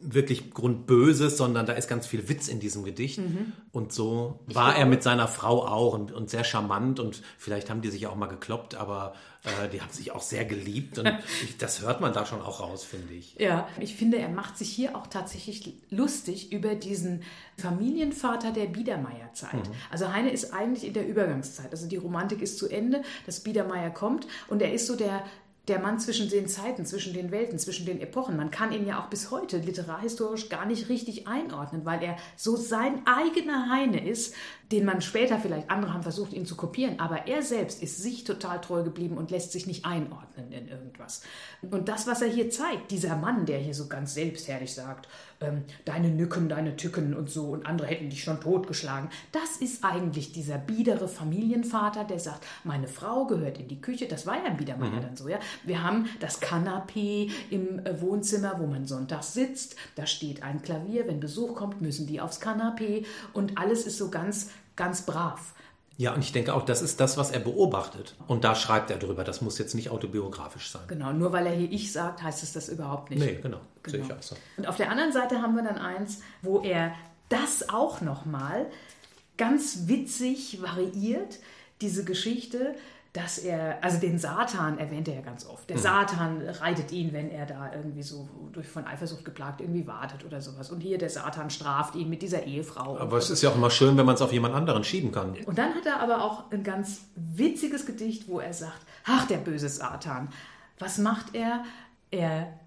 wirklich 0.02 0.52
Grundböses, 0.52 1.36
sondern 1.36 1.66
da 1.66 1.72
ist 1.74 1.88
ganz 1.88 2.06
viel 2.06 2.28
Witz 2.28 2.48
in 2.48 2.60
diesem 2.60 2.84
Gedicht. 2.84 3.20
Und 3.72 3.92
so 3.92 4.40
war 4.46 4.76
er 4.76 4.86
mit 4.86 5.02
seiner 5.02 5.28
Frau 5.28 5.66
auch 5.66 5.94
und, 5.94 6.12
und 6.12 6.30
sehr 6.30 6.44
charmant 6.44 7.00
und 7.00 7.22
vielleicht 7.38 7.70
haben 7.70 7.82
die 7.82 7.90
sich 7.90 8.06
auch 8.06 8.16
mal 8.16 8.26
gekloppt, 8.26 8.74
aber 8.74 9.14
äh, 9.44 9.68
die 9.68 9.80
haben 9.80 9.90
sich 9.90 10.12
auch 10.12 10.22
sehr 10.22 10.44
geliebt 10.44 10.98
und 10.98 11.06
ich, 11.44 11.56
das 11.56 11.82
hört 11.82 12.00
man 12.00 12.12
da 12.12 12.26
schon 12.26 12.40
auch 12.40 12.60
raus, 12.60 12.84
finde 12.84 13.14
ich. 13.14 13.36
Ja, 13.38 13.68
ich 13.78 13.94
finde, 13.94 14.18
er 14.18 14.28
macht 14.28 14.58
sich 14.58 14.70
hier 14.70 14.96
auch 14.96 15.06
tatsächlich 15.06 15.74
lustig 15.90 16.52
über 16.52 16.74
diesen 16.74 17.22
Familienvater 17.56 18.50
der 18.52 18.66
Biedermeierzeit. 18.66 19.70
Also 19.90 20.12
Heine 20.12 20.30
ist 20.30 20.52
eigentlich 20.52 20.86
in 20.86 20.94
der 20.94 21.06
Übergangszeit. 21.06 21.70
Also 21.70 21.86
die 21.86 21.96
Romantik 21.96 22.42
ist 22.42 22.58
zu 22.58 22.68
Ende, 22.68 23.02
das 23.26 23.40
Biedermeier 23.40 23.90
kommt 23.90 24.26
und 24.48 24.62
er 24.62 24.72
ist 24.72 24.86
so 24.86 24.96
der 24.96 25.24
der 25.70 25.78
Mann 25.78 26.00
zwischen 26.00 26.28
den 26.28 26.48
Zeiten, 26.48 26.84
zwischen 26.84 27.14
den 27.14 27.30
Welten, 27.30 27.58
zwischen 27.58 27.86
den 27.86 28.00
Epochen. 28.00 28.36
Man 28.36 28.50
kann 28.50 28.72
ihn 28.72 28.86
ja 28.86 29.00
auch 29.00 29.08
bis 29.08 29.30
heute 29.30 29.58
literarhistorisch 29.58 30.48
gar 30.48 30.66
nicht 30.66 30.88
richtig 30.88 31.28
einordnen, 31.28 31.84
weil 31.84 32.02
er 32.02 32.16
so 32.36 32.56
sein 32.56 33.06
eigener 33.06 33.70
Heine 33.70 34.06
ist, 34.06 34.34
den 34.72 34.84
man 34.84 35.00
später 35.00 35.38
vielleicht, 35.38 35.70
andere 35.70 35.94
haben 35.94 36.02
versucht, 36.02 36.32
ihn 36.32 36.44
zu 36.44 36.56
kopieren, 36.56 36.98
aber 36.98 37.28
er 37.28 37.42
selbst 37.42 37.82
ist 37.82 38.02
sich 38.02 38.24
total 38.24 38.60
treu 38.60 38.82
geblieben 38.82 39.16
und 39.16 39.30
lässt 39.30 39.52
sich 39.52 39.66
nicht 39.66 39.86
einordnen 39.86 40.52
in 40.52 40.68
irgendwas. 40.68 41.22
Und 41.62 41.88
das, 41.88 42.06
was 42.06 42.20
er 42.20 42.28
hier 42.28 42.50
zeigt, 42.50 42.90
dieser 42.90 43.16
Mann, 43.16 43.46
der 43.46 43.58
hier 43.58 43.74
so 43.74 43.88
ganz 43.88 44.14
selbstherrlich 44.14 44.74
sagt, 44.74 45.08
ähm, 45.40 45.64
deine 45.84 46.08
Nücken, 46.08 46.48
deine 46.48 46.76
Tücken 46.76 47.14
und 47.14 47.30
so 47.30 47.46
und 47.46 47.66
andere 47.66 47.88
hätten 47.88 48.10
dich 48.10 48.22
schon 48.22 48.40
totgeschlagen, 48.40 49.10
das 49.32 49.56
ist 49.56 49.84
eigentlich 49.84 50.32
dieser 50.32 50.58
biedere 50.58 51.08
Familienvater, 51.08 52.04
der 52.04 52.18
sagt, 52.18 52.46
meine 52.64 52.88
Frau 52.88 53.26
gehört 53.26 53.58
in 53.58 53.68
die 53.68 53.80
Küche, 53.80 54.06
das 54.06 54.26
war 54.26 54.36
ja 54.36 54.46
im 54.46 54.56
Biedermeier 54.56 55.00
dann 55.00 55.16
so, 55.16 55.28
ja. 55.28 55.38
Wir 55.64 55.82
haben 55.82 56.08
das 56.20 56.40
Kanapee 56.40 57.30
im 57.50 57.84
äh, 57.84 58.00
Wohnzimmer, 58.00 58.56
wo 58.58 58.66
man 58.66 58.86
sonntags 58.86 59.32
sitzt, 59.32 59.76
da 59.96 60.06
steht 60.06 60.42
ein 60.42 60.62
Klavier, 60.62 61.06
wenn 61.06 61.20
Besuch 61.20 61.54
kommt, 61.54 61.80
müssen 61.80 62.06
die 62.06 62.20
aufs 62.20 62.40
Kanapee 62.40 63.04
und 63.32 63.58
alles 63.58 63.86
ist 63.86 63.98
so 63.98 64.10
ganz, 64.10 64.50
ganz 64.76 65.02
brav. 65.02 65.54
Ja, 66.00 66.14
und 66.14 66.20
ich 66.20 66.32
denke 66.32 66.54
auch, 66.54 66.64
das 66.64 66.80
ist 66.80 66.98
das, 66.98 67.18
was 67.18 67.30
er 67.30 67.40
beobachtet. 67.40 68.14
Und 68.26 68.42
da 68.42 68.54
schreibt 68.54 68.90
er 68.90 68.96
drüber. 68.96 69.22
Das 69.22 69.42
muss 69.42 69.58
jetzt 69.58 69.74
nicht 69.74 69.90
autobiografisch 69.90 70.70
sein. 70.70 70.80
Genau, 70.88 71.12
nur 71.12 71.34
weil 71.34 71.44
er 71.46 71.52
hier 71.52 71.70
ich 71.70 71.92
sagt, 71.92 72.22
heißt 72.22 72.42
es 72.42 72.54
das 72.54 72.70
überhaupt 72.70 73.10
nicht. 73.10 73.20
Nee, 73.20 73.38
genau. 73.42 73.60
Sehe 73.86 74.00
ich 74.00 74.12
auch 74.12 74.22
so. 74.22 74.36
Und 74.56 74.66
auf 74.66 74.76
der 74.76 74.90
anderen 74.90 75.12
Seite 75.12 75.42
haben 75.42 75.54
wir 75.54 75.62
dann 75.62 75.78
eins, 75.78 76.22
wo 76.42 76.60
er 76.60 76.92
das 77.28 77.68
auch 77.68 78.00
nochmal 78.00 78.66
ganz 79.36 79.86
witzig 79.86 80.60
variiert, 80.62 81.38
diese 81.80 82.04
Geschichte, 82.04 82.74
dass 83.12 83.38
er, 83.38 83.82
also 83.82 83.98
den 83.98 84.18
Satan 84.18 84.78
erwähnt 84.78 85.08
er 85.08 85.14
ja 85.14 85.20
ganz 85.20 85.44
oft. 85.44 85.68
Der 85.68 85.78
Satan 85.78 86.42
reitet 86.42 86.92
ihn, 86.92 87.12
wenn 87.12 87.28
er 87.28 87.44
da 87.44 87.72
irgendwie 87.74 88.04
so 88.04 88.28
durch 88.52 88.68
von 88.68 88.86
Eifersucht 88.86 89.24
geplagt 89.24 89.60
irgendwie 89.60 89.84
wartet 89.86 90.24
oder 90.24 90.40
sowas. 90.40 90.70
Und 90.70 90.80
hier 90.80 90.96
der 90.96 91.10
Satan 91.10 91.50
straft 91.50 91.96
ihn 91.96 92.08
mit 92.08 92.22
dieser 92.22 92.44
Ehefrau. 92.44 92.98
Aber 92.98 93.16
es 93.16 93.28
ist 93.30 93.42
ja 93.42 93.50
auch 93.50 93.56
immer 93.56 93.70
schön, 93.70 93.96
wenn 93.96 94.06
man 94.06 94.14
es 94.14 94.22
auf 94.22 94.32
jemand 94.32 94.54
anderen 94.54 94.84
schieben 94.84 95.10
kann. 95.10 95.36
Und 95.44 95.58
dann 95.58 95.74
hat 95.74 95.86
er 95.86 96.00
aber 96.00 96.22
auch 96.22 96.52
ein 96.52 96.62
ganz 96.62 97.06
witziges 97.16 97.84
Gedicht, 97.84 98.28
wo 98.28 98.38
er 98.38 98.52
sagt, 98.52 98.86
ach, 99.04 99.26
der 99.26 99.38
böse 99.38 99.68
Satan, 99.68 100.28
was 100.78 100.98
macht 100.98 101.34
er? 101.34 101.64
Er, 102.12 102.60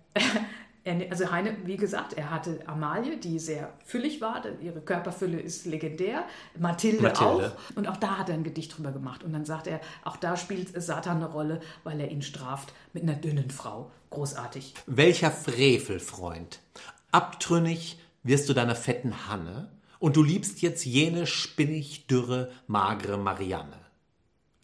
er 0.84 1.12
also 1.12 1.32
Heine, 1.32 1.56
wie 1.65 1.78
gesagt, 1.78 2.13
er 2.13 2.30
hatte 2.30 2.60
Amalie, 2.67 3.17
die 3.17 3.39
sehr 3.39 3.74
füllig 3.86 4.19
war, 4.19 4.41
denn 4.41 4.62
ihre 4.62 4.82
Körperfülle 4.82 5.39
ist 5.39 5.65
legendär, 5.65 6.26
Mathilde, 6.60 7.02
Mathilde. 7.02 7.54
auch. 7.56 7.76
Und 7.78 7.88
auch 7.88 7.98
da 7.98 8.17
hat 8.17 8.30
er 8.30 8.36
ein 8.36 8.43
Gedicht 8.43 8.78
drüber 8.78 8.91
gemacht. 8.91 9.24
Und 9.24 9.32
dann 9.32 9.46
sagt 9.46 9.67
er, 9.67 9.80
auch 10.04 10.17
da 10.17 10.36
spielt 10.36 10.82
Satan 10.82 11.17
eine 11.17 11.32
Rolle, 11.32 11.62
weil 11.84 12.02
er 12.02 12.12
ihn 12.12 12.22
straft 12.22 12.74
mit 12.91 13.04
einer 13.04 13.15
dünnen 13.15 13.50
Frau. 13.50 13.91
Großartig. 14.10 14.74
Welcher 14.86 15.32
Frevel, 15.32 16.00
Freund. 16.00 16.60
Abtrünnig 17.12 17.98
wirst 18.24 18.50
du 18.50 18.54
deiner 18.54 18.76
fetten 18.76 19.28
Hanne 19.28 19.69
und 20.00 20.17
du 20.17 20.24
liebst 20.24 20.62
jetzt 20.62 20.86
jene 20.86 21.28
spinnig, 21.28 22.08
dürre, 22.08 22.52
magere 22.67 23.17
Marianne. 23.17 23.78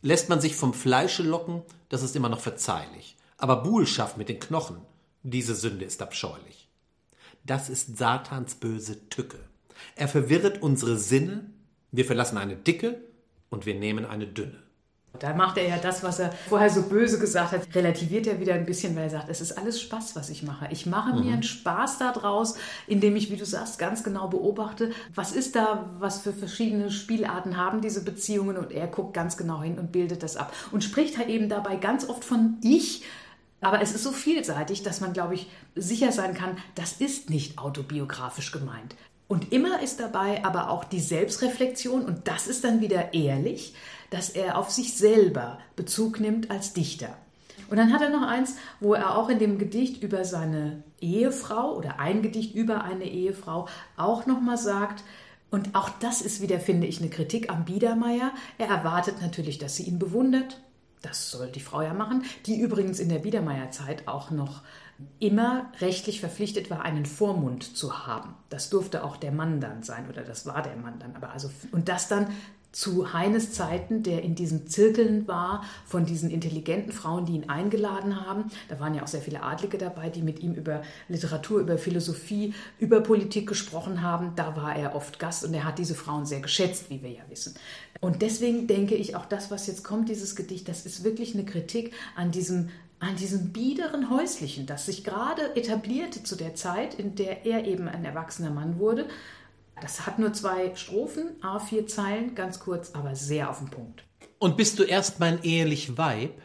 Lässt 0.01 0.27
man 0.29 0.41
sich 0.41 0.55
vom 0.55 0.73
Fleische 0.73 1.23
locken, 1.23 1.62
das 1.88 2.03
ist 2.03 2.15
immer 2.15 2.29
noch 2.29 2.39
verzeihlich. 2.39 3.17
Aber 3.38 3.63
Buhlschaft 3.63 4.17
mit 4.17 4.27
den 4.27 4.39
Knochen, 4.39 4.77
diese 5.23 5.55
Sünde 5.55 5.86
ist 5.86 6.01
abscheulich. 6.01 6.69
Das 7.45 7.69
ist 7.69 7.97
Satans 7.97 8.55
böse 8.55 9.10
Tücke. 9.10 9.39
Er 9.95 10.08
verwirret 10.08 10.62
unsere 10.62 10.97
Sinne, 10.97 11.49
wir 11.91 12.05
verlassen 12.05 12.38
eine 12.38 12.55
dicke 12.55 13.01
und 13.49 13.65
wir 13.65 13.75
nehmen 13.75 14.05
eine 14.05 14.27
dünne. 14.27 14.62
Da 15.17 15.34
macht 15.34 15.58
er 15.58 15.67
ja 15.67 15.77
das, 15.77 16.03
was 16.03 16.19
er 16.19 16.32
vorher 16.32 16.69
so 16.69 16.84
böse 16.84 17.17
gesagt 17.17 17.51
hat, 17.51 17.73
relativiert 17.73 18.27
er 18.27 18.39
wieder 18.39 18.53
ein 18.53 18.65
bisschen, 18.65 18.95
weil 18.95 19.05
er 19.05 19.10
sagt, 19.10 19.29
es 19.29 19.41
ist 19.41 19.58
alles 19.58 19.82
Spaß, 19.82 20.15
was 20.15 20.29
ich 20.29 20.43
mache. 20.43 20.67
Ich 20.69 20.86
mache 20.86 21.19
mir 21.19 21.34
einen 21.34 21.43
Spaß 21.43 21.97
daraus, 21.97 22.55
indem 22.86 23.15
ich, 23.15 23.32
wie 23.32 23.36
du 23.36 23.45
sagst, 23.45 23.79
ganz 23.79 24.03
genau 24.03 24.27
beobachte, 24.27 24.91
was 25.15 25.32
ist 25.32 25.55
da, 25.55 25.89
was 25.97 26.21
für 26.21 26.32
verschiedene 26.32 26.91
Spielarten 26.91 27.58
haben 27.58 27.82
diese 27.82 28.03
Beziehungen 28.03 28.55
und 28.55 28.71
er 28.71 28.86
guckt 28.88 29.15
ganz 29.15 29.36
genau 29.36 29.63
hin 29.63 29.79
und 29.79 29.91
bildet 29.91 30.21
das 30.21 30.38
ab 30.38 30.53
und 30.71 30.84
spricht 30.84 31.17
halt 31.17 31.29
eben 31.29 31.49
dabei 31.49 31.75
ganz 31.75 32.08
oft 32.08 32.23
von 32.23 32.58
ich, 32.62 33.03
aber 33.62 33.82
es 33.82 33.93
ist 33.93 34.03
so 34.03 34.12
vielseitig, 34.12 34.84
dass 34.84 35.01
man, 35.01 35.14
glaube 35.14 35.36
ich, 35.36 35.49
sicher 35.76 36.12
sein 36.12 36.34
kann, 36.34 36.57
das 36.76 36.93
ist 36.93 37.30
nicht 37.30 37.57
autobiografisch 37.57 38.51
gemeint. 38.51 38.95
Und 39.28 39.51
immer 39.51 39.82
ist 39.82 39.99
dabei 39.99 40.43
aber 40.43 40.70
auch 40.70 40.84
die 40.84 40.99
Selbstreflexion 40.99 42.03
und 42.03 42.28
das 42.28 42.47
ist 42.47 42.64
dann 42.64 42.82
wieder 42.82 43.14
ehrlich, 43.14 43.76
dass 44.10 44.30
er 44.30 44.57
auf 44.57 44.72
sich 44.72 44.95
selber 44.95 45.60
Bezug 45.76 46.20
nimmt 46.20 46.49
als 46.49 46.74
Dichter. 46.74 47.16
Und 47.70 47.78
dann 47.78 47.93
hat 47.93 48.01
er 48.01 48.10
noch 48.10 48.28
eins, 48.28 48.55
wo 48.80 48.95
er 48.95 49.16
auch 49.16 49.30
in 49.30 49.38
dem 49.38 49.60
Gedicht 49.60 50.01
über 50.01 50.26
seine 50.26 50.84
Ehefrau 50.99 51.76
oder 51.76 51.99
ein 51.99 52.24
Gedicht 52.24 52.55
über 52.55 52.84
eine 52.84 53.05
Ehefrau 53.05 53.68
auch 53.95 54.26
nochmal 54.26 54.57
sagt, 54.57 55.03
und 55.51 55.74
auch 55.76 55.89
das 55.89 56.22
ist 56.22 56.41
wieder, 56.41 56.60
finde 56.60 56.86
ich, 56.86 56.99
eine 56.99 57.10
Kritik 57.10 57.49
am 57.49 57.66
Biedermeier. 57.66 58.32
Er 58.60 58.68
erwartet 58.68 59.22
natürlich, 59.22 59.57
dass 59.57 59.76
sie 59.76 59.84
ihn 59.84 59.97
bewundert. 59.97 60.62
Das 61.02 61.32
soll 61.32 61.50
die 61.52 61.62
Frau 61.62 61.82
ja 61.82 61.93
machen, 61.93 62.24
die 62.45 62.60
übrigens 62.60 63.00
in 63.00 63.10
der 63.10 63.20
Biedermeierzeit 63.20 64.08
auch 64.08 64.32
noch 64.32 64.62
immer 65.20 65.72
rechtlich 65.80 66.20
verpflichtet 66.20 66.70
war, 66.70 66.82
einen 66.82 67.06
Vormund 67.06 67.78
zu 67.78 68.06
haben. 68.06 68.36
Das 68.50 68.70
durfte 68.70 69.04
auch 69.04 69.16
der 69.16 69.32
Mann 69.32 69.62
dann 69.62 69.82
sein 69.82 70.10
oder 70.10 70.24
das 70.24 70.45
war 70.45 70.62
der 70.62 70.76
Mann 70.76 71.00
dann. 71.00 71.16
Aber 71.16 71.32
also, 71.32 71.50
und 71.72 71.88
das 71.88 72.10
dann 72.10 72.28
zu 72.72 73.14
Heines 73.14 73.52
Zeiten, 73.52 74.04
der 74.04 74.22
in 74.22 74.36
diesen 74.36 74.68
Zirkeln 74.68 75.28
war 75.28 75.64
von 75.86 76.06
diesen 76.06 76.30
intelligenten 76.30 76.91
Frauen, 76.91 77.26
die 77.26 77.34
ihn 77.34 77.50
eingeladen 77.50 78.26
haben. 78.26 78.45
Da 78.68 78.80
waren 78.80 78.93
ja 78.93 79.02
auch 79.02 79.08
sehr 79.08 79.22
viele 79.22 79.41
Adlige 79.41 79.80
dabei, 79.80 80.10
die 80.10 80.22
mit 80.22 80.41
ihm 80.41 80.54
über 80.54 80.84
Literatur, 81.08 81.62
über 81.62 81.80
Philosophie, 81.80 82.54
über 82.78 83.02
Politik 83.02 83.47
gesprochen 83.47 84.04
haben. 84.04 84.34
Da 84.36 84.56
war 84.56 84.76
er 84.76 84.95
oft 84.95 85.18
Gast 85.18 85.43
und 85.43 85.54
er 85.56 85.64
hat 85.64 85.80
diese 85.80 85.95
Frauen 85.95 86.28
sehr 86.28 86.41
geschätzt, 86.41 86.91
wie 86.91 87.02
wir 87.02 87.10
ja 87.10 87.24
wissen. 87.30 87.56
Und 88.02 88.22
deswegen 88.22 88.68
denke 88.68 88.95
ich, 88.95 89.16
auch 89.16 89.26
das, 89.26 89.52
was 89.52 89.68
jetzt 89.68 89.84
kommt, 89.84 90.10
dieses 90.10 90.36
Gedicht, 90.36 90.68
das 90.68 90.86
ist 90.86 91.04
wirklich 91.04 91.34
eine 91.34 91.45
Kritik 91.45 91.93
an 92.16 92.32
diesem 92.32 92.70
an 93.02 93.16
diesem 93.16 93.54
biederen 93.54 94.10
Häuslichen, 94.10 94.66
das 94.66 94.86
sich 94.86 95.06
gerade 95.06 95.56
etablierte 95.56 96.22
zu 96.22 96.36
der 96.36 96.56
Zeit, 96.56 96.95
in 96.95 97.16
der 97.16 97.45
er 97.45 97.66
eben 97.66 97.88
ein 97.88 98.04
erwachsener 98.04 98.50
Mann 98.50 98.78
wurde 98.78 99.06
das 99.82 100.06
hat 100.06 100.20
nur 100.20 100.34
zwei 100.34 100.76
Strophen, 100.76 101.41
A4 101.41 101.88
Zeilen, 101.88 102.36
ganz 102.36 102.60
kurz, 102.60 102.91
aber 102.93 103.16
sehr 103.16 103.50
auf 103.50 103.60
den 103.60 103.70
Punkt. 103.70 104.04
Und 104.38 104.58
bist 104.58 104.80
du 104.80 104.84
erst 104.84 105.20
mein 105.20 105.43
ehelich 105.43 105.97
Weib, 105.97 106.41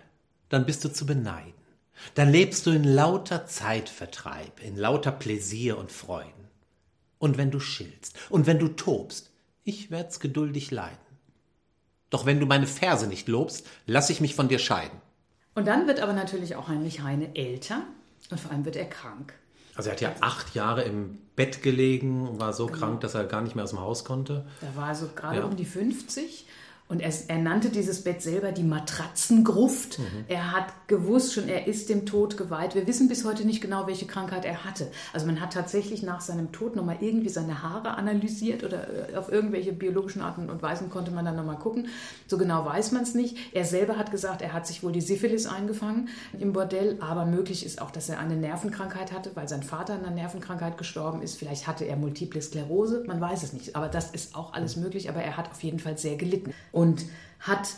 dann 0.48 0.66
bist 0.66 0.84
du 0.84 0.92
zu 0.92 1.06
beneiden. 1.06 1.52
Dann 2.14 2.30
lebst 2.30 2.66
du 2.66 2.70
in 2.70 2.84
lauter 2.84 3.46
Zeitvertreib, 3.46 4.60
in 4.62 4.76
lauter 4.76 5.12
Pläsier 5.12 5.78
und 5.78 5.92
Freuden. 5.92 6.32
Und 7.18 7.38
wenn 7.38 7.50
du 7.50 7.60
schillst 7.60 8.16
und 8.30 8.46
wenn 8.46 8.58
du 8.58 8.68
tobst, 8.68 9.30
ich 9.62 9.90
werd's 9.90 10.20
geduldig 10.20 10.70
leiden. 10.70 10.98
Doch 12.10 12.26
wenn 12.26 12.40
du 12.40 12.46
meine 12.46 12.66
Verse 12.66 13.06
nicht 13.06 13.28
lobst, 13.28 13.66
lass 13.86 14.10
ich 14.10 14.20
mich 14.20 14.34
von 14.34 14.48
dir 14.48 14.58
scheiden. 14.58 15.00
Und 15.54 15.66
dann 15.66 15.86
wird 15.86 16.00
aber 16.00 16.12
natürlich 16.12 16.56
auch 16.56 16.68
Heinrich 16.68 17.02
Heine 17.02 17.34
älter 17.34 17.82
und 18.30 18.40
vor 18.40 18.50
allem 18.50 18.64
wird 18.64 18.76
er 18.76 18.86
krank. 18.86 19.34
Also 19.76 19.88
er 19.88 19.92
hat 19.92 20.00
ja 20.00 20.14
acht 20.20 20.54
Jahre 20.54 20.82
im 20.82 21.18
Bett 21.36 21.62
gelegen 21.62 22.28
und 22.28 22.40
war 22.40 22.52
so 22.52 22.66
genau. 22.66 22.78
krank, 22.78 23.00
dass 23.00 23.14
er 23.14 23.24
gar 23.24 23.42
nicht 23.42 23.56
mehr 23.56 23.64
aus 23.64 23.70
dem 23.70 23.80
Haus 23.80 24.04
konnte. 24.04 24.46
Er 24.60 24.76
war 24.76 24.86
also 24.86 25.08
gerade 25.14 25.38
ja. 25.38 25.44
um 25.44 25.56
die 25.56 25.64
50 25.64 26.43
und 26.86 27.00
er, 27.00 27.12
er, 27.28 27.38
nannte 27.38 27.70
dieses 27.70 28.04
Bett 28.04 28.20
selber 28.20 28.52
die 28.52 28.62
Matratzengruft. 28.62 29.98
Mhm. 29.98 30.04
Er 30.28 30.52
hat 30.52 30.66
gewusst 30.86 31.32
schon, 31.32 31.48
er 31.48 31.66
ist 31.66 31.88
dem 31.88 32.04
Tod 32.04 32.36
geweiht. 32.36 32.74
Wir 32.74 32.86
wissen 32.86 33.08
bis 33.08 33.24
heute 33.24 33.46
nicht 33.46 33.62
genau, 33.62 33.86
welche 33.86 34.06
Krankheit 34.06 34.44
er 34.44 34.64
hatte. 34.64 34.88
Also 35.14 35.24
man 35.24 35.40
hat 35.40 35.54
tatsächlich 35.54 36.02
nach 36.02 36.20
seinem 36.20 36.52
Tod 36.52 36.76
nochmal 36.76 36.98
irgendwie 37.00 37.30
seine 37.30 37.62
Haare 37.62 37.96
analysiert 37.96 38.64
oder 38.64 39.12
äh, 39.12 39.16
auf 39.16 39.32
irgendwelche 39.32 39.72
biologischen 39.72 40.20
Arten 40.20 40.50
und 40.50 40.60
Weisen 40.60 40.90
konnte 40.90 41.10
man 41.10 41.24
dann 41.24 41.36
nochmal 41.36 41.56
gucken. 41.56 41.88
So 42.26 42.36
genau 42.36 42.66
weiß 42.66 42.92
man 42.92 43.04
es 43.04 43.14
nicht. 43.14 43.38
Er 43.54 43.64
selber 43.64 43.96
hat 43.96 44.10
gesagt, 44.10 44.42
er 44.42 44.52
hat 44.52 44.66
sich 44.66 44.82
wohl 44.82 44.92
die 44.92 45.00
Syphilis 45.00 45.46
eingefangen 45.46 46.10
im 46.38 46.52
Bordell, 46.52 46.98
aber 47.00 47.24
möglich 47.24 47.64
ist 47.64 47.80
auch, 47.80 47.92
dass 47.92 48.10
er 48.10 48.18
eine 48.18 48.36
Nervenkrankheit 48.36 49.10
hatte, 49.10 49.30
weil 49.34 49.48
sein 49.48 49.62
Vater 49.62 49.94
an 49.94 50.04
einer 50.04 50.14
Nervenkrankheit 50.14 50.76
gestorben 50.76 51.22
ist. 51.22 51.38
Vielleicht 51.38 51.66
hatte 51.66 51.86
er 51.86 51.96
Multiple 51.96 52.42
Sklerose, 52.42 53.04
man 53.06 53.22
weiß 53.22 53.42
es 53.42 53.54
nicht. 53.54 53.74
Aber 53.74 53.88
das 53.88 54.10
ist 54.10 54.36
auch 54.36 54.52
alles 54.52 54.76
möglich, 54.76 55.08
aber 55.08 55.22
er 55.22 55.38
hat 55.38 55.50
auf 55.50 55.62
jeden 55.62 55.78
Fall 55.78 55.96
sehr 55.96 56.16
gelitten 56.16 56.52
und 56.74 57.06
hat 57.40 57.68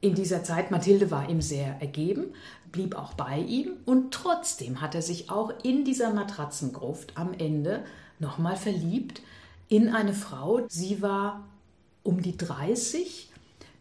in 0.00 0.14
dieser 0.14 0.44
Zeit, 0.44 0.70
Mathilde 0.70 1.10
war 1.10 1.28
ihm 1.28 1.40
sehr 1.40 1.80
ergeben, 1.80 2.26
blieb 2.72 2.94
auch 2.94 3.14
bei 3.14 3.38
ihm 3.38 3.72
und 3.84 4.12
trotzdem 4.12 4.80
hat 4.80 4.94
er 4.94 5.02
sich 5.02 5.30
auch 5.30 5.52
in 5.62 5.84
dieser 5.84 6.12
Matratzengruft 6.12 7.16
am 7.16 7.32
Ende 7.32 7.84
nochmal 8.18 8.56
verliebt 8.56 9.22
in 9.68 9.88
eine 9.88 10.12
Frau. 10.12 10.60
Sie 10.68 11.02
war 11.02 11.44
um 12.02 12.20
die 12.20 12.36
30, 12.36 13.30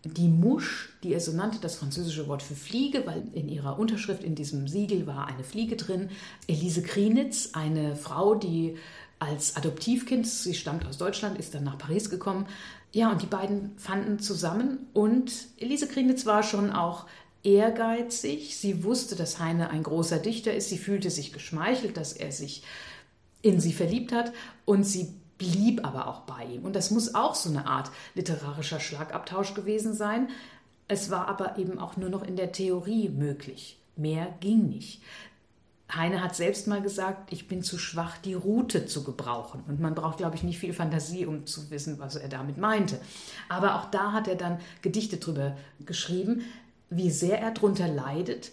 die 0.05 0.27
Mouche, 0.27 0.89
die 1.03 1.13
er 1.13 1.19
so 1.19 1.33
nannte, 1.33 1.59
das 1.59 1.75
französische 1.75 2.27
Wort 2.27 2.41
für 2.41 2.55
Fliege, 2.55 3.05
weil 3.05 3.23
in 3.33 3.49
ihrer 3.49 3.77
Unterschrift 3.77 4.23
in 4.23 4.35
diesem 4.35 4.67
Siegel 4.67 5.05
war 5.07 5.27
eine 5.27 5.43
Fliege 5.43 5.75
drin. 5.75 6.09
Elise 6.47 6.81
Krienitz, 6.83 7.49
eine 7.53 7.95
Frau, 7.95 8.35
die 8.35 8.77
als 9.19 9.55
Adoptivkind, 9.55 10.27
sie 10.27 10.53
stammt 10.53 10.85
aus 10.85 10.97
Deutschland, 10.97 11.37
ist 11.37 11.53
dann 11.53 11.63
nach 11.63 11.77
Paris 11.77 12.09
gekommen, 12.09 12.45
ja, 12.93 13.11
und 13.11 13.23
die 13.23 13.27
beiden 13.27 13.75
fanden 13.77 14.19
zusammen 14.19 14.87
und 14.93 15.47
Elise 15.57 15.87
Krienitz 15.87 16.27
war 16.27 16.43
schon 16.43 16.71
auch 16.71 17.07
ehrgeizig. 17.43 18.55
Sie 18.57 18.83
wusste, 18.83 19.15
dass 19.15 19.39
Heine 19.39 19.71
ein 19.71 19.81
großer 19.81 20.19
Dichter 20.19 20.53
ist. 20.53 20.69
Sie 20.69 20.77
fühlte 20.77 21.09
sich 21.09 21.33
geschmeichelt, 21.33 21.97
dass 21.97 22.13
er 22.13 22.31
sich 22.31 22.63
in 23.41 23.59
sie 23.59 23.73
verliebt 23.73 24.11
hat 24.13 24.31
und 24.65 24.83
sie 24.83 25.13
blieb 25.39 25.85
aber 25.85 26.07
auch 26.07 26.21
bei 26.21 26.45
ihm. 26.45 26.63
Und 26.63 26.75
das 26.75 26.91
muss 26.91 27.15
auch 27.15 27.33
so 27.33 27.49
eine 27.49 27.65
Art 27.65 27.89
literarischer 28.13 28.79
Schlagabtausch 28.79 29.55
gewesen 29.55 29.93
sein. 29.93 30.29
Es 30.87 31.09
war 31.09 31.27
aber 31.27 31.57
eben 31.57 31.79
auch 31.79 31.97
nur 31.97 32.09
noch 32.09 32.23
in 32.23 32.35
der 32.35 32.51
Theorie 32.51 33.09
möglich. 33.09 33.79
Mehr 33.95 34.35
ging 34.39 34.69
nicht. 34.69 35.01
Heine 35.95 36.23
hat 36.23 36.35
selbst 36.35 36.67
mal 36.67 36.81
gesagt, 36.81 37.31
ich 37.31 37.47
bin 37.47 37.63
zu 37.63 37.77
schwach, 37.77 38.17
die 38.17 38.33
Route 38.33 38.85
zu 38.85 39.03
gebrauchen. 39.03 39.63
Und 39.67 39.79
man 39.79 39.95
braucht, 39.95 40.17
glaube 40.17 40.35
ich, 40.35 40.43
nicht 40.43 40.59
viel 40.59 40.73
Fantasie, 40.73 41.25
um 41.25 41.45
zu 41.45 41.69
wissen, 41.69 41.99
was 41.99 42.15
er 42.15 42.29
damit 42.29 42.57
meinte. 42.57 42.99
Aber 43.49 43.75
auch 43.75 43.91
da 43.91 44.11
hat 44.11 44.27
er 44.27 44.35
dann 44.35 44.59
Gedichte 44.81 45.17
drüber 45.17 45.55
geschrieben, 45.85 46.43
wie 46.89 47.11
sehr 47.11 47.39
er 47.39 47.51
darunter 47.51 47.87
leidet, 47.87 48.51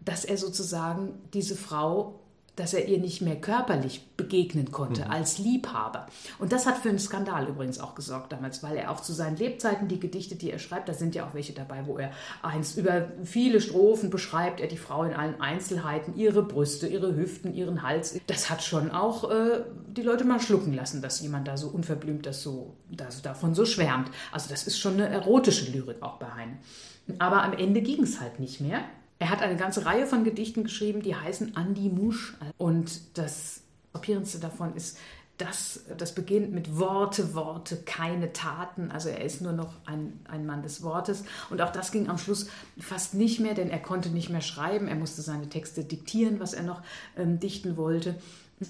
dass 0.00 0.24
er 0.24 0.36
sozusagen 0.36 1.14
diese 1.34 1.56
Frau 1.56 2.17
dass 2.58 2.74
er 2.74 2.86
ihr 2.88 2.98
nicht 2.98 3.22
mehr 3.22 3.36
körperlich 3.36 4.08
begegnen 4.16 4.72
konnte 4.72 5.04
mhm. 5.04 5.10
als 5.10 5.38
Liebhaber. 5.38 6.06
Und 6.38 6.52
das 6.52 6.66
hat 6.66 6.78
für 6.78 6.88
einen 6.88 6.98
Skandal 6.98 7.46
übrigens 7.46 7.78
auch 7.78 7.94
gesorgt 7.94 8.32
damals, 8.32 8.62
weil 8.62 8.76
er 8.76 8.90
auch 8.90 9.00
zu 9.00 9.12
seinen 9.12 9.36
Lebzeiten 9.36 9.88
die 9.88 10.00
Gedichte, 10.00 10.34
die 10.34 10.50
er 10.50 10.58
schreibt, 10.58 10.88
da 10.88 10.94
sind 10.94 11.14
ja 11.14 11.26
auch 11.26 11.34
welche 11.34 11.52
dabei, 11.52 11.86
wo 11.86 11.98
er 11.98 12.10
eins 12.42 12.76
über 12.76 13.08
viele 13.22 13.60
Strophen 13.60 14.10
beschreibt, 14.10 14.60
er 14.60 14.66
die 14.66 14.76
Frau 14.76 15.04
in 15.04 15.14
allen 15.14 15.40
Einzelheiten, 15.40 16.16
ihre 16.16 16.42
Brüste, 16.42 16.88
ihre 16.88 17.14
Hüften, 17.14 17.54
ihren 17.54 17.82
Hals. 17.82 18.18
Das 18.26 18.50
hat 18.50 18.62
schon 18.62 18.90
auch 18.90 19.30
äh, 19.30 19.62
die 19.96 20.02
Leute 20.02 20.24
mal 20.24 20.40
schlucken 20.40 20.74
lassen, 20.74 21.00
dass 21.00 21.20
jemand 21.20 21.46
da 21.46 21.56
so 21.56 21.68
unverblümt 21.68 22.26
das 22.26 22.42
so, 22.42 22.74
das, 22.90 23.22
davon 23.22 23.54
so 23.54 23.64
schwärmt. 23.64 24.10
Also 24.32 24.48
das 24.50 24.66
ist 24.66 24.78
schon 24.78 24.94
eine 24.94 25.08
erotische 25.08 25.70
Lyrik 25.70 26.02
auch 26.02 26.18
bei 26.18 26.26
Heine. 26.26 26.58
Aber 27.18 27.42
am 27.42 27.52
Ende 27.52 27.80
ging 27.80 28.02
es 28.02 28.20
halt 28.20 28.40
nicht 28.40 28.60
mehr. 28.60 28.80
Er 29.18 29.30
hat 29.30 29.42
eine 29.42 29.56
ganze 29.56 29.84
Reihe 29.84 30.06
von 30.06 30.24
Gedichten 30.24 30.62
geschrieben, 30.62 31.02
die 31.02 31.16
heißen 31.16 31.56
Andi 31.56 31.88
Musch. 31.88 32.36
Und 32.56 33.18
das 33.18 33.62
Frappierendste 33.92 34.38
davon 34.38 34.74
ist, 34.74 34.98
dass 35.38 35.84
das 35.96 36.14
beginnt 36.14 36.52
mit 36.52 36.78
Worte, 36.78 37.34
Worte, 37.34 37.76
keine 37.76 38.32
Taten. 38.32 38.90
Also 38.90 39.08
er 39.08 39.24
ist 39.24 39.40
nur 39.40 39.52
noch 39.52 39.72
ein, 39.86 40.20
ein 40.28 40.46
Mann 40.46 40.62
des 40.62 40.82
Wortes. 40.82 41.24
Und 41.48 41.62
auch 41.62 41.70
das 41.70 41.92
ging 41.92 42.08
am 42.08 42.18
Schluss 42.18 42.48
fast 42.78 43.14
nicht 43.14 43.38
mehr, 43.38 43.54
denn 43.54 43.70
er 43.70 43.78
konnte 43.78 44.08
nicht 44.10 44.30
mehr 44.30 44.40
schreiben. 44.40 44.88
Er 44.88 44.96
musste 44.96 45.22
seine 45.22 45.48
Texte 45.48 45.84
diktieren, 45.84 46.40
was 46.40 46.54
er 46.54 46.64
noch 46.64 46.82
ähm, 47.16 47.38
dichten 47.38 47.76
wollte. 47.76 48.16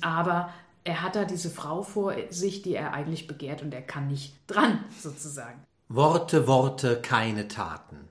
Aber 0.03 0.51
er 0.85 1.03
hat 1.03 1.17
da 1.17 1.25
diese 1.25 1.51
Frau 1.51 1.83
vor 1.83 2.15
sich, 2.29 2.63
die 2.63 2.75
er 2.75 2.93
eigentlich 2.93 3.27
begehrt 3.27 3.63
und 3.63 3.73
er 3.73 3.83
kann 3.83 4.09
nicht 4.09 4.35
dran, 4.47 4.85
sozusagen. 5.01 5.63
Worte, 5.89 6.47
Worte, 6.47 7.01
keine 7.01 7.49
Taten. 7.49 8.08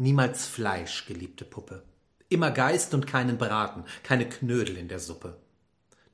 Niemals 0.00 0.46
Fleisch, 0.46 1.06
geliebte 1.06 1.44
Puppe. 1.44 1.82
Immer 2.28 2.52
Geist 2.52 2.94
und 2.94 3.08
keinen 3.08 3.36
Braten, 3.36 3.82
keine 4.04 4.28
Knödel 4.28 4.76
in 4.76 4.86
der 4.86 5.00
Suppe. 5.00 5.36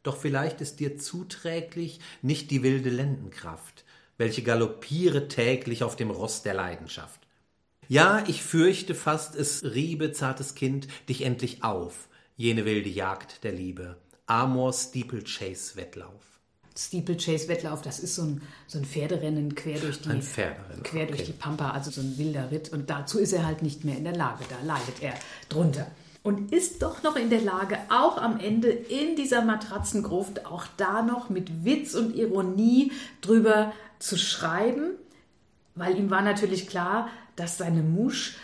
Doch 0.02 0.16
vielleicht 0.16 0.62
ist 0.62 0.80
dir 0.80 0.96
zuträglich 0.96 2.00
nicht 2.22 2.50
die 2.50 2.62
wilde 2.62 2.88
Lendenkraft, 2.88 3.84
welche 4.16 4.42
galoppiere 4.42 5.28
täglich 5.28 5.84
auf 5.84 5.96
dem 5.96 6.10
Ross 6.10 6.42
der 6.42 6.54
Leidenschaft. 6.54 7.20
Ja, 7.86 8.24
ich 8.26 8.42
fürchte 8.42 8.94
fast, 8.94 9.34
es 9.34 9.62
riebe, 9.64 10.12
zartes 10.12 10.54
Kind, 10.54 10.88
dich 11.10 11.20
endlich 11.20 11.62
auf, 11.62 12.08
jene 12.36 12.64
wilde 12.64 12.88
Jagd 12.88 13.44
der 13.44 13.52
Liebe, 13.52 13.98
Amor 14.24 14.72
Steeplechase 14.72 15.76
Wettlauf. 15.76 16.33
Steeplechase-Wettlauf, 16.76 17.82
das 17.82 18.00
ist 18.00 18.16
so 18.16 18.22
ein, 18.22 18.42
so 18.66 18.78
ein 18.78 18.84
Pferderennen 18.84 19.54
quer 19.54 19.78
durch 19.78 20.00
die, 20.00 20.08
quer 20.82 21.06
durch 21.06 21.20
okay. 21.20 21.24
die 21.26 21.32
Pampa, 21.32 21.70
also 21.70 21.90
so 21.90 22.00
ein 22.00 22.18
wilder 22.18 22.50
Ritt. 22.50 22.70
Und 22.70 22.90
dazu 22.90 23.18
ist 23.18 23.32
er 23.32 23.46
halt 23.46 23.62
nicht 23.62 23.84
mehr 23.84 23.96
in 23.96 24.04
der 24.04 24.16
Lage, 24.16 24.44
da 24.48 24.56
leidet 24.66 25.00
er 25.00 25.14
drunter. 25.48 25.86
Und 26.24 26.52
ist 26.52 26.82
doch 26.82 27.02
noch 27.02 27.16
in 27.16 27.30
der 27.30 27.42
Lage, 27.42 27.78
auch 27.90 28.16
am 28.16 28.40
Ende 28.40 28.70
in 28.70 29.14
dieser 29.14 29.44
Matratzengruft, 29.44 30.46
auch 30.46 30.64
da 30.76 31.02
noch 31.02 31.28
mit 31.28 31.64
Witz 31.64 31.94
und 31.94 32.16
Ironie 32.16 32.92
drüber 33.20 33.72
zu 33.98 34.16
schreiben, 34.16 34.92
weil 35.74 35.96
ihm 35.98 36.10
war 36.10 36.22
natürlich 36.22 36.66
klar, 36.66 37.08
dass 37.36 37.58
seine 37.58 37.82
Musch, 37.82 38.36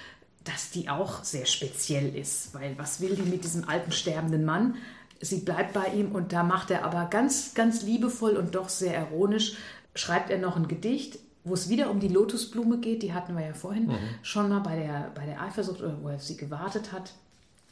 dass 0.45 0.71
die 0.71 0.89
auch 0.89 1.25
sehr 1.25 1.47
speziell 1.47 2.15
ist, 2.15 2.55
weil 2.55 2.77
was 2.79 3.01
will 3.01 3.17
die 3.17 3.23
mit 3.23 3.45
diesem 3.45 3.69
alten 3.69 3.93
sterbenden 3.93 4.45
Mann? 4.45 4.77
Sie 5.21 5.41
bleibt 5.41 5.73
bei 5.73 5.89
ihm 5.89 6.13
und 6.13 6.33
da 6.33 6.43
macht 6.43 6.71
er 6.71 6.85
aber 6.85 7.07
ganz, 7.07 7.55
ganz 7.55 7.83
liebevoll 7.83 8.37
und 8.37 8.55
doch 8.55 8.69
sehr 8.69 8.99
ironisch, 8.99 9.57
schreibt 9.95 10.31
er 10.31 10.39
noch 10.39 10.57
ein 10.57 10.69
Gedicht, 10.69 11.19
wo 11.45 11.55
es 11.55 11.69
wieder 11.69 11.91
um 11.91 12.01
die 12.01 12.09
Lotusblume 12.09 12.79
geht, 12.79 13.03
die 13.03 13.13
hatten 13.13 13.37
wir 13.37 13.47
ja 13.47 13.55
vorhin 13.55 13.87
mhm. 13.87 13.99
schon 14.23 14.49
mal 14.49 14.61
bei 14.61 14.77
der, 14.77 15.11
bei 15.15 15.25
der 15.25 15.41
Eifersucht 15.41 15.81
oder 15.81 16.03
wo 16.03 16.09
er 16.09 16.19
sie 16.19 16.37
gewartet 16.37 16.93
hat. 16.93 17.15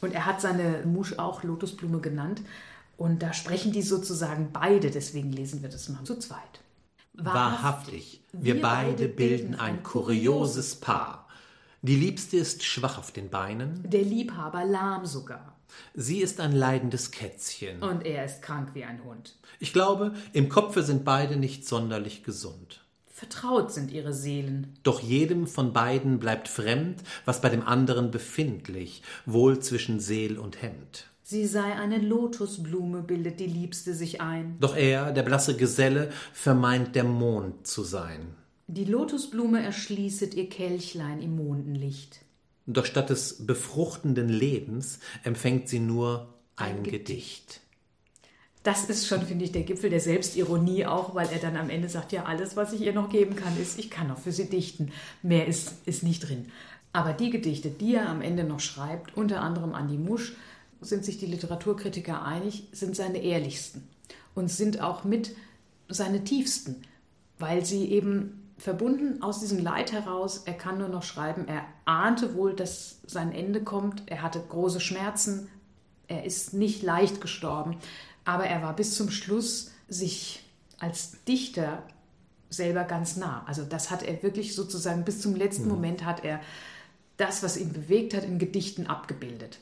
Und 0.00 0.14
er 0.14 0.26
hat 0.26 0.40
seine 0.40 0.84
Musch 0.86 1.18
auch 1.18 1.42
Lotusblume 1.42 2.00
genannt. 2.00 2.40
Und 2.96 3.22
da 3.22 3.32
sprechen 3.32 3.72
die 3.72 3.82
sozusagen 3.82 4.50
beide, 4.52 4.90
deswegen 4.90 5.32
lesen 5.32 5.62
wir 5.62 5.68
das 5.68 5.88
mal 5.88 6.04
zu 6.04 6.18
zweit. 6.18 6.38
Wahrhaftig, 7.14 8.22
wir 8.32 8.60
beide 8.60 9.08
bilden 9.08 9.54
ein 9.56 9.82
kurioses 9.82 10.76
Paar. 10.76 11.26
Die 11.82 11.96
Liebste 11.96 12.36
ist 12.36 12.64
schwach 12.64 12.98
auf 12.98 13.12
den 13.12 13.28
Beinen. 13.28 13.82
Der 13.88 14.02
Liebhaber 14.02 14.64
lahm 14.64 15.04
sogar. 15.04 15.57
Sie 15.94 16.20
ist 16.20 16.40
ein 16.40 16.52
leidendes 16.52 17.10
Kätzchen. 17.10 17.82
Und 17.82 18.06
er 18.06 18.24
ist 18.24 18.42
krank 18.42 18.70
wie 18.74 18.84
ein 18.84 19.04
Hund. 19.04 19.36
Ich 19.58 19.72
glaube, 19.72 20.14
im 20.32 20.48
Kopfe 20.48 20.82
sind 20.82 21.04
beide 21.04 21.36
nicht 21.36 21.66
sonderlich 21.66 22.24
gesund. 22.24 22.84
Vertraut 23.06 23.72
sind 23.72 23.90
ihre 23.90 24.12
Seelen. 24.12 24.78
Doch 24.84 25.00
jedem 25.00 25.48
von 25.48 25.72
beiden 25.72 26.20
bleibt 26.20 26.46
fremd, 26.46 27.02
was 27.24 27.40
bei 27.40 27.48
dem 27.48 27.66
anderen 27.66 28.12
befindlich, 28.12 29.02
wohl 29.26 29.58
zwischen 29.58 29.98
Seel 29.98 30.38
und 30.38 30.62
Hemd. 30.62 31.06
Sie 31.24 31.44
sei 31.44 31.74
eine 31.74 31.98
Lotusblume, 31.98 33.02
bildet 33.02 33.40
die 33.40 33.46
Liebste 33.46 33.92
sich 33.92 34.20
ein. 34.20 34.56
Doch 34.60 34.76
er, 34.76 35.12
der 35.12 35.24
blasse 35.24 35.56
Geselle, 35.56 36.10
vermeint 36.32 36.94
der 36.94 37.04
Mond 37.04 37.66
zu 37.66 37.82
sein. 37.82 38.34
Die 38.68 38.84
Lotusblume 38.84 39.62
erschließet 39.62 40.34
ihr 40.34 40.48
Kelchlein 40.48 41.20
im 41.20 41.36
Mondenlicht. 41.36 42.20
Doch 42.70 42.84
statt 42.84 43.08
des 43.08 43.46
befruchtenden 43.46 44.28
Lebens 44.28 44.98
empfängt 45.24 45.70
sie 45.70 45.80
nur 45.80 46.34
ein, 46.54 46.76
ein 46.76 46.82
Gedicht. 46.82 47.06
Gedicht. 47.06 47.60
Das 48.62 48.84
ist 48.84 49.06
schon, 49.06 49.22
finde 49.22 49.46
ich, 49.46 49.52
der 49.52 49.62
Gipfel 49.62 49.88
der 49.88 50.00
Selbstironie 50.00 50.84
auch, 50.84 51.14
weil 51.14 51.28
er 51.32 51.38
dann 51.38 51.56
am 51.56 51.70
Ende 51.70 51.88
sagt, 51.88 52.12
ja, 52.12 52.24
alles, 52.24 52.56
was 52.56 52.74
ich 52.74 52.82
ihr 52.82 52.92
noch 52.92 53.08
geben 53.08 53.36
kann, 53.36 53.58
ist, 53.58 53.78
ich 53.78 53.88
kann 53.88 54.08
noch 54.08 54.18
für 54.18 54.32
sie 54.32 54.50
dichten. 54.50 54.92
Mehr 55.22 55.46
ist, 55.46 55.76
ist 55.86 56.02
nicht 56.02 56.28
drin. 56.28 56.50
Aber 56.92 57.14
die 57.14 57.30
Gedichte, 57.30 57.70
die 57.70 57.94
er 57.94 58.10
am 58.10 58.20
Ende 58.20 58.44
noch 58.44 58.60
schreibt, 58.60 59.16
unter 59.16 59.40
anderem 59.40 59.74
an 59.74 59.88
die 59.88 59.96
Musch, 59.96 60.34
sind 60.82 61.06
sich 61.06 61.16
die 61.16 61.26
Literaturkritiker 61.26 62.22
einig, 62.22 62.64
sind 62.72 62.94
seine 62.94 63.22
ehrlichsten 63.22 63.88
und 64.34 64.50
sind 64.50 64.82
auch 64.82 65.04
mit 65.04 65.34
seine 65.88 66.22
tiefsten, 66.22 66.82
weil 67.38 67.64
sie 67.64 67.90
eben 67.90 68.37
verbunden 68.58 69.22
aus 69.22 69.40
diesem 69.40 69.58
Leid 69.58 69.92
heraus, 69.92 70.42
er 70.44 70.54
kann 70.54 70.78
nur 70.78 70.88
noch 70.88 71.04
schreiben, 71.04 71.46
er 71.46 71.64
ahnte 71.84 72.34
wohl, 72.34 72.54
dass 72.54 73.00
sein 73.06 73.32
Ende 73.32 73.62
kommt, 73.62 74.02
er 74.06 74.22
hatte 74.22 74.40
große 74.40 74.80
Schmerzen, 74.80 75.48
er 76.08 76.24
ist 76.24 76.54
nicht 76.54 76.82
leicht 76.82 77.20
gestorben, 77.20 77.76
aber 78.24 78.46
er 78.46 78.62
war 78.62 78.74
bis 78.74 78.96
zum 78.96 79.10
Schluss 79.10 79.70
sich 79.88 80.44
als 80.78 81.24
Dichter 81.24 81.82
selber 82.50 82.84
ganz 82.84 83.16
nah. 83.16 83.44
Also 83.46 83.64
das 83.64 83.90
hat 83.90 84.02
er 84.02 84.22
wirklich 84.22 84.54
sozusagen 84.54 85.04
bis 85.04 85.20
zum 85.20 85.36
letzten 85.36 85.64
mhm. 85.64 85.70
Moment 85.70 86.04
hat 86.04 86.24
er 86.24 86.40
das, 87.16 87.42
was 87.42 87.56
ihn 87.56 87.72
bewegt 87.72 88.14
hat, 88.14 88.24
in 88.24 88.38
Gedichten 88.38 88.86
abgebildet. 88.86 89.58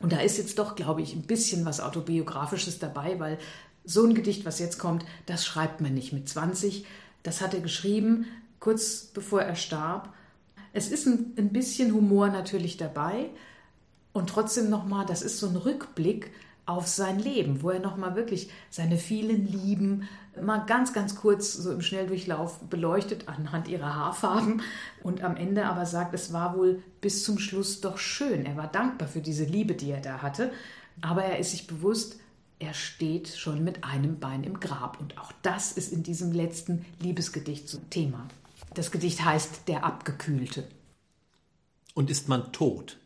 Und 0.00 0.12
da 0.12 0.20
ist 0.20 0.38
jetzt 0.38 0.58
doch, 0.58 0.76
glaube 0.76 1.02
ich, 1.02 1.14
ein 1.14 1.22
bisschen 1.22 1.64
was 1.64 1.80
Autobiografisches 1.80 2.78
dabei, 2.78 3.18
weil 3.20 3.38
so 3.84 4.04
ein 4.04 4.14
Gedicht, 4.14 4.44
was 4.44 4.58
jetzt 4.58 4.78
kommt, 4.78 5.04
das 5.26 5.44
schreibt 5.44 5.80
man 5.80 5.94
nicht 5.94 6.12
mit 6.12 6.28
20. 6.28 6.86
Das 7.24 7.40
hat 7.40 7.54
er 7.54 7.60
geschrieben, 7.60 8.26
kurz 8.60 9.06
bevor 9.06 9.42
er 9.42 9.56
starb. 9.56 10.14
Es 10.72 10.88
ist 10.88 11.06
ein, 11.06 11.34
ein 11.36 11.52
bisschen 11.52 11.92
Humor 11.92 12.28
natürlich 12.28 12.76
dabei. 12.76 13.30
Und 14.12 14.30
trotzdem 14.30 14.70
nochmal, 14.70 15.04
das 15.06 15.22
ist 15.22 15.40
so 15.40 15.48
ein 15.48 15.56
Rückblick 15.56 16.30
auf 16.66 16.86
sein 16.86 17.18
Leben, 17.18 17.62
wo 17.62 17.70
er 17.70 17.80
nochmal 17.80 18.14
wirklich 18.14 18.48
seine 18.70 18.96
vielen 18.96 19.46
Lieben 19.46 20.08
mal 20.40 20.64
ganz, 20.66 20.92
ganz 20.92 21.14
kurz 21.14 21.52
so 21.52 21.72
im 21.72 21.80
Schnelldurchlauf 21.80 22.60
beleuchtet 22.60 23.28
anhand 23.28 23.68
ihrer 23.68 23.94
Haarfarben 23.94 24.62
und 25.02 25.22
am 25.22 25.36
Ende 25.36 25.66
aber 25.66 25.86
sagt, 25.86 26.14
es 26.14 26.32
war 26.32 26.56
wohl 26.56 26.82
bis 27.00 27.24
zum 27.24 27.38
Schluss 27.38 27.80
doch 27.80 27.98
schön. 27.98 28.46
Er 28.46 28.56
war 28.56 28.66
dankbar 28.66 29.08
für 29.08 29.20
diese 29.20 29.44
Liebe, 29.44 29.74
die 29.74 29.90
er 29.90 30.00
da 30.00 30.22
hatte, 30.22 30.52
aber 31.00 31.24
er 31.24 31.38
ist 31.38 31.50
sich 31.50 31.66
bewusst, 31.66 32.18
er 32.64 32.72
steht 32.72 33.28
schon 33.28 33.62
mit 33.62 33.84
einem 33.84 34.18
Bein 34.18 34.42
im 34.42 34.58
Grab 34.58 34.98
und 34.98 35.18
auch 35.18 35.32
das 35.42 35.72
ist 35.72 35.92
in 35.92 36.02
diesem 36.02 36.32
letzten 36.32 36.86
Liebesgedicht 36.98 37.68
zum 37.68 37.90
Thema. 37.90 38.26
Das 38.72 38.90
Gedicht 38.90 39.22
heißt 39.22 39.68
Der 39.68 39.84
Abgekühlte. 39.84 40.66
Und 41.92 42.10
ist 42.10 42.28
man 42.28 42.52
tot, 42.52 42.98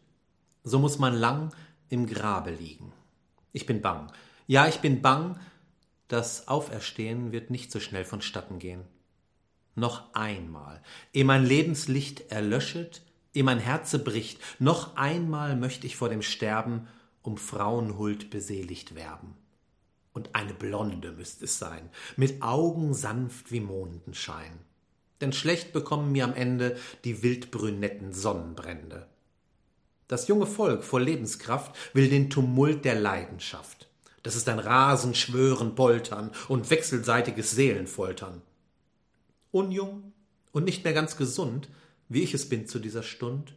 so 0.62 0.78
muss 0.78 0.98
man 0.98 1.12
lang 1.12 1.52
im 1.88 2.06
Grabe 2.06 2.52
liegen. 2.52 2.92
Ich 3.52 3.66
bin 3.66 3.82
bang. 3.82 4.12
Ja, 4.46 4.68
ich 4.68 4.78
bin 4.78 5.02
bang, 5.02 5.38
das 6.06 6.46
Auferstehen 6.46 7.32
wird 7.32 7.50
nicht 7.50 7.72
so 7.72 7.80
schnell 7.80 8.04
vonstatten 8.04 8.60
gehen. 8.60 8.84
Noch 9.74 10.14
einmal, 10.14 10.80
ehe 11.12 11.24
mein 11.24 11.44
Lebenslicht 11.44 12.30
erlöschet, 12.30 13.02
ehe 13.34 13.44
mein 13.44 13.58
Herze 13.58 13.98
bricht, 13.98 14.40
noch 14.60 14.96
einmal 14.96 15.56
möchte 15.56 15.86
ich 15.86 15.96
vor 15.96 16.08
dem 16.08 16.22
Sterben 16.22 16.86
um 17.22 17.36
Frauenhuld 17.36 18.30
beseligt 18.30 18.94
werben. 18.94 19.34
Und 20.12 20.34
eine 20.34 20.54
Blonde 20.54 21.12
müsste 21.12 21.44
es 21.44 21.58
sein, 21.58 21.90
mit 22.16 22.42
Augen 22.42 22.94
sanft 22.94 23.52
wie 23.52 23.60
Mondenschein. 23.60 24.58
Denn 25.20 25.32
schlecht 25.32 25.72
bekommen 25.72 26.12
mir 26.12 26.24
am 26.24 26.34
Ende 26.34 26.76
die 27.04 27.22
wildbrünetten 27.22 28.12
Sonnenbrände. 28.12 29.06
Das 30.06 30.26
junge 30.26 30.46
Volk 30.46 30.84
vor 30.84 31.00
Lebenskraft 31.00 31.74
will 31.92 32.08
den 32.08 32.30
Tumult 32.30 32.84
der 32.84 32.98
Leidenschaft. 32.98 33.88
Das 34.22 34.36
ist 34.36 34.48
ein 34.48 34.58
Rasen, 34.58 35.14
Schwören, 35.14 35.74
Poltern 35.74 36.30
und 36.48 36.70
wechselseitiges 36.70 37.50
Seelenfoltern. 37.52 38.42
Unjung 39.50 40.12
und 40.52 40.64
nicht 40.64 40.84
mehr 40.84 40.92
ganz 40.92 41.16
gesund, 41.16 41.68
wie 42.08 42.22
ich 42.22 42.34
es 42.34 42.48
bin 42.48 42.66
zu 42.66 42.78
dieser 42.78 43.02
Stund, 43.02 43.54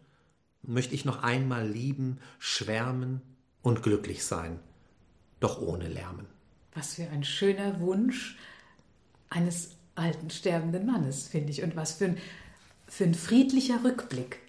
möchte 0.62 0.94
ich 0.94 1.06
noch 1.06 1.24
einmal 1.24 1.68
lieben, 1.68 2.20
schwärmen 2.38 3.22
und 3.62 3.82
glücklich 3.82 4.24
sein, 4.24 4.60
doch 5.40 5.62
ohne 5.62 5.88
Lärmen. 5.88 6.28
Was 6.74 6.96
für 6.96 7.08
ein 7.10 7.24
schöner 7.24 7.80
Wunsch 7.80 8.38
eines 9.30 9.72
alten 9.96 10.30
sterbenden 10.30 10.86
Mannes, 10.86 11.28
finde 11.28 11.52
ich, 11.52 11.64
und 11.64 11.76
was 11.76 11.94
für 11.94 12.06
ein, 12.06 12.18
für 12.88 13.04
ein 13.04 13.14
friedlicher 13.14 13.84
Rückblick. 13.84 14.40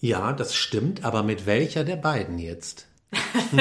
Ja, 0.00 0.32
das 0.32 0.54
stimmt, 0.54 1.04
aber 1.04 1.22
mit 1.22 1.46
welcher 1.46 1.84
der 1.84 1.96
beiden 1.96 2.38
jetzt? 2.38 2.88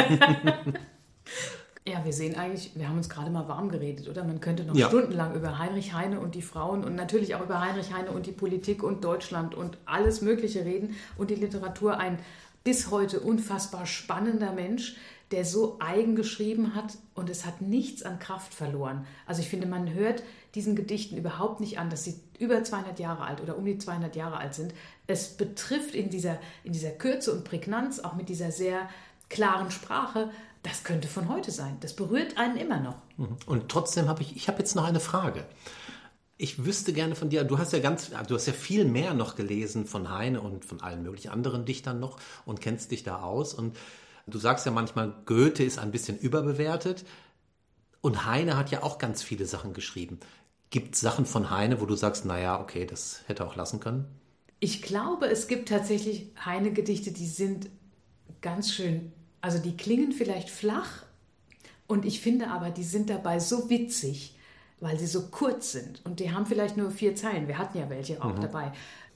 ja, 1.86 2.04
wir 2.04 2.14
sehen 2.14 2.36
eigentlich, 2.36 2.72
wir 2.76 2.88
haben 2.88 2.98
uns 2.98 3.10
gerade 3.10 3.30
mal 3.30 3.48
warm 3.48 3.70
geredet, 3.70 4.08
oder? 4.10 4.24
Man 4.24 4.40
könnte 4.40 4.64
noch 4.64 4.76
ja. 4.76 4.88
stundenlang 4.88 5.36
über 5.36 5.60
Heinrich 5.60 5.94
Heine 5.94 6.20
und 6.20 6.36
die 6.36 6.42
Frauen 6.42 6.84
und 6.84 6.96
natürlich 6.96 7.36
auch 7.36 7.42
über 7.42 7.62
Heinrich 7.62 7.94
Heine 7.94 8.12
und 8.12 8.26
die 8.26 8.32
Politik 8.32 8.82
und 8.82 9.04
Deutschland 9.04 9.54
und 9.56 9.78
alles 9.86 10.22
Mögliche 10.22 10.66
reden 10.66 10.96
und 11.18 11.30
die 11.30 11.36
Literatur. 11.36 11.98
Ein 12.00 12.20
bis 12.64 12.92
heute 12.92 13.20
unfassbar 13.20 13.86
spannender 13.86 14.52
Mensch, 14.52 14.96
der 15.32 15.46
so 15.46 15.78
eigen 15.80 16.16
geschrieben 16.16 16.76
hat 16.76 16.98
und 17.14 17.30
es 17.30 17.46
hat 17.46 17.62
nichts 17.62 18.04
an 18.04 18.20
Kraft 18.20 18.54
verloren. 18.54 19.06
Also 19.26 19.42
ich 19.42 19.50
finde, 19.50 19.68
man 19.68 19.94
hört 19.94 20.24
diesen 20.56 20.76
Gedichten 20.76 21.18
überhaupt 21.18 21.62
nicht 21.62 21.80
an, 21.80 21.90
dass 21.90 22.04
sie 22.04 22.20
über 22.38 22.64
200 22.64 23.00
Jahre 23.00 23.24
alt 23.24 23.42
oder 23.42 23.58
um 23.58 23.66
die 23.66 23.78
200 23.78 24.16
Jahre 24.16 24.38
alt 24.38 24.54
sind. 24.54 24.74
Es 25.08 25.38
betrifft 25.38 25.96
in 25.96 26.10
dieser, 26.10 26.38
in 26.64 26.74
dieser 26.74 26.92
Kürze 26.92 27.32
und 27.32 27.46
Prägnanz, 27.46 28.00
auch 28.00 28.16
mit 28.16 28.28
dieser 28.28 28.52
sehr 28.52 28.90
klaren 29.30 29.72
Sprache, 29.72 30.30
das 30.64 30.84
könnte 30.84 31.08
von 31.08 31.30
heute 31.30 31.52
sein. 31.52 31.78
Das 31.80 31.96
berührt 31.96 32.38
einen 32.38 32.58
immer 32.58 32.80
noch. 32.80 32.98
Mhm. 33.18 33.38
Und 33.46 33.70
trotzdem 33.70 34.08
habe 34.08 34.22
ich, 34.22 34.36
ich 34.36 34.48
habe 34.48 34.60
jetzt 34.60 34.76
noch 34.76 34.84
eine 34.84 35.00
Frage. 35.00 35.46
Ich 36.38 36.66
wüsste 36.66 36.92
gerne 36.92 37.16
von 37.16 37.30
dir, 37.30 37.44
du 37.44 37.58
hast 37.58 37.72
ja 37.72 37.80
ganz, 37.80 38.10
du 38.10 38.36
hast 38.36 38.48
ja 38.48 38.54
viel 38.54 38.86
mehr 38.86 39.14
noch 39.14 39.36
gelesen 39.36 39.86
von 39.86 40.10
Heine 40.10 40.42
und 40.42 40.66
von 40.66 40.82
allen 40.82 41.04
möglichen 41.04 41.30
anderen 41.30 41.66
Dichtern 41.66 42.00
noch 42.00 42.20
und 42.46 42.62
kennst 42.62 42.92
dich 42.92 43.04
da 43.04 43.22
aus. 43.22 43.54
Und 43.54 43.78
du 44.34 44.40
sagst 44.40 44.66
ja 44.66 44.72
manchmal, 44.72 45.14
Goethe 45.26 45.64
ist 45.64 45.80
ein 45.80 45.92
bisschen 45.92 46.18
überbewertet. 46.18 47.06
Und 48.02 48.26
Heine 48.26 48.58
hat 48.58 48.72
ja 48.72 48.82
auch 48.82 48.98
ganz 48.98 49.22
viele 49.22 49.46
Sachen 49.46 49.74
geschrieben. 49.74 50.20
Gibt 50.72 50.96
es 50.96 51.02
Sachen 51.02 51.26
von 51.26 51.52
Heine, 51.52 51.82
wo 51.82 51.86
du 51.86 51.96
sagst, 51.96 52.26
naja, 52.26 52.60
okay, 52.60 52.86
das 52.86 53.22
hätte 53.28 53.44
er 53.44 53.48
auch 53.48 53.56
lassen 53.56 53.80
können? 53.80 54.06
Ich 54.60 54.82
glaube, 54.82 55.28
es 55.28 55.48
gibt 55.48 55.70
tatsächlich 55.70 56.32
Heine-Gedichte, 56.46 57.12
die 57.12 57.28
sind 57.28 57.70
ganz 58.42 58.72
schön, 58.72 59.12
also 59.42 59.60
die 59.60 59.76
klingen 59.76 60.12
vielleicht 60.12 60.50
flach 60.50 61.04
und 61.88 62.06
ich 62.06 62.22
finde 62.22 62.50
aber, 62.50 62.70
die 62.70 62.84
sind 62.84 63.10
dabei 63.10 63.40
so 63.40 63.70
witzig, 63.70 64.36
weil 64.80 64.98
sie 64.98 65.08
so 65.08 65.28
kurz 65.28 65.74
sind 65.74 66.02
und 66.06 66.20
die 66.20 66.32
haben 66.32 66.46
vielleicht 66.46 66.78
nur 66.78 66.90
vier 66.90 67.16
Zeilen. 67.16 67.48
Wir 67.48 67.58
hatten 67.58 67.78
ja 67.78 67.90
welche 67.90 68.24
auch 68.24 68.36
mhm. 68.36 68.42
dabei. 68.42 68.72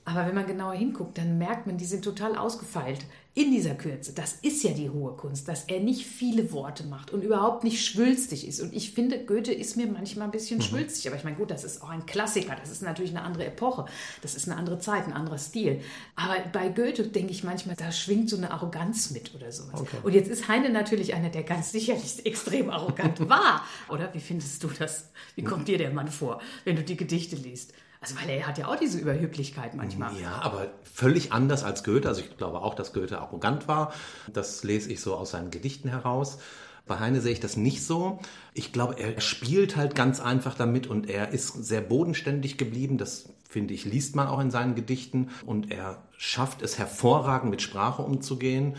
Aber 0.06 0.26
wenn 0.26 0.36
man 0.36 0.48
genauer 0.48 0.76
hinguckt, 0.76 1.18
dann 1.18 1.38
merkt 1.38 1.68
man, 1.68 1.78
die 1.78 1.86
sind 1.86 2.04
total 2.04 2.38
ausgefeilt 2.38 3.06
in 3.38 3.52
dieser 3.52 3.76
Kürze, 3.76 4.14
das 4.14 4.38
ist 4.44 4.64
ja 4.64 4.72
die 4.72 4.90
hohe 4.90 5.12
Kunst, 5.12 5.50
dass 5.50 5.66
er 5.66 5.82
nicht 5.82 6.06
viele 6.06 6.54
Worte 6.54 6.86
macht 6.86 7.12
und 7.12 7.22
überhaupt 7.22 7.66
nicht 7.66 7.86
schwülstig 7.86 8.48
ist. 8.48 8.62
Und 8.62 8.74
ich 8.74 8.94
finde, 8.94 9.26
Goethe 9.26 9.52
ist 9.52 9.76
mir 9.76 9.88
manchmal 9.88 10.30
ein 10.30 10.32
bisschen 10.32 10.60
mhm. 10.60 10.64
schwülstig, 10.64 11.08
aber 11.08 11.18
ich 11.18 11.26
meine, 11.26 11.36
gut, 11.36 11.52
das 11.52 11.66
ist 11.66 11.84
auch 11.84 11.90
ein 11.90 12.06
Klassiker, 12.06 12.56
das 12.56 12.72
ist 12.72 12.82
natürlich 12.82 13.12
eine 13.12 13.24
andere 13.24 13.46
Epoche, 13.46 13.88
das 14.22 14.36
ist 14.36 14.48
eine 14.48 14.58
andere 14.58 14.80
Zeit, 14.80 15.06
ein 15.06 15.12
anderer 15.12 15.38
Stil. 15.38 15.82
Aber 16.16 16.38
bei 16.54 16.70
Goethe 16.70 17.10
denke 17.10 17.32
ich 17.34 17.44
manchmal, 17.44 17.76
da 17.76 17.92
schwingt 17.92 18.30
so 18.30 18.38
eine 18.38 18.52
Arroganz 18.52 19.12
mit 19.12 19.36
oder 19.36 19.52
sowas. 19.52 19.82
Okay. 19.82 19.98
Und 20.02 20.14
jetzt 20.14 20.30
ist 20.30 20.48
Heine 20.48 20.70
natürlich 20.70 21.14
einer, 21.14 21.30
der 21.30 21.44
ganz 21.44 21.74
sicherlich 21.74 22.26
extrem 22.26 22.70
arrogant 22.70 23.28
war. 23.28 23.66
Oder 23.90 24.14
wie 24.14 24.22
findest 24.22 24.64
du 24.64 24.70
das? 24.80 25.10
Wie 25.36 25.44
kommt 25.44 25.68
dir 25.68 25.78
der 25.78 25.92
Mann 25.92 26.08
vor, 26.08 26.42
wenn 26.64 26.78
du 26.78 26.84
die 26.84 26.96
Gedichte 26.96 27.36
liest? 27.36 27.74
Also, 28.06 28.22
weil 28.22 28.30
er 28.30 28.46
hat 28.46 28.58
ja 28.58 28.68
auch 28.68 28.76
diese 28.76 29.00
Überheblichkeit 29.00 29.74
manchmal. 29.74 30.16
Ja, 30.20 30.42
aber 30.42 30.68
völlig 30.84 31.32
anders 31.32 31.64
als 31.64 31.84
Goethe. 31.84 32.08
Also, 32.08 32.22
ich 32.22 32.38
glaube 32.38 32.62
auch, 32.62 32.76
dass 32.76 32.94
Goethe 32.94 33.20
arrogant 33.20 33.68
war. 33.68 33.94
Das 34.32 34.64
lese 34.64 34.92
ich 34.92 35.02
so 35.02 35.16
aus 35.16 35.32
seinen 35.32 35.50
Gedichten 35.50 35.90
heraus. 35.90 36.38
Bei 36.86 37.00
Heine 37.00 37.20
sehe 37.20 37.32
ich 37.32 37.40
das 37.40 37.58
nicht 37.58 37.84
so. 37.84 38.20
Ich 38.54 38.72
glaube, 38.72 39.00
er 39.00 39.20
spielt 39.20 39.76
halt 39.76 39.96
ganz 39.96 40.20
einfach 40.20 40.54
damit 40.54 40.86
und 40.86 41.10
er 41.10 41.30
ist 41.30 41.66
sehr 41.66 41.82
bodenständig 41.82 42.58
geblieben. 42.58 43.00
Das 43.00 43.30
finde 43.50 43.74
ich, 43.74 43.86
liest 43.86 44.16
man 44.16 44.28
auch 44.28 44.40
in 44.40 44.52
seinen 44.52 44.76
Gedichten 44.76 45.30
und 45.46 45.72
er 45.72 46.04
schafft 46.18 46.62
es 46.62 46.78
hervorragend 46.78 47.50
mit 47.50 47.62
Sprache 47.62 48.04
umzugehen 48.04 48.76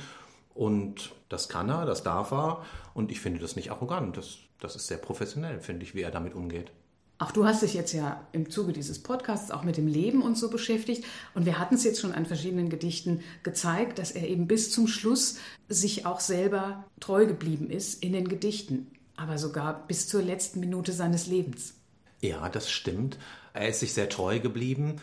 und 0.54 1.14
das 1.28 1.48
kann 1.48 1.68
er, 1.68 1.84
das 1.84 2.02
darf 2.02 2.30
er 2.30 2.62
und 2.94 3.10
ich 3.10 3.20
finde 3.20 3.40
das 3.40 3.56
nicht 3.56 3.70
arrogant. 3.70 4.16
Das, 4.16 4.38
das 4.60 4.76
ist 4.76 4.86
sehr 4.86 4.98
professionell, 4.98 5.60
finde 5.60 5.84
ich, 5.84 5.94
wie 5.94 6.02
er 6.02 6.10
damit 6.10 6.34
umgeht. 6.34 6.70
Auch 7.18 7.32
du 7.32 7.46
hast 7.46 7.62
dich 7.62 7.72
jetzt 7.72 7.92
ja 7.92 8.26
im 8.32 8.50
Zuge 8.50 8.74
dieses 8.74 9.02
Podcasts 9.02 9.50
auch 9.50 9.64
mit 9.64 9.78
dem 9.78 9.86
Leben 9.86 10.20
und 10.20 10.36
so 10.36 10.50
beschäftigt. 10.50 11.04
Und 11.34 11.46
wir 11.46 11.58
hatten 11.58 11.76
es 11.76 11.84
jetzt 11.84 12.00
schon 12.00 12.12
an 12.12 12.26
verschiedenen 12.26 12.68
Gedichten 12.68 13.22
gezeigt, 13.42 13.98
dass 13.98 14.10
er 14.10 14.28
eben 14.28 14.46
bis 14.46 14.70
zum 14.70 14.86
Schluss 14.86 15.38
sich 15.68 16.04
auch 16.04 16.20
selber 16.20 16.84
treu 17.00 17.26
geblieben 17.26 17.70
ist 17.70 18.02
in 18.02 18.12
den 18.12 18.28
Gedichten, 18.28 18.88
aber 19.16 19.38
sogar 19.38 19.86
bis 19.86 20.08
zur 20.08 20.20
letzten 20.20 20.60
Minute 20.60 20.92
seines 20.92 21.26
Lebens. 21.26 21.74
Ja, 22.20 22.50
das 22.50 22.70
stimmt. 22.70 23.18
Er 23.54 23.68
ist 23.68 23.80
sich 23.80 23.94
sehr 23.94 24.10
treu 24.10 24.38
geblieben 24.38 25.00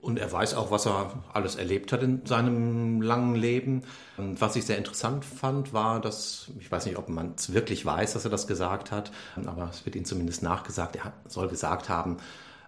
und 0.00 0.18
er 0.18 0.32
weiß 0.32 0.54
auch, 0.54 0.70
was 0.70 0.86
er 0.86 1.22
alles 1.32 1.56
erlebt 1.56 1.92
hat 1.92 2.02
in 2.02 2.24
seinem 2.24 3.02
langen 3.02 3.34
Leben. 3.34 3.82
Und 4.16 4.40
was 4.40 4.56
ich 4.56 4.64
sehr 4.64 4.78
interessant 4.78 5.24
fand, 5.24 5.72
war, 5.72 6.00
dass, 6.00 6.50
ich 6.58 6.70
weiß 6.70 6.86
nicht, 6.86 6.96
ob 6.96 7.08
man 7.08 7.34
es 7.36 7.52
wirklich 7.52 7.84
weiß, 7.84 8.14
dass 8.14 8.24
er 8.24 8.30
das 8.30 8.46
gesagt 8.46 8.90
hat, 8.90 9.12
aber 9.44 9.68
es 9.70 9.84
wird 9.84 9.96
ihm 9.96 10.04
zumindest 10.04 10.42
nachgesagt, 10.42 10.96
er 10.96 11.12
soll 11.28 11.48
gesagt 11.48 11.88
haben, 11.88 12.16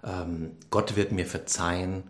ähm, 0.04 0.56
Gott 0.70 0.96
wird 0.96 1.12
mir 1.12 1.26
verzeihen, 1.26 2.04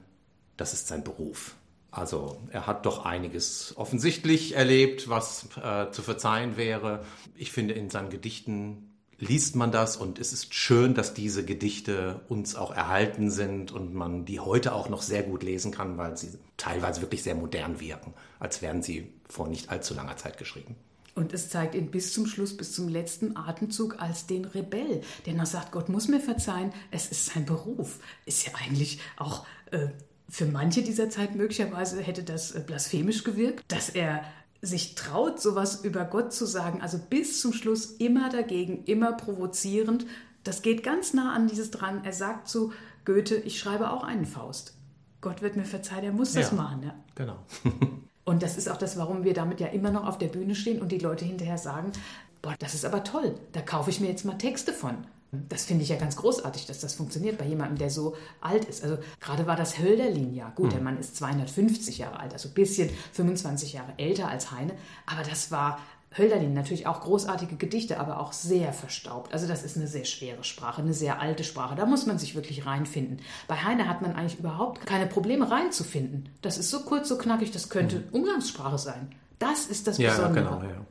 das 0.57 0.73
ist 0.73 0.89
sein 0.89 1.05
Beruf. 1.05 1.55
Also 1.91 2.41
er 2.51 2.67
hat 2.67 2.87
doch 2.87 3.05
einiges 3.05 3.75
offensichtlich 3.77 4.57
erlebt, 4.57 5.11
was 5.11 5.49
äh, 5.63 5.91
zu 5.91 6.03
verzeihen 6.03 6.57
wäre. 6.57 7.05
Ich 7.37 7.53
finde, 7.53 7.75
in 7.75 7.91
seinen 7.91 8.09
Gedichten 8.09 8.92
liest 9.19 9.57
man 9.57 9.71
das 9.71 9.97
und 9.97 10.19
es 10.19 10.33
ist 10.33 10.55
schön, 10.55 10.95
dass 10.95 11.15
diese 11.15 11.45
Gedichte 11.45 12.21
uns 12.29 12.57
auch 12.57 12.75
erhalten 12.75 13.31
sind 13.31 13.71
und 13.73 13.95
man 13.95 14.25
die 14.25 14.41
heute 14.41 14.75
auch 14.75 14.89
noch 14.89 15.03
sehr 15.03 15.23
gut 15.23 15.43
lesen 15.43 15.71
kann, 15.71 15.97
weil 15.97 16.17
sie 16.17 16.31
teilweise 16.57 17.01
wirklich 17.01 17.23
sehr 17.23 17.35
modern 17.35 17.81
wirken, 17.81 18.15
als 18.41 18.63
wären 18.63 18.83
sie 18.83 19.13
vor 19.29 19.49
nicht 19.49 19.71
allzu 19.71 19.95
langer 19.95 20.17
Zeit 20.17 20.39
geschrieben. 20.39 20.77
Und 21.15 21.35
es 21.35 21.51
zeigt 21.51 21.75
ihn 21.75 21.91
bis 21.91 22.15
zum 22.15 22.27
Schluss, 22.27 22.57
bis 22.57 22.73
zum 22.73 22.89
letzten 22.89 23.37
Atemzug 23.37 24.01
als 24.01 24.27
den 24.27 24.47
Rebell, 24.47 25.03
der 25.27 25.35
noch 25.35 25.47
sagt, 25.47 25.73
Gott 25.73 25.89
muss 25.89 26.09
mir 26.09 26.21
verzeihen, 26.21 26.73
es 26.91 27.09
ist 27.09 27.27
sein 27.27 27.45
Beruf. 27.45 27.99
Ist 28.25 28.47
ja 28.47 28.53
eigentlich 28.55 28.99
auch 29.19 29.47
äh, 29.73 29.89
für 30.33 30.47
manche 30.47 30.83
dieser 30.83 31.11
Zeit 31.11 31.35
möglicherweise 31.35 32.01
hätte 32.01 32.23
das 32.23 32.53
äh, 32.53 32.61
blasphemisch 32.61 33.23
gewirkt, 33.23 33.63
dass 33.69 33.91
er 33.91 34.25
sich 34.63 34.95
traut, 34.95 35.41
sowas 35.41 35.85
über 35.85 36.05
Gott 36.05 36.33
zu 36.33 36.47
sagen, 36.47 36.81
also 36.81 36.99
bis 36.99 37.41
zum 37.41 37.53
Schluss 37.53 37.87
immer 37.87 38.31
dagegen, 38.31 38.85
immer 38.85 39.13
provozierend, 39.13 40.07
das 40.45 40.63
geht 40.63 40.83
ganz 40.85 41.13
nah 41.15 41.35
an 41.35 41.49
dieses 41.49 41.71
dran. 41.71 42.05
Er 42.05 42.13
sagt 42.13 42.49
zu 42.49 42.73
Goethe, 43.05 43.37
ich 43.37 43.59
schreibe 43.59 43.91
auch 43.91 44.05
einen 44.05 44.25
Faust. 44.25 44.75
Gott 45.21 45.43
wird 45.43 45.57
mir 45.57 45.65
verzeihen, 45.65 46.05
er 46.05 46.13
muss 46.13 46.33
das 46.33 46.51
ja, 46.51 46.57
machen. 46.57 46.83
Ja. 46.85 46.95
Genau. 47.15 47.37
und 48.25 48.43
das 48.43 48.57
ist 48.57 48.69
auch 48.69 48.77
das, 48.77 48.97
warum 48.97 49.25
wir 49.25 49.35
damit 49.35 49.61
ja 49.61 49.69
immer 49.69 49.91
noch 49.91 50.07
auf 50.07 50.19
der 50.19 50.29
Bühne 50.29 50.55
stehen 50.55 50.81
und 50.81 50.93
die 50.93 50.99
Leute 50.99 51.25
hinterher 51.25 51.59
sagen, 51.59 51.93
boah, 52.41 52.55
das 52.59 52.75
ist 52.75 52.85
aber 52.85 53.05
toll, 53.05 53.35
da 53.53 53.61
kaufe 53.61 53.91
ich 53.91 54.01
mir 54.01 54.09
jetzt 54.09 54.25
mal 54.25 54.39
Texte 54.39 54.73
von. 54.73 54.97
Das 55.33 55.65
finde 55.65 55.83
ich 55.83 55.89
ja 55.89 55.97
ganz 55.97 56.17
großartig, 56.17 56.67
dass 56.67 56.81
das 56.81 56.95
funktioniert 56.95 57.39
bei 57.39 57.47
jemandem, 57.47 57.79
der 57.79 57.89
so 57.89 58.15
alt 58.43 58.67
ist. 58.67 58.85
Also 58.85 58.99
gerade 59.19 59.47
war 59.47 59.57
das 59.57 59.79
Hölderlin 59.79 60.35
ja. 60.35 60.51
Gut, 60.51 60.67
mhm. 60.67 60.71
der 60.71 60.81
Mann 60.83 60.99
ist 60.99 61.17
250 61.17 61.99
Jahre 61.99 62.21
alt, 62.21 62.35
also 62.35 62.51
ein 62.51 62.55
bisschen 62.55 62.91
25 63.13 63.73
Jahre 63.73 63.95
älter 63.97 64.29
als 64.29 64.51
Heine. 64.51 64.75
Aber 65.07 65.23
das 65.23 65.51
war 65.51 65.79
Hölderlin 66.17 66.53
natürlich 66.53 66.87
auch 66.87 67.01
großartige 67.01 67.57
Gedichte, 67.57 67.99
aber 67.99 68.21
auch 68.21 68.33
sehr 68.33 68.75
verstaubt. 68.75 69.33
Also 69.33 69.47
das 69.49 69.63
ist 69.63 69.79
eine 69.79 69.87
sehr 69.87 70.05
schwere 70.05 70.45
Sprache, 70.45 70.83
eine 70.83 70.93
sehr 70.93 71.21
alte 71.21 71.45
Sprache. 71.45 71.75
Da 71.77 71.87
muss 71.87 72.05
man 72.05 72.19
sich 72.19 72.35
wirklich 72.35 72.67
reinfinden. 72.67 73.21
Bei 73.49 73.57
Heine 73.57 73.89
hat 73.89 74.03
man 74.03 74.15
eigentlich 74.15 74.39
überhaupt 74.39 74.85
keine 74.85 75.07
Probleme 75.07 75.51
reinzufinden. 75.51 76.29
Das 76.43 76.59
ist 76.59 76.71
so 76.71 76.81
kurz, 76.81 77.09
so 77.09 77.17
knackig, 77.17 77.51
das 77.53 77.71
könnte 77.71 78.01
mhm. 78.01 78.09
Umgangssprache 78.13 78.79
sein. 78.79 79.15
Das 79.39 79.67
ist 79.67 79.87
das 79.87 79.97
Besondere. 79.97 80.45
Ja, 80.45 80.57
genau, 80.59 80.63
ja. 80.63 80.87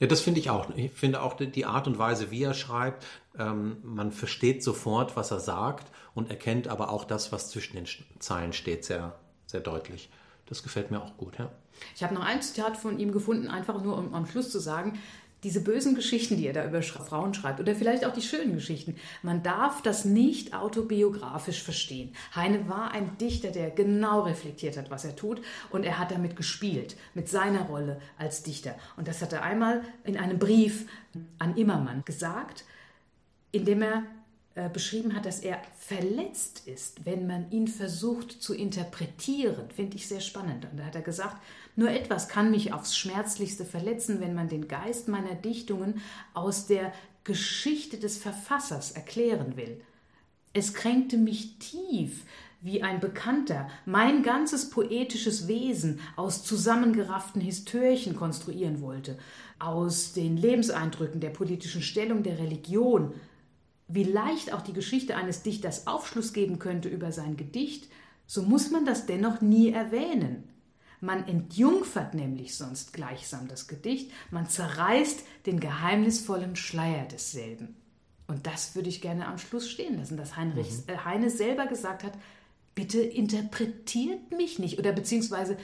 Ja, 0.00 0.06
das 0.06 0.22
finde 0.22 0.40
ich 0.40 0.48
auch. 0.48 0.70
Ich 0.76 0.92
finde 0.92 1.20
auch 1.22 1.36
die 1.36 1.66
Art 1.66 1.86
und 1.86 1.98
Weise, 1.98 2.30
wie 2.30 2.42
er 2.42 2.54
schreibt, 2.54 3.06
ähm, 3.38 3.76
man 3.82 4.12
versteht 4.12 4.64
sofort, 4.64 5.14
was 5.14 5.30
er 5.30 5.40
sagt 5.40 5.86
und 6.14 6.30
erkennt 6.30 6.68
aber 6.68 6.90
auch 6.90 7.04
das, 7.04 7.32
was 7.32 7.50
zwischen 7.50 7.76
den 7.76 7.86
Zeilen 8.18 8.54
steht, 8.54 8.84
sehr, 8.84 9.14
sehr 9.46 9.60
deutlich. 9.60 10.08
Das 10.46 10.62
gefällt 10.62 10.90
mir 10.90 11.00
auch 11.00 11.16
gut, 11.16 11.38
ja. 11.38 11.50
Ich 11.94 12.02
habe 12.02 12.14
noch 12.14 12.24
ein 12.24 12.42
Zitat 12.42 12.76
von 12.76 12.98
ihm 12.98 13.12
gefunden, 13.12 13.48
einfach 13.48 13.82
nur 13.82 13.96
um 13.96 14.14
am 14.14 14.26
Schluss 14.26 14.50
zu 14.50 14.58
sagen, 14.58 14.98
diese 15.42 15.62
bösen 15.62 15.94
Geschichten, 15.94 16.36
die 16.36 16.46
er 16.46 16.52
da 16.52 16.66
über 16.66 16.82
Frauen 16.82 17.34
schreibt, 17.34 17.60
oder 17.60 17.74
vielleicht 17.74 18.04
auch 18.04 18.12
die 18.12 18.22
schönen 18.22 18.54
Geschichten, 18.54 18.96
man 19.22 19.42
darf 19.42 19.82
das 19.82 20.04
nicht 20.04 20.54
autobiografisch 20.54 21.62
verstehen. 21.62 22.14
Heine 22.34 22.68
war 22.68 22.92
ein 22.92 23.16
Dichter, 23.18 23.50
der 23.50 23.70
genau 23.70 24.20
reflektiert 24.22 24.76
hat, 24.76 24.90
was 24.90 25.04
er 25.04 25.16
tut, 25.16 25.40
und 25.70 25.84
er 25.84 25.98
hat 25.98 26.10
damit 26.10 26.36
gespielt, 26.36 26.96
mit 27.14 27.28
seiner 27.28 27.62
Rolle 27.62 28.00
als 28.18 28.42
Dichter. 28.42 28.74
Und 28.96 29.08
das 29.08 29.22
hat 29.22 29.32
er 29.32 29.42
einmal 29.42 29.82
in 30.04 30.16
einem 30.16 30.38
Brief 30.38 30.86
an 31.38 31.56
Immermann 31.56 32.04
gesagt, 32.04 32.64
in 33.52 33.64
dem 33.64 33.82
er 33.82 34.04
beschrieben 34.72 35.14
hat, 35.14 35.26
dass 35.26 35.40
er 35.40 35.62
verletzt 35.78 36.66
ist, 36.66 37.04
wenn 37.06 37.26
man 37.26 37.50
ihn 37.50 37.68
versucht 37.68 38.42
zu 38.42 38.52
interpretieren, 38.52 39.70
finde 39.70 39.96
ich 39.96 40.08
sehr 40.08 40.20
spannend. 40.20 40.66
Und 40.70 40.78
da 40.78 40.84
hat 40.84 40.96
er 40.96 41.02
gesagt, 41.02 41.36
nur 41.76 41.90
etwas 41.90 42.28
kann 42.28 42.50
mich 42.50 42.72
aufs 42.72 42.96
Schmerzlichste 42.96 43.64
verletzen, 43.64 44.20
wenn 44.20 44.34
man 44.34 44.48
den 44.48 44.66
Geist 44.66 45.08
meiner 45.08 45.36
Dichtungen 45.36 46.02
aus 46.34 46.66
der 46.66 46.92
Geschichte 47.22 47.96
des 47.98 48.18
Verfassers 48.18 48.92
erklären 48.92 49.56
will. 49.56 49.80
Es 50.52 50.74
kränkte 50.74 51.16
mich 51.16 51.58
tief, 51.58 52.24
wie 52.60 52.82
ein 52.82 53.00
Bekannter 53.00 53.68
mein 53.86 54.22
ganzes 54.22 54.68
poetisches 54.68 55.48
Wesen 55.48 56.00
aus 56.16 56.44
zusammengerafften 56.44 57.40
Histörchen 57.40 58.16
konstruieren 58.16 58.80
wollte, 58.80 59.16
aus 59.58 60.12
den 60.12 60.36
Lebenseindrücken 60.36 61.20
der 61.20 61.30
politischen 61.30 61.82
Stellung 61.82 62.22
der 62.22 62.38
Religion, 62.38 63.14
wie 63.92 64.04
leicht 64.04 64.52
auch 64.52 64.62
die 64.62 64.72
Geschichte 64.72 65.16
eines 65.16 65.42
Dichters 65.42 65.86
Aufschluss 65.86 66.32
geben 66.32 66.58
könnte 66.58 66.88
über 66.88 67.12
sein 67.12 67.36
Gedicht, 67.36 67.88
so 68.26 68.42
muss 68.42 68.70
man 68.70 68.84
das 68.84 69.06
dennoch 69.06 69.40
nie 69.40 69.70
erwähnen. 69.70 70.44
Man 71.00 71.26
entjungfert 71.26 72.14
nämlich 72.14 72.54
sonst 72.54 72.92
gleichsam 72.92 73.48
das 73.48 73.66
Gedicht, 73.66 74.12
man 74.30 74.48
zerreißt 74.48 75.24
den 75.46 75.58
geheimnisvollen 75.58 76.56
Schleier 76.56 77.06
desselben. 77.06 77.74
Und 78.28 78.46
das 78.46 78.76
würde 78.76 78.88
ich 78.88 79.00
gerne 79.00 79.26
am 79.26 79.38
Schluss 79.38 79.68
stehen 79.68 79.98
lassen, 79.98 80.16
dass 80.16 80.36
Heinrich, 80.36 80.70
mhm. 80.70 80.94
äh, 80.94 80.98
Heine 80.98 81.30
selber 81.30 81.66
gesagt 81.66 82.04
hat, 82.04 82.12
bitte 82.76 83.00
interpretiert 83.00 84.30
mich 84.30 84.58
nicht 84.58 84.78
oder 84.78 84.92
beziehungsweise 84.92 85.56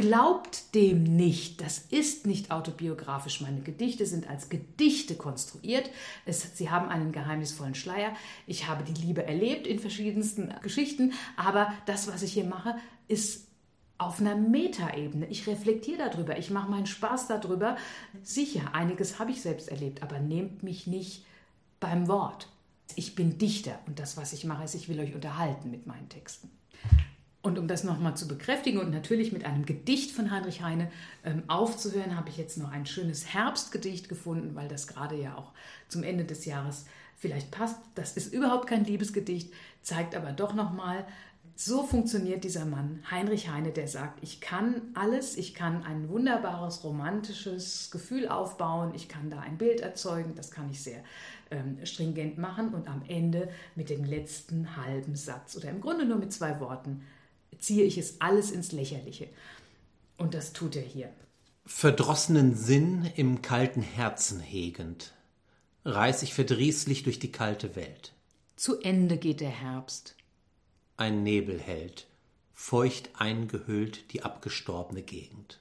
glaubt 0.00 0.74
dem 0.74 1.04
nicht. 1.04 1.60
Das 1.60 1.78
ist 1.78 2.26
nicht 2.26 2.50
autobiografisch. 2.50 3.40
Meine 3.40 3.60
Gedichte 3.60 4.06
sind 4.06 4.28
als 4.28 4.48
Gedichte 4.48 5.14
konstruiert. 5.14 5.90
Es, 6.24 6.56
sie 6.56 6.70
haben 6.70 6.88
einen 6.88 7.12
geheimnisvollen 7.12 7.74
Schleier. 7.74 8.14
Ich 8.46 8.66
habe 8.66 8.82
die 8.82 9.00
Liebe 9.00 9.24
erlebt 9.24 9.66
in 9.66 9.78
verschiedensten 9.78 10.52
Geschichten, 10.62 11.12
aber 11.36 11.72
das, 11.86 12.08
was 12.08 12.22
ich 12.22 12.32
hier 12.32 12.44
mache, 12.44 12.76
ist 13.08 13.46
auf 13.98 14.20
einer 14.20 14.34
Metaebene. 14.34 15.26
Ich 15.26 15.46
reflektiere 15.46 16.10
darüber, 16.10 16.38
ich 16.38 16.50
mache 16.50 16.70
meinen 16.70 16.86
Spaß 16.86 17.28
darüber. 17.28 17.76
Sicher, 18.22 18.74
einiges 18.74 19.18
habe 19.18 19.30
ich 19.30 19.42
selbst 19.42 19.68
erlebt, 19.68 20.02
aber 20.02 20.18
nehmt 20.18 20.62
mich 20.62 20.86
nicht 20.86 21.26
beim 21.78 22.08
Wort. 22.08 22.48
Ich 22.96 23.14
bin 23.14 23.36
Dichter 23.36 23.78
und 23.86 23.98
das, 23.98 24.16
was 24.16 24.32
ich 24.32 24.44
mache, 24.44 24.64
ist, 24.64 24.74
ich 24.74 24.88
will 24.88 24.98
euch 24.98 25.14
unterhalten 25.14 25.70
mit 25.70 25.86
meinen 25.86 26.08
Texten. 26.08 26.50
Und 27.42 27.58
um 27.58 27.68
das 27.68 27.84
nochmal 27.84 28.16
zu 28.16 28.28
bekräftigen 28.28 28.78
und 28.78 28.90
natürlich 28.90 29.32
mit 29.32 29.46
einem 29.46 29.64
Gedicht 29.64 30.10
von 30.10 30.30
Heinrich 30.30 30.62
Heine 30.62 30.90
ähm, 31.24 31.42
aufzuhören, 31.46 32.16
habe 32.16 32.28
ich 32.28 32.36
jetzt 32.36 32.58
noch 32.58 32.70
ein 32.70 32.84
schönes 32.84 33.32
Herbstgedicht 33.32 34.10
gefunden, 34.10 34.54
weil 34.54 34.68
das 34.68 34.86
gerade 34.86 35.16
ja 35.16 35.36
auch 35.36 35.52
zum 35.88 36.02
Ende 36.02 36.24
des 36.24 36.44
Jahres 36.44 36.84
vielleicht 37.16 37.50
passt. 37.50 37.78
Das 37.94 38.16
ist 38.16 38.34
überhaupt 38.34 38.66
kein 38.66 38.84
Liebesgedicht, 38.84 39.52
zeigt 39.82 40.14
aber 40.14 40.32
doch 40.32 40.52
nochmal, 40.52 41.06
so 41.56 41.82
funktioniert 41.82 42.44
dieser 42.44 42.64
Mann, 42.64 43.02
Heinrich 43.10 43.50
Heine, 43.50 43.70
der 43.70 43.86
sagt, 43.86 44.22
ich 44.22 44.40
kann 44.40 44.80
alles, 44.94 45.36
ich 45.36 45.52
kann 45.52 45.82
ein 45.84 46.08
wunderbares 46.08 46.84
romantisches 46.84 47.90
Gefühl 47.90 48.28
aufbauen, 48.28 48.92
ich 48.94 49.08
kann 49.08 49.28
da 49.28 49.40
ein 49.40 49.58
Bild 49.58 49.80
erzeugen, 49.80 50.34
das 50.34 50.50
kann 50.50 50.70
ich 50.70 50.82
sehr 50.82 51.04
ähm, 51.50 51.76
stringent 51.84 52.38
machen 52.38 52.72
und 52.72 52.88
am 52.88 53.02
Ende 53.08 53.50
mit 53.74 53.90
dem 53.90 54.04
letzten 54.04 54.74
halben 54.76 55.16
Satz 55.16 55.54
oder 55.54 55.68
im 55.68 55.82
Grunde 55.82 56.06
nur 56.06 56.16
mit 56.16 56.32
zwei 56.32 56.60
Worten 56.60 57.02
ziehe 57.58 57.84
ich 57.84 57.98
es 57.98 58.20
alles 58.20 58.50
ins 58.50 58.72
Lächerliche. 58.72 59.28
Und 60.16 60.34
das 60.34 60.52
tut 60.52 60.76
er 60.76 60.82
hier. 60.82 61.10
Verdrossenen 61.66 62.54
Sinn 62.54 63.10
im 63.16 63.42
kalten 63.42 63.82
Herzen 63.82 64.40
hegend, 64.40 65.12
reiß 65.84 66.22
ich 66.22 66.34
verdrießlich 66.34 67.02
durch 67.04 67.18
die 67.18 67.32
kalte 67.32 67.76
Welt. 67.76 68.12
Zu 68.56 68.80
Ende 68.80 69.16
geht 69.16 69.40
der 69.40 69.50
Herbst 69.50 70.16
ein 71.00 71.22
Nebel 71.22 71.58
hält, 71.58 72.06
feucht 72.52 73.08
eingehüllt 73.14 74.12
die 74.12 74.22
abgestorbene 74.22 75.02
Gegend. 75.02 75.60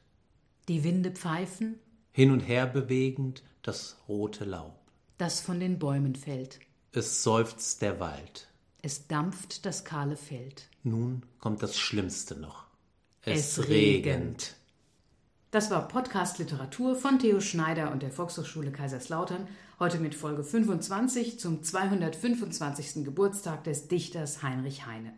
Die 0.68 0.84
Winde 0.84 1.12
pfeifen, 1.12 1.80
hin 2.12 2.30
und 2.32 2.42
her 2.42 2.68
bewegend 2.68 3.42
das 3.62 3.98
rote 4.08 4.44
Laub. 4.44 4.76
das 5.18 5.42
von 5.42 5.60
den 5.60 5.80
Bäumen 5.80 6.16
fällt. 6.16 6.60
Es 6.92 7.24
seufzt 7.24 7.82
der 7.82 8.00
Wald. 8.00 8.50
Es 8.82 9.08
dampft 9.08 9.66
das 9.66 9.84
kahle 9.86 10.16
Feld. 10.18 10.69
Nun 10.84 11.24
kommt 11.40 11.62
das 11.62 11.78
Schlimmste 11.78 12.40
noch. 12.40 12.66
Es 13.24 13.68
regnet. 13.68 14.56
Das 15.52 15.72
war 15.72 15.88
Podcast 15.88 16.40
Literatur 16.40 16.96
von 16.96 17.20
Theo 17.20 17.42
Schneider 17.42 17.92
und 17.92 18.02
der 18.02 18.12
Volkshochschule 18.12 18.72
Kaiserslautern. 18.72 19.48
Heute 19.80 20.00
mit 20.00 20.16
Folge 20.16 20.44
25 20.44 21.40
zum 21.40 21.64
225. 21.64 23.04
Geburtstag 23.04 23.64
des 23.64 23.88
Dichters 23.88 24.42
Heinrich 24.42 24.86
Heine. 24.86 25.14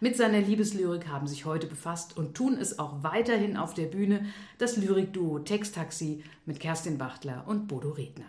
Mit 0.00 0.16
seiner 0.16 0.40
Liebeslyrik 0.40 1.08
haben 1.08 1.26
sich 1.26 1.44
heute 1.44 1.66
befasst 1.66 2.16
und 2.16 2.34
tun 2.34 2.56
es 2.56 2.78
auch 2.78 3.02
weiterhin 3.02 3.56
auf 3.56 3.74
der 3.74 3.86
Bühne 3.86 4.26
das 4.58 4.76
Lyrikduo 4.76 5.40
Texttaxi 5.40 6.22
mit 6.46 6.60
Kerstin 6.60 6.96
Bachtler 6.98 7.44
und 7.46 7.68
Bodo 7.68 7.90
Redner. 7.90 8.26